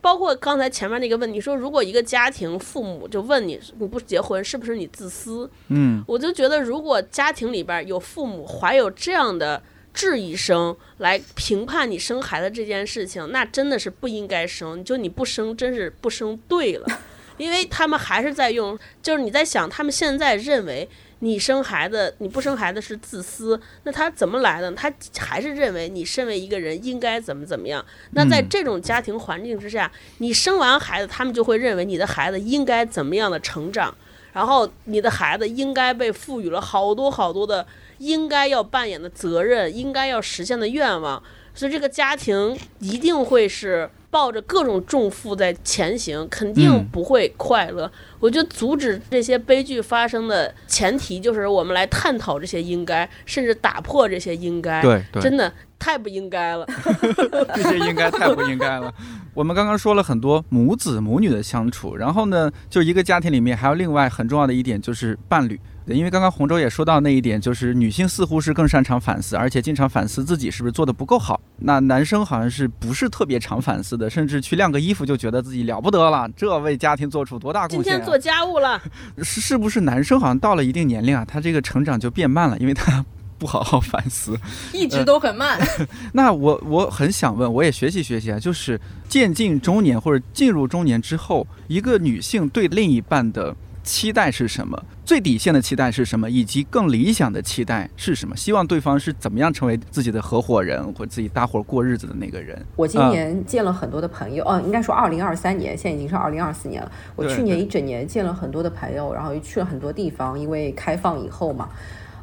[0.00, 5.48] 包括刚才前面那个问题，说如果一个家庭父母就问你，你不结婚是不是你自私？
[5.68, 9.62] 嗯，我就觉得如果家庭里边有父母怀有这样的
[9.92, 14.84] 质疑生来评判你生孩子这件事情，那真的是不应该生。
[14.84, 16.86] 就你不生，真是不生对了，
[17.38, 20.88] 因为他们还是在用，就是你在想，他们现在认为。
[21.24, 24.72] 你生孩子，你不生孩子是自私，那他怎么来的？
[24.72, 27.86] 他还是认为你身为一个人应该怎么怎么样。
[28.10, 29.88] 那在这种家庭环境之下，
[30.18, 33.94] 你生完孩子，他们就会认为你的孩子应该怎么样的成长，
[34.32, 37.64] 然后你的孩子应该被赋予了好多好多的
[38.02, 41.22] 应该要扮演的责任，应该要实现的愿望，
[41.54, 43.88] 所以这个家庭一定会是。
[44.12, 47.90] 抱着各种重负在前行，肯定不会快乐。
[48.20, 54.82] 我觉得阻止这些悲剧发生的前提，就是我们来探讨这些应该，甚至打破这些应该。
[54.82, 56.66] 对，真的太不应该了。
[57.56, 58.92] 这些应该太不应该了。
[59.32, 65.58] 我们刚刚说了很多母子母女的相处，然后呢，就一个家庭里面还有另外很重要的一点，就是伴侣。
[65.86, 71.40] 因为刚刚洪州也说到那一点，就是女性似乎是更擅长反思，而且经常反思自己是不是做的不够好。
[71.58, 77.84] 那男生好像是不是特别常反思的，甚至去晾个衣服就觉得自己了不得了，这为家庭做出多大贡献？
[77.84, 78.80] 今天做家务了，
[79.22, 83.04] 是是不是男生好像到了一定年龄啊，他这个成长就变慢了，因为他。
[83.42, 84.38] 不好好反思，
[84.72, 85.58] 一直都很慢。
[86.14, 93.52] 那我我很想问，我也学习学习啊，就是渐进中年或者进入中年之后，一个女性对另一半的。
[93.82, 94.80] 期待是什么？
[95.04, 96.30] 最底线的期待是什么？
[96.30, 98.36] 以及更理想的期待是什么？
[98.36, 102.64] 希望对方是怎么样成为自己的合伙人或自己搭伙过日子的那个人？
[102.76, 106.90] 我今年见了很多的朋友，嗯，应该说二零二三年，现在已经是二零二四年了。
[107.16, 111.68] 我去年一整年见了很多的朋友，然后又去了很多地方，因为开放以后嘛。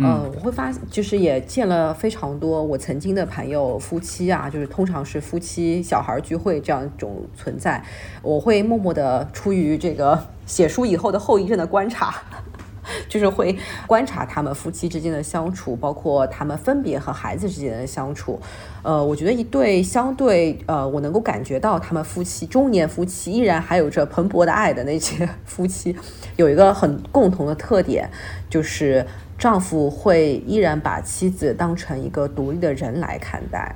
[0.02, 7.84] 嗯，我会发，就是也见了非常多我曾经的朋友夫妻啊，就是通常是夫妻小孩聚会这样一种存在。
[8.22, 12.16] 我会默默的出于这个写书以后的后遗症的观察，
[13.10, 18.40] 就是会观察他们夫妻之间的相处，包括他们分别和孩子之间的相处。
[18.82, 25.94] 呃，我觉得一对相对呃，我能够感觉到他们夫妻中年夫妻依然还有着蓬勃的爱的那些 夫妻，
[26.38, 28.10] 有一个很共同的特点，
[28.50, 29.06] 就是。
[29.40, 33.74] 丈夫会依然把妻子当成一个独立的人来看待，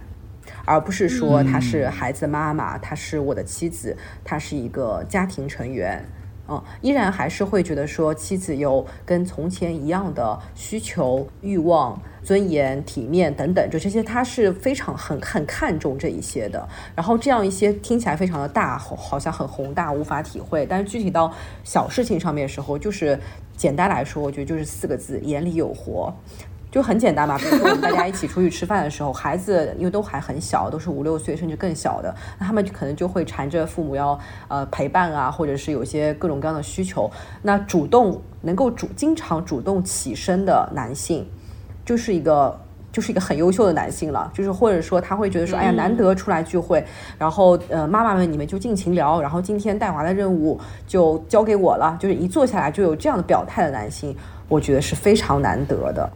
[0.65, 3.95] 而不是说她是孩子妈妈，她是我的妻子，
[4.25, 6.03] 她是一个家庭成员。
[6.47, 16.67] 嗯，依然还是会觉得说妻子有跟从前一样的需求、欲望、尊严、体面等等，就这些，他是非常很很看重这一些的。
[16.95, 20.65] 然后这样一些听起来非常的大，好像很宏大，无法体会。
[20.65, 21.33] 但是具体到
[21.63, 23.17] 小事情上面的时候，就是
[23.55, 26.13] 简单来说，我觉得就是四个字：眼里有活。
[26.73, 37.07] 就很简单嘛，比如说我们大家一起出去吃饭的时候，孩子 因为都还很小，都是五六岁甚至更小的，那他们可能就会缠着父母要呃陪伴啊，或者是有些各种各样的需求。
[37.43, 41.29] 那主动能够主经常主动起身的男性，
[41.85, 42.59] 就是一个
[42.91, 44.31] 就是一个很优秀的男性了。
[44.33, 46.83] 就是或者说他会觉得说，哎呀，难得出来聚会，
[47.19, 51.95] 然后呃妈妈们你们就尽情聊，然后今天带娃的任务就交给我了。
[51.99, 54.17] 就是一坐下来就有这样的表态的男性，
[54.49, 56.09] 我觉得是非常难得的。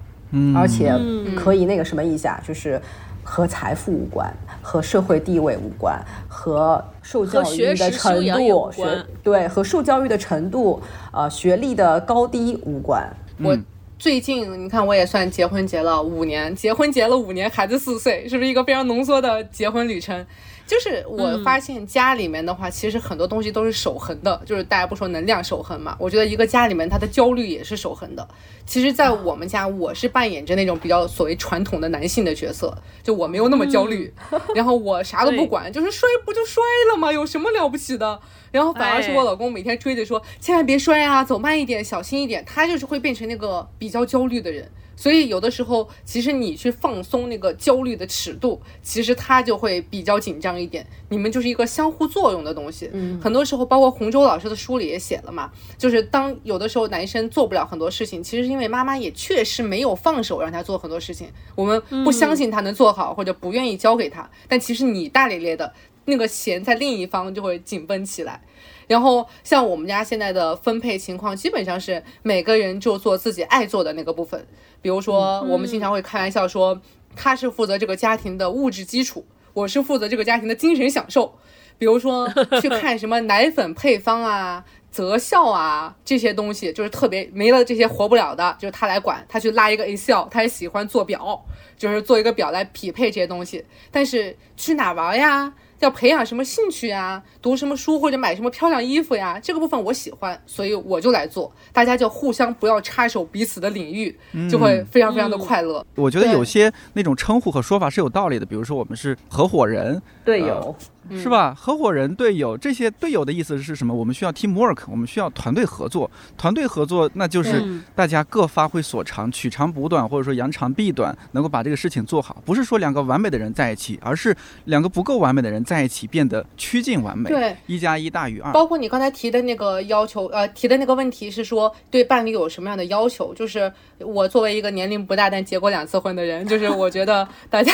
[0.55, 0.93] 而且
[1.35, 2.81] 可以那个什么一下，就是
[3.23, 4.31] 和财富无关，
[4.61, 10.81] 和社会地位无关，和受教育的程度，学对和受教育的程度，
[11.11, 13.07] 呃，学历的高低无关。
[13.41, 13.57] 我
[13.99, 20.25] 最近你看，我也算结婚结了五年，结婚结了五年，孩子四岁，是不是一个非常浓缩的结婚旅程？
[20.68, 24.39] 就是我发现家里面的话，其实很多东西都是守恒的。
[24.45, 25.95] 就是大家不说能量守恒嘛？
[25.98, 28.27] 我觉得一个家里面他的焦虑也是守恒的。
[28.65, 34.14] 其实，在我们家，我是扮演着那种比较所谓传统的男性的角色，就我没有那么焦虑，
[34.53, 36.61] 然后我啥都不管，就是摔不就摔
[36.91, 37.11] 了吗？
[37.14, 38.19] 有什么了不起的？
[38.52, 42.44] 然后反而是我老公每天追着说，千万别摔啊，走慢一点，小心一点。
[42.45, 44.69] 他就是会变成那个比较焦虑的人。
[44.97, 50.85] 所以有的时候，其实你去放松那个焦虑的尺度，其实他就会比较紧张一点。
[51.09, 52.89] 你们就是一个相互作用的东西。
[52.91, 61.27] 嗯，很多时候，包括洪舟老师的书里也写了嘛，就是当有的时候男生做不了很多事情，其实是因为妈妈也确实没有放手让他做很多事情。
[61.53, 64.27] 我们不相信他能做好，或者不愿意交给他。
[64.47, 65.71] 但其实你大咧咧的
[66.05, 68.41] 那个弦在另一方就会紧绷起来。
[68.88, 74.47] 然后像我们家现在的分配情况，基本上是每个人就做自己爱做的那个部分。
[74.81, 76.80] 比如说，我们经常会开玩笑说，
[77.15, 81.38] 他是负责这个家庭的物质基础，我是负责这个家庭的精神享受。
[81.77, 82.27] 比如说，
[82.61, 89.23] 去 看什么奶粉配方啊、择校啊这些东西，就是特别没了这些活不了的，就是他来管。
[89.27, 91.45] 他去拉一个 Excel，他也喜欢做表，
[91.77, 93.64] 就是做一个表来匹配这些东西。
[93.91, 95.53] 但是去哪玩呀？
[95.79, 97.21] 要培养什么兴趣呀？
[97.41, 99.39] 读什么书或者买什么漂亮衣服呀？
[99.39, 101.51] 这个部分我喜欢，所以我就来做。
[101.71, 104.17] 大家就互相不要插手彼此的领域，
[104.49, 105.85] 就会非常非常的快乐。
[105.95, 110.75] 我觉得有些那种称呼和说法是有道理的，比如说我们是合伙人、队友。
[111.11, 111.53] 是吧？
[111.53, 113.93] 合伙人、队友这些队友的意思是什么？
[113.93, 116.09] 我们需要 team work，我们需要团队合作。
[116.38, 117.63] 团队合作，那就是
[117.95, 122.41] 大家各发挥所长，取长补短，或者说扬长避短，能够把这个事情做好。
[122.45, 124.35] 不是说两个完美的人在一起，而是
[124.65, 127.29] 两个不够完美的人在一起变得趋近完美。
[127.29, 128.51] 对，一加一大于二。
[128.51, 133.34] 包括你刚才提的那个要求，呃，提的那个问题是说对伴侣有什么样的要求？
[133.34, 137.71] 就是我作为一个年龄不大但结过两次婚的人，就是我觉得大家。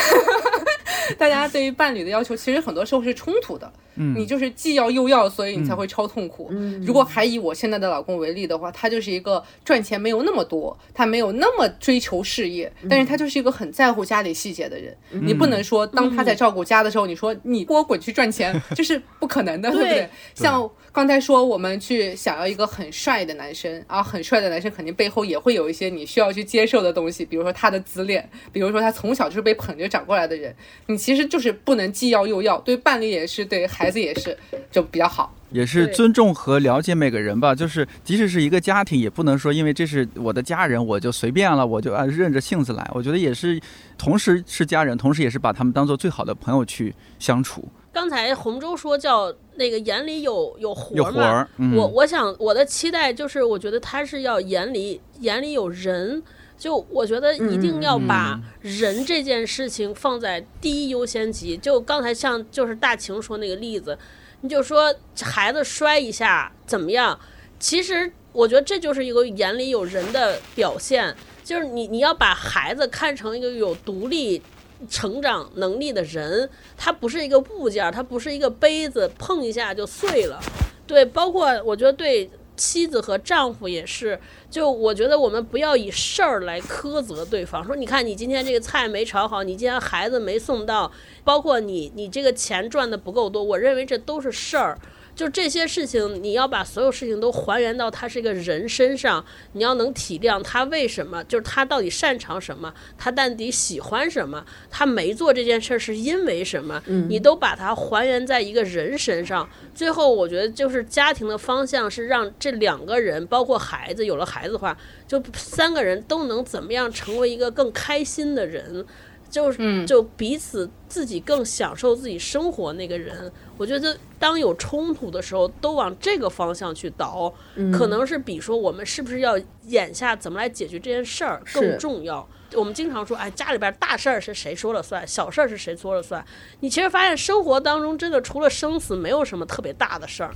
[1.18, 3.72] 大家对于伴侣的要求，其实很多时候是冲突的。
[3.96, 6.48] 嗯，你就是既要又要，所以你才会超痛苦。
[6.52, 14.96] 嗯，如果还以我现在的老公为例的话，他就是一个赚钱没有那么多，他没有那么追求事业，但是他就是一个很在乎家里细节的人。
[15.10, 20.10] 你不能说当他在照顾家的时候，你说你给我滚去赚钱， 这是不可能的，对不对？
[20.36, 20.70] 像。
[20.94, 30.56] 刚才说我们去想要一个很帅的男生啊，很帅的男生肯定背后也会有一些你需要去接受的东西，比如说他的自恋，比如说他从小就是被捧着长过来的人，
[30.86, 34.38] 你其实就是不能既要又要，对伴侣也是，对孩子也是，
[34.72, 35.34] 就比较好。
[35.52, 37.54] 也是尊重和了解每个人吧。
[37.54, 42.90] 就是即使是一个家庭，也不能说因为这是我的家人，我就随便了，我就啊任着性子来。
[42.94, 43.62] 我觉得也是，
[43.98, 47.68] 同时是家人，同时也是把他们当做最好的朋友去相处。
[47.92, 56.24] 刚才洪州说叫那个眼里有有活嘛，我我想我的期待就是，我觉得他是要眼里眼里有人。
[56.64, 61.58] 就我觉得一定要把人这件事情放在第一优先级。
[61.58, 64.00] 就刚才像就是大晴说那个例子，
[64.40, 67.20] 你就说孩子摔一下怎么样？
[67.60, 71.14] 其实我觉得这就是一个眼里有人的表现，
[71.44, 74.42] 就是你你要把孩子看成一个有独立
[74.90, 80.40] 成长能力的人，他不是一个物件，他不是一个杯子，碰一下就碎了。
[80.88, 82.30] 对，包括我觉得对。
[82.64, 84.18] 妻子和丈夫也是，
[84.50, 87.62] 就我觉得我们不要以事儿来苛责对方。
[87.66, 90.90] 说你看你今天这个菜没炒好，你今天孩子没送到，
[91.26, 94.80] 包括你你这个钱赚的不够多，我认为这都是事儿。
[95.16, 109.48] 就这些事情，你要把所有事情都还原到他是一个人身上，你要能体谅他为什么，就是他到底擅长什么，他到底喜欢什么，他没做这件事是因为什么，你都把它还原在一个人身上。
[109.76, 114.76] 最后，我觉得就是家庭的方向是让这两个人，包括孩子，有了孩子的话，
[115.08, 118.86] 就三个人都能怎么样成为一个更开心的人。
[119.30, 127.34] 就是就彼此自己更享受自己生活那个人，我觉得当有冲突的时候，都往这个方向去倒，
[127.72, 132.28] 可能是比说我们是不是要眼下怎么来解决这件事儿更重要。
[132.56, 136.24] 我们经常说，哎，家里边大事儿是谁说了算，小事儿是谁说了算。
[136.60, 140.32] 你其实发现生活当中真的除了生死，没有什么特别大的事儿，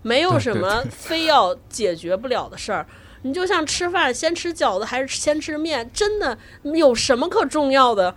[0.00, 2.86] 没有什么非要解决不了的事儿。
[3.22, 5.90] 你就像吃饭，先吃饺子还是先吃面？
[5.92, 8.14] 真的有什么可重要的？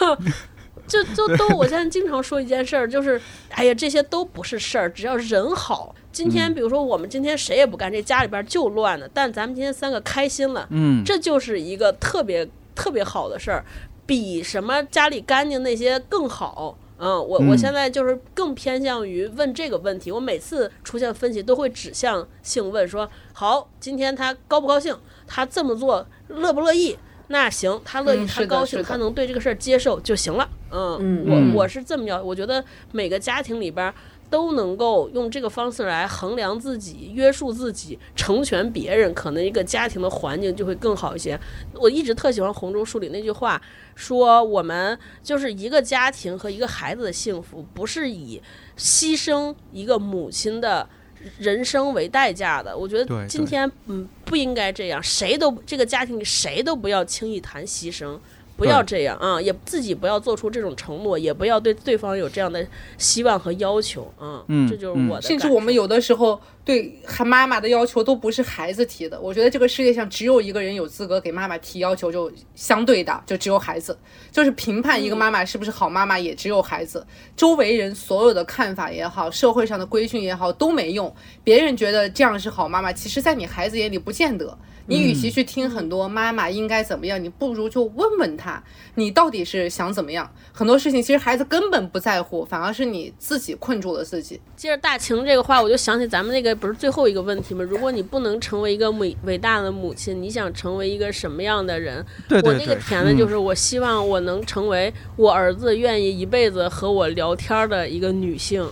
[0.90, 3.18] 就就都，我现在经常说一件事儿，就是，
[3.50, 5.94] 哎呀，这些都不是事儿，只要人好。
[6.10, 13.64] 今天比如说我们今天谁也不干，这家里边就乱了，但咱们今天三个开心了，嗯，这就是一个特别特别好的事儿，
[14.04, 16.76] 比什么家里干净那些更好。
[17.02, 20.12] 嗯，我我现在就是更偏向于问这个问题。
[20.12, 24.94] 我每次出现分歧，都会指向性问说：好，今天他高不高兴？
[25.26, 26.98] 他这么做乐不乐意？
[27.30, 30.48] 那行，他乐意，他高兴，他能对这个事儿接受就行了。
[30.70, 33.92] 嗯，我我是这么要，我觉得每个家庭里边。
[34.30, 41.36] 都能够用这个方式来衡量自己、约束自己、成全别人，可能一个家庭的环境就会更好一些。
[41.74, 43.60] 我一直特喜欢红中书里那句话，
[43.96, 48.40] 说我们就是一个家庭和一个孩子的幸福，不是以
[48.78, 50.88] 牺牲一个母亲的
[51.38, 52.76] 人生为代价的。
[52.76, 58.18] 我觉得今天嗯不应该这样，谁都这个家庭里谁都不要轻易谈牺牲。
[58.60, 59.40] 不要这样啊！
[59.40, 62.64] 也自己不要做出这种承诺，也不要对对方有这样的
[62.98, 64.44] 希望和要求啊！
[64.48, 65.22] 嗯，这就是我的。
[65.22, 69.18] 甚至我们有的时候对妈妈的要求都不是孩子提的。
[69.18, 73.98] 我觉得这个世界上只有一个人有资格给妈妈提要求，就相对的就只有孩子。
[74.30, 77.06] 就是评判一个妈妈是不是好妈妈，也只有孩子。
[77.34, 81.10] 周围人所有的看法也好，社会上的规训也好都没用。
[81.42, 84.58] 别人觉得这样是好妈妈，其实在你孩子眼里不见得。
[84.90, 88.60] 你与其去听很多妈妈应该怎么样，你不如就问问他，
[88.96, 90.28] 你到底是想怎么样？
[90.52, 94.40] 很多事情其实孩子根本不在乎，反而是你自己困住了自己。
[94.56, 97.62] 接着大晴这个话，我就想起咱们那个不是最后一个问题吗？
[97.62, 102.04] 如果你不能成为一个伟伟大的母亲，你想成为一个什么样的人？
[102.28, 102.52] 对对对。
[102.52, 108.68] 我那个填的就是，我希望我能成为我儿子愿意一辈子和我聊天的一个女性，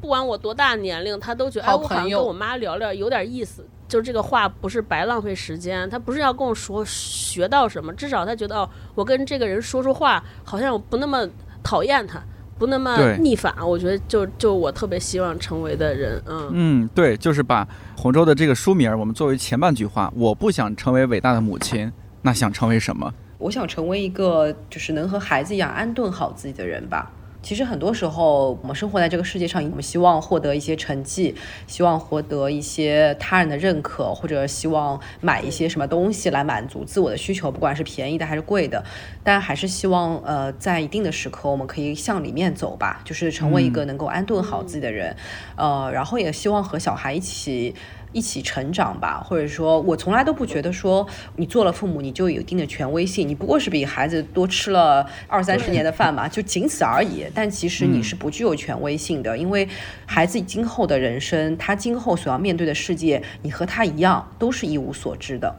[0.00, 3.64] 不管我多大年龄，他都觉得哎，我好像跟我妈聊聊有点意思。
[3.86, 11.28] 就这个话不是白浪费时间，他不是要跟我说学到什么，至少他觉得哦，我跟这个人说说话，好像我不那么
[11.62, 12.22] 讨厌他，
[12.58, 13.54] 不那么逆反。
[13.66, 17.66] 我觉得就就我特别希望成为的人，嗯嗯，对，就是把
[17.96, 21.92] 洪州的这个书名，我们作为前半句话，我不想成为伟大的母亲，
[22.22, 23.12] 那想成为什么？
[23.38, 27.10] 我想成为一个就是能和孩子一样安顿好自己的人吧。
[27.44, 31.34] 其实很多时候，我们生活在这个世界上，我们希望获得一些成绩，
[31.66, 38.82] 希望获得一些他人的认可，或者希望买一些什么东西来满足自我的需求，不管是便宜的还是贵的。
[39.22, 45.14] 但还是希望，呃，在一定的时刻，我们可以向里面走吧，就是成为一个能够安顿好自己的人。
[45.56, 47.74] 呃，然后也希望和小孩一起。
[48.14, 57.26] 一起成长吧，或者说，我从来都不觉得说你做了父母你就有一定的权威性，你不过是比孩子多吃了二三十年的饭嘛， 就仅此而已。
[57.34, 59.68] 但其实你是不具有权威性的，因为
[60.06, 65.54] 孩子今后的人生，他今后所要面对的世界，你和他一样都是一无所知的。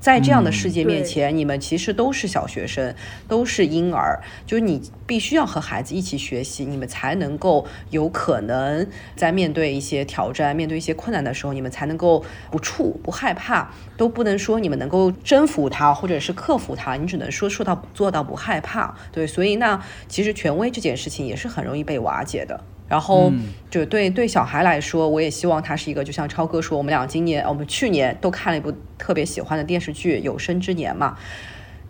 [0.00, 2.94] 在这样的世界面前，你们其实都是小学生，
[3.28, 4.18] 都是婴儿。
[4.46, 13.70] 就是你必须要和孩子一起学习，你们才能够有可能在面对一些挑战、面对一些困难的时候，你们才能够不怵、不害怕。
[13.98, 18.96] 都不能说你们能够征服他，或者是克服他，你只能说说到做到不害怕。
[19.12, 19.78] 对，所以那
[20.08, 22.64] 其实权威这件事情也是很容易被瓦解的。
[22.90, 23.32] 然后，
[23.70, 31.16] 就对对小孩来说，我也希望他是一个，就像超哥说，我们俩今年，我们去年都看了一部特别喜欢的电视剧《有生之年》嘛。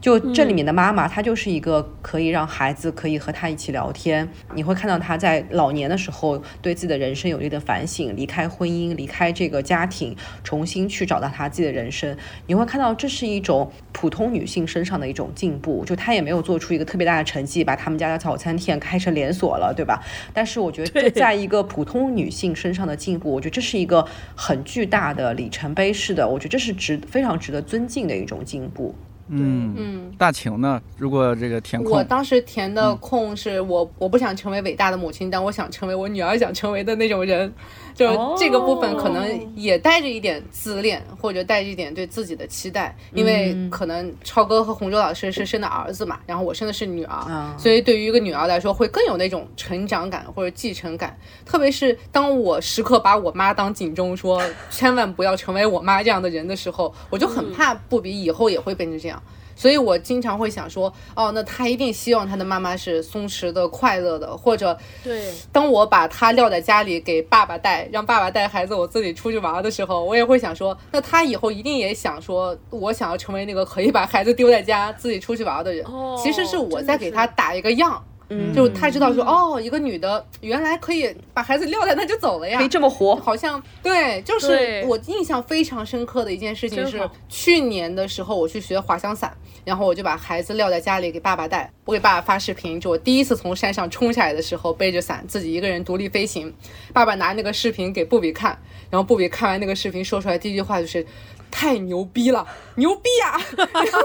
[0.01, 4.27] 就这里面的妈妈，她就是一个可以让孩子可以和她一起聊天。
[4.55, 12.17] 你会看到她在老年的时候对自己的人生有一定的反省，离开婚姻，离开这个家庭，重新去找到她自己的人生。
[12.47, 15.85] 你会看到这是一种普通女性身上的一种进步。
[15.85, 20.03] 就她也没有做出一个特别大的成绩，把他们家的早餐店开成连锁了，对吧？
[20.33, 26.27] 但是我觉得这，在一个普通女性身上的进步，我觉得这是一个很巨大的里程碑式的。
[26.27, 28.95] 我觉得这是值非常值得尊敬的一种进步。
[29.31, 30.81] 嗯嗯，大晴呢？
[30.99, 37.53] 如果这个填空，我当时填的空是我我不想成为伟大的母亲，但我想成为我女儿想成为的那种人。
[37.95, 51.19] 就这个部分可能也带着一点自恋，或者带着一点对自己的期待，因为可能超哥和洪舟老师是生的儿子嘛，然后我生的是女儿，所以对于一个女儿来说，会更有那种成长感或者继承感。
[51.45, 59.23] 特别是当我时刻把我妈当警钟，说千万不要成为我妈这样的人的时候，我就很怕布比以后也会变成这样。
[59.61, 64.75] 所以我经常会想说，哦，那他一定希望他的妈妈是松弛的、快乐的，或者，
[65.05, 75.85] 对，当我把他撂在家里给爸爸带，让爸爸带孩子，我自己出去玩的时候，我也会想说，那他以后一定也想说，我想要成为那个可以把孩子丢在家自己出去玩的人。
[76.17, 78.03] 其实是我在给他打一个样。
[78.33, 96.55] 嗯，就他知道说哦，一个女的原来可以把孩子撂在那就走了呀，可以这么活，好像对，就是我印象非常深刻的一件事情是去年的时候我去学滑翔伞，然后我就把孩子撂在家里给爸爸带，我给爸爸发视频，就我第一次从山上冲下来的时候背着伞自己一个人独立飞行，
[96.93, 98.57] 爸爸拿那个视频给布比看，
[98.91, 101.05] 然后布比看完那个视频说出来第一句话就是
[101.51, 102.47] 太牛逼了，
[102.77, 103.41] 牛逼啊，
[103.75, 104.01] 然后。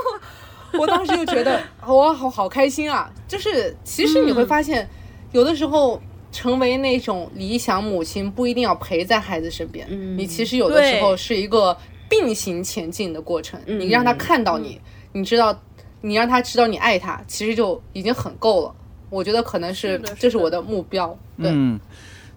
[0.79, 3.11] 我当时就觉得 我好好开心啊！
[3.27, 4.87] 就是其实你会发现，
[5.31, 9.87] 有的时候成为那种理想母亲不一定要陪在孩子身边，
[10.17, 11.77] 你其实有的时候是一个
[12.09, 13.59] 并行前进的过程。
[13.65, 14.79] 你让他看到你，
[15.13, 15.57] 你知道，
[16.01, 18.75] 你让他知道你爱他，其实就已经很够了。
[19.09, 21.17] 我觉得可能是这是我的目标。
[21.37, 21.79] 嗯，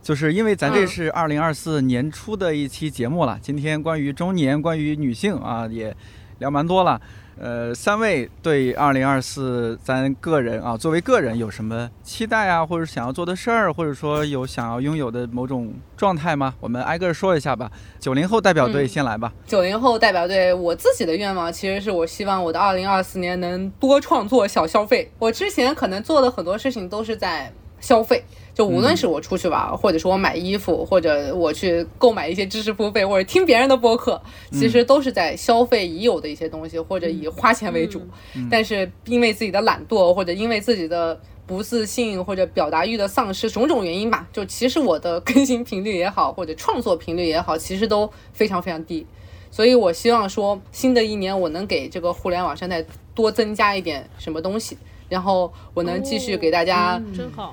[0.02, 5.94] 就是因为咱这是二零二四年初的一期节目了，今天关于中年、关于女性啊，也
[6.39, 7.01] 聊蛮多了。
[7.40, 16.55] 呃，三位对二零二四咱个人啊，作为个人有什么期待啊，或者想要做的事儿，或者说有想要拥有的某种状态吗？
[16.59, 17.70] 我们挨个说一下吧。
[18.01, 19.32] 九零后代表队先来吧。
[19.47, 25.10] 九零后代表队，我自己的愿望其实是我希望我的二零二四年能多创作、小消费。
[25.19, 28.24] 我之前可能做的很多事情都是在消费。
[28.59, 34.21] 就无论是我出去玩，或者是我买衣服，或者我去购买一些知识付费，或者听别人的播客，
[34.51, 38.03] 其实都是在消费已有的一些东西，或者以花钱为主。
[38.51, 49.07] 但是因为自己的懒惰，或者因为自己的不自信，或者表达欲的丧失，种种原因吧，就其实我的更新频率也好，或者创作频率也好，其实都非常非常低。
[49.53, 54.77] 所以我希望说，新的一年我能给这个互联网生态多增加一点什么东西。
[55.09, 57.01] 然后我能继续给大家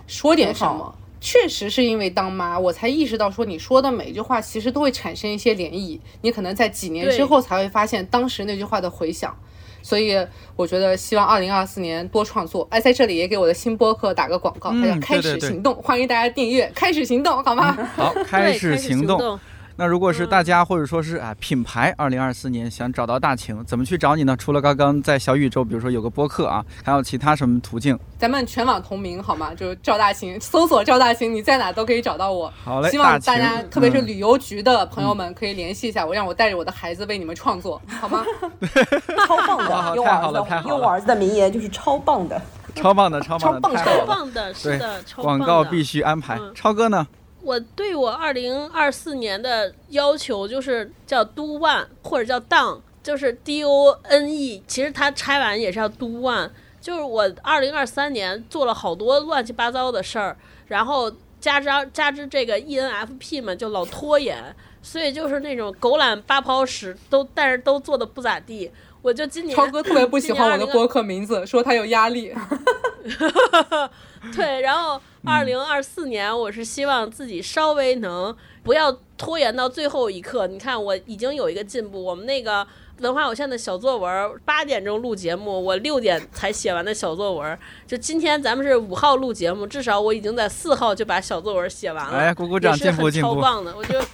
[0.07, 0.95] 说点什么？
[1.21, 5.99] 确实是因为当妈，我才意识到说你说的每一句话其实都会产生一些涟漪。
[6.21, 9.35] 你可能在几年之后才会发现当时那句话的回响。
[9.81, 10.15] 所以
[10.55, 12.67] 我觉得希望二零二四年多创作。
[12.71, 16.71] 哎，在这里也给我的新播客打个广告，它叫开始行动，欢迎大家订阅。
[16.75, 17.71] 开始行动，好吗？
[17.95, 19.39] 好， 开始行动。
[19.77, 24.35] 那如果是大家或者说是啊品牌，二零二四年想找到大晴，怎么去找你呢？
[24.37, 27.99] 除了刚刚在小宇宙，比如说有个播客啊，还有其他什么途径？
[28.17, 29.53] 咱们全网同名好吗？
[29.53, 32.51] 就是赵大晴，搜索赵大晴，你在哪都可以找到我。
[32.63, 38.23] 好嘞，希望大家，特别是旅游局的朋友们，可以联系一下我，让我带着我的孩子为你们创作，好吗？
[39.27, 42.41] 超棒的，用儿子用我儿子的名言就是超棒的，
[42.75, 46.39] 超棒的，超棒的，超棒的，是的，广告必须安排。
[46.53, 47.05] 超哥呢？
[47.45, 56.49] 我对我二零二四年的要求就是叫 do one 或者叫 done，就是 d o n e，其实它拆完也是要 do one。
[56.81, 60.35] 就是我二零二三年做了好多乱七八糟的事儿，
[60.67, 64.37] 然后加之加之这个 e n f p 嘛，就老拖延，
[64.81, 68.71] 所以就是那种狗揽八泡屎都，但是都做的不咋地。
[69.01, 72.33] 我就今年超哥特别不喜欢我的播客名字，说他有压力。
[74.33, 80.47] 对，然后二零二四年，我是希望自己稍微能不要拖延到最后一刻。
[80.47, 82.03] 你看，我已经有一个进步。
[82.03, 82.65] 我们那个
[82.99, 87.59] 文化有限的小作文，八点钟录节目，我六点才写完的小作文。
[87.85, 92.17] 就今天咱们是五号录节目，至少我已经在四号就把小作文写完了。
[92.17, 94.05] 哎，鼓鼓掌，进步进步，超棒的，我觉得。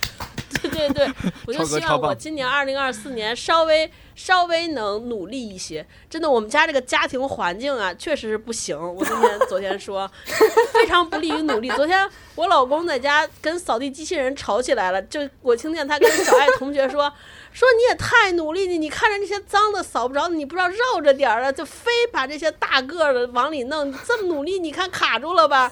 [0.71, 1.11] 对对，
[1.45, 5.85] 我就希望我今年二零二四年稍微稍微能努力一些。
[6.09, 8.77] 真的，我们家这个家庭环境啊，确实是不行。
[8.77, 10.09] 我今天昨天说，
[10.71, 11.69] 非常不利于努力。
[11.71, 17.11] 昨天我老公在家跟扫地机器人吵起来了，就我听见他跟小爱同学说，
[17.51, 25.71] 说你也太努力了，你看着那些脏的扫不着，你不知道绕着点儿了，就非把这些大个的往里弄，这么努力，你看卡住了吧？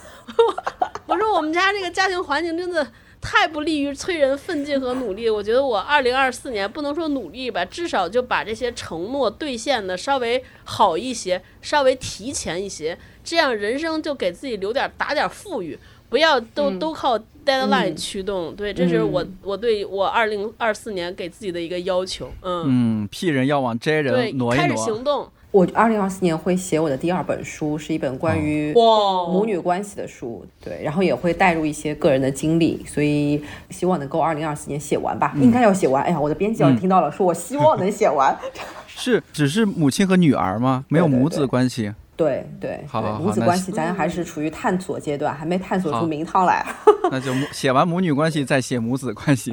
[1.07, 2.85] 我说我们家这个家庭环境真的。
[3.21, 5.29] 太不利于催人奋进和努力。
[5.29, 15.77] 我觉得我二零二四年不能说努力吧，至少就把这些承诺兑现的稍微好一些，稍微提前一些，这样人生就给自己留点打点富裕，
[16.09, 18.55] 不要都都靠 deadline 驱动。
[18.55, 22.31] 对，这是我我对我二零二四年给自己的一个要求。
[22.41, 24.51] 嗯嗯，P 人要往 J 人挪一挪。
[24.55, 25.29] 开始行动。
[25.51, 36.03] 我二零二四年会写我的第二本书，是一本关于母女关系的书，对，然后也会带入一些个人的经历，所以希望能够二零二四年写完吧，应该要写完。
[36.03, 38.37] 哎呀，我的编辑要听到了，说我希望能写完。
[38.87, 40.85] 是，只是母亲和女儿吗？
[40.87, 41.91] 没有母子关系？
[42.15, 46.63] 对对，好，母子关系咱还是处于探索阶段，还没探索出名堂来。
[47.09, 49.51] 那就 写完母女关系再写母子关系。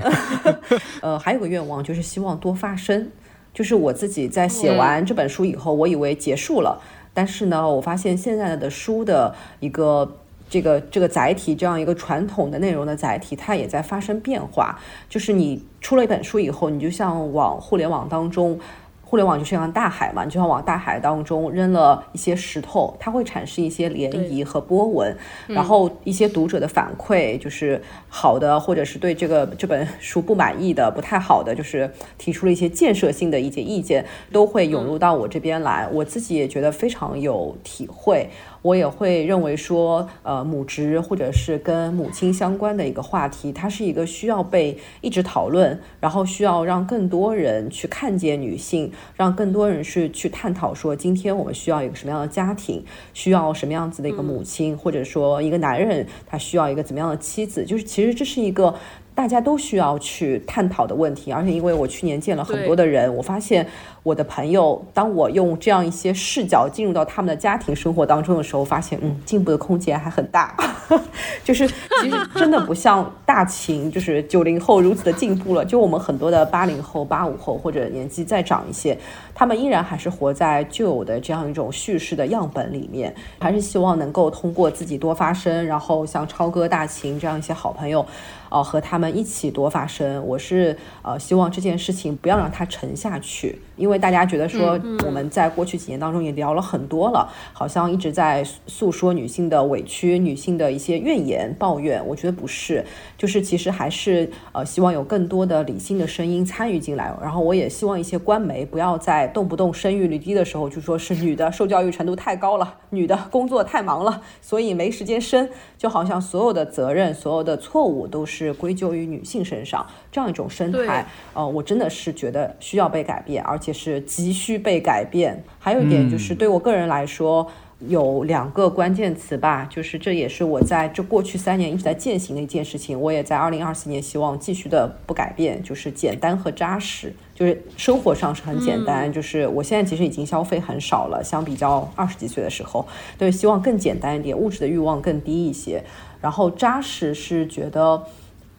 [1.00, 3.08] 呃，还有个愿望就是希望多发声。
[3.56, 6.78] 就是我自己在写完这本书以后，我以为结束了，
[7.14, 14.78] 但是呢，我发现现在的书的一个这个这个载体，这样一个传统的内容的载体，它也在发生变化。
[15.08, 18.60] 就是你出了一本书以后，你就像往互联网当中。
[19.08, 25.16] 互联网就像大海嘛，你就像往大海当中扔了一些石头，它会产生一些涟漪和波纹，
[25.46, 27.80] 然后一些读者的反馈就是
[28.18, 35.86] 好的，或者是对这个这本书不满意的、不太好的，就是提出了一些建设性的一些意见，都会涌入到我这边来。
[35.92, 38.30] 我自己也觉得非常有体会。
[38.62, 52.82] 我也会认为说，呃，母职或者是跟母亲相关的一个话题，它是一个需要被一直讨论，然后需要让更多人去看见女性，让更多人是去探讨说，今天我们需要一个什么样的家庭，
[53.14, 58.74] 需要什么样子的一个母亲，或者说一个男人他需要一个怎么样的妻子，就是其实实这是一个。
[59.16, 63.66] 大家都需要去探讨的问题，而且因为我去年见了很多的人，我发现
[64.02, 70.54] 我的朋友，当我用这样一些视角进入到他们的家庭生活当中的时候，发现嗯，进步的空间还很大。
[71.42, 75.64] 就是其实真的不像大秦，就是九零后如此的进步了。
[75.64, 78.96] 就我们很多的八零后、八五后或者年纪再长一些，
[79.34, 88.04] 他们依然还是活在旧有的这样一种叙事的样本里面，还是希望能够通过自己多发声，然后像超哥、大秦这样一些好朋友。
[88.50, 102.04] 哦，和他们一起多发声，我是呃希望这件事情不要让它沉下去，因为大家觉得说我们在过去几年当中也聊了很多了，好像一直在诉说女性的委屈、女性的一些怨言、抱怨。
[102.06, 102.84] 我觉得不是，
[103.18, 107.12] 就是其实还是呃希望有更多的理性的声音参与进来。
[107.20, 118.35] 然后我也希望一些官媒不要在动不动生育率低的时候就说是女的受教育程度太高了，女的工作太忙了，所以没时间生，就好像所有的责任、所有的错误都是。
[118.36, 125.42] 是归咎于女性身上这样一种生态，呃，我真的是觉得需要被改变，而且是急需被改变。
[125.58, 127.50] 还有一点就是，对我个人来说，
[127.88, 133.00] 有两个关键词吧，就是这也是我在这过去三年一直在践行的一件事情。
[133.00, 137.12] 我也在二零二四年希望继续的不改变，就是简单和扎实。
[137.34, 142.86] 就是生活上是很简单，就是我现在其实已经消费很少了，相比较二十几岁的时候，
[143.18, 145.82] 对，希望更简单一点，物质的欲望更低一些。
[146.22, 148.02] 然后扎实是觉得。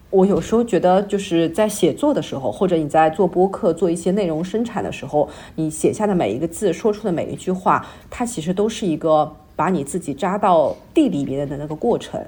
[0.10, 12.24] 我有时候觉得，就是在写作的时候，或者你在做播客、做一些内容生产的时候，你写下的每一个字、说出的每一句话，它其实都是一个把你自己扎到地里边的那个过程。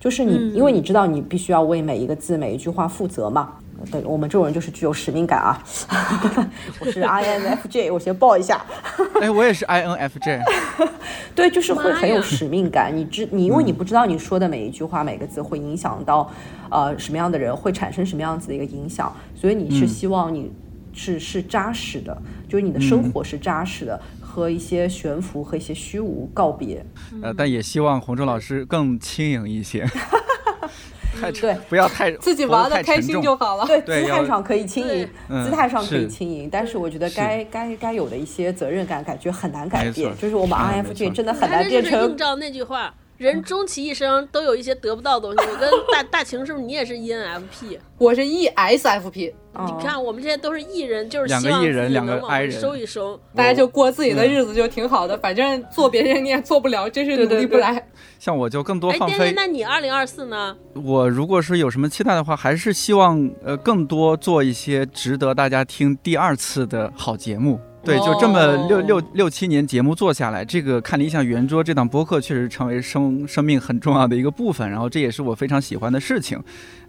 [0.00, 3.52] 就是你，因为你知道你必须要为每一个字、每一句话负责嘛。
[3.90, 5.62] 对我们这种人就是具有使命感啊！
[6.80, 8.64] 我是 INFJ，我先报一下。
[9.20, 10.42] 哎，我也是 INFJ。
[11.34, 12.94] 对，就是会很有使命感。
[12.94, 16.30] 你知你，因为你不知道你说的每一句话、每个字会影响到
[16.70, 20.50] 呃什么样的人，会产生什么样子的一个影响，所以你是希望你
[20.92, 26.84] 是是扎实的，就是你的生活是扎实的，和一些悬浮和一些虚无告别。
[27.22, 29.86] 呃，但也希望洪忠老师更轻盈一些。
[31.40, 33.66] 对，不要太自己玩的开心就好了。
[33.66, 35.08] 对，姿态上可以轻盈，
[35.44, 40.16] 姿态上可以轻盈，但是我觉得该该该有的一些责任感，感觉很难改变。
[40.16, 42.02] 就是我们 INFJ 真的很难变成。
[42.02, 45.50] 映照那句话，人终其一生都有一些得不到的东西。
[45.50, 47.78] 我跟大大晴是不是你也是 ENFP？
[47.98, 49.34] 我是 ESFP。
[49.66, 55.18] 你看我们这些都是艺人，就是两个艺人，两个 I 人，收一收，大家就过自己的日子就挺好的。
[55.18, 57.86] 反正做别人你也做不了，真是努力不来。
[58.18, 59.34] 像我就更多放飞。
[59.36, 60.56] 那你二零二四呢？
[60.72, 67.60] 我如果是有什么期待的话，还是希望呃更多做一些值得大家听第二次的好节目。
[67.82, 74.70] 对，就这么六六六七年节目做下来，这个看理想圆桌这档播客确实成为生生命很重要的一个部分。
[74.70, 76.38] 然后这也是我非常喜欢的事情，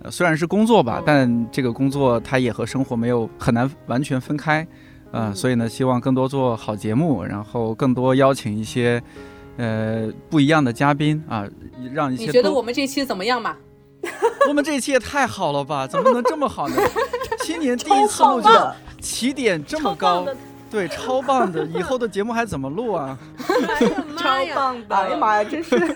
[0.02, 4.68] 呃，虽然是工作吧，但这个工作它也和生活没有很难完全分开，
[5.12, 9.02] 呃，所以呢，希望更多做好节目，然后更多邀请一些
[9.56, 11.48] 呃不一样的嘉宾啊，
[11.94, 12.26] 让一些。
[12.26, 13.56] 你觉得我们这期怎么样嘛？
[14.50, 15.88] 我们这期也太好了吧？
[15.88, 16.76] 怎么能这么好呢？
[17.46, 18.50] 新年第一次录制，
[19.00, 20.28] 起点这么高。
[20.72, 21.66] 对，超棒的！
[21.66, 23.18] 以后的节目还怎么录啊？
[24.18, 24.96] 超棒的！
[24.96, 25.96] 哎呀妈呀，真是。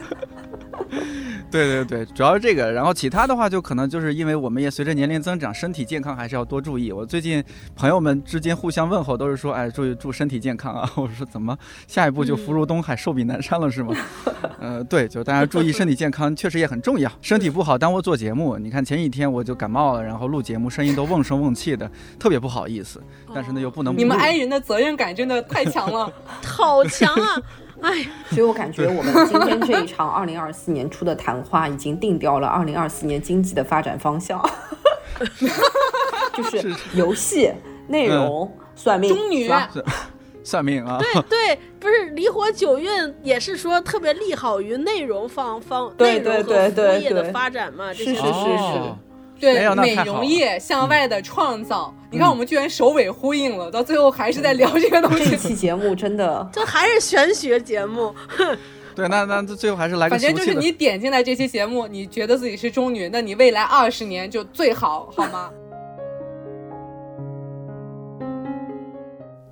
[1.51, 6.91] 对对对，主要是这个，然后其他的话就可能就是因为我们也随着年龄增长，身体健康还是要多注意。
[6.91, 7.43] 我最近
[7.75, 10.89] 朋友们之间互相问候都是说，哎，注意祝身体健康啊！
[10.97, 11.57] 我说怎么
[11.87, 13.95] 下一步就福如东海，寿比南山了是吗？
[14.59, 17.09] 呃，对，就大家注意身体健康，确实也很重要。
[17.21, 21.89] 身体不好耽误做节目，你看前几天我就感冒了，然后录节目声音都瓮声瓮气的，
[22.19, 23.01] 特别不好意思。
[23.33, 23.95] 但是呢又不能。
[23.97, 26.11] 你们爱人的责任感真的太强了，
[26.45, 27.41] 好强啊！
[27.81, 34.41] 哎，所以我感觉我们今天这一场二零二四年初的谈话，已经定掉了二零二四年经济的发展方向，
[36.33, 37.51] 就是游戏
[37.87, 39.49] 内容、算命、中女、
[40.43, 40.97] 算命啊。
[40.99, 42.89] 对对，不是离火九运
[43.21, 47.93] 也是说特别利好于内容方方内容和服务业的发展嘛？
[47.93, 48.95] 是是是是。
[49.39, 55.31] 对美容业向外的创造，你看我们居然首尾呼应了，到最后还是在聊这个东西。
[55.31, 58.13] 这期节目真的， 这还是玄学节目。
[58.95, 60.11] 对，那那最后还是来个。
[60.11, 65.49] 反正就是你点进来这期节目，你觉得自己是中女，那你未来二十年就最好，好吗？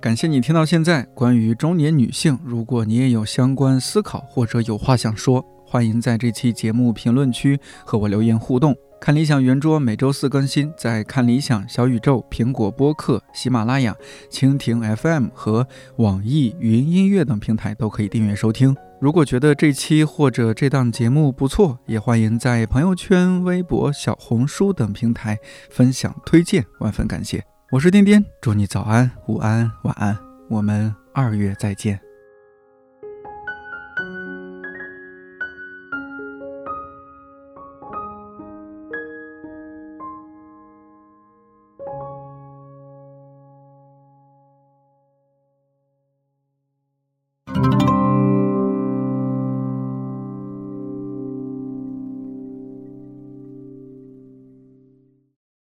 [0.00, 1.06] 感谢你听到现在。
[1.14, 8.74] 关于中年女性，如果你也有相关思考或者有话想说，欢迎在这期节目评论区和我留言互动。
[9.04, 13.94] 看理想圆桌每周四更新，在看理想、小宇宙、苹果播客、喜马拉雅、
[14.30, 18.74] 蜻蜓 FM 和网易云音乐等平台都可以订阅收听。
[19.02, 27.44] 如果觉得这期或者这档节目不错，也欢迎在朋友圈、微博、小红书等平台分享推荐，万分感谢。
[27.72, 30.16] 我是颠颠，祝你早安、午安、晚安，
[30.48, 32.00] 我们二月再见。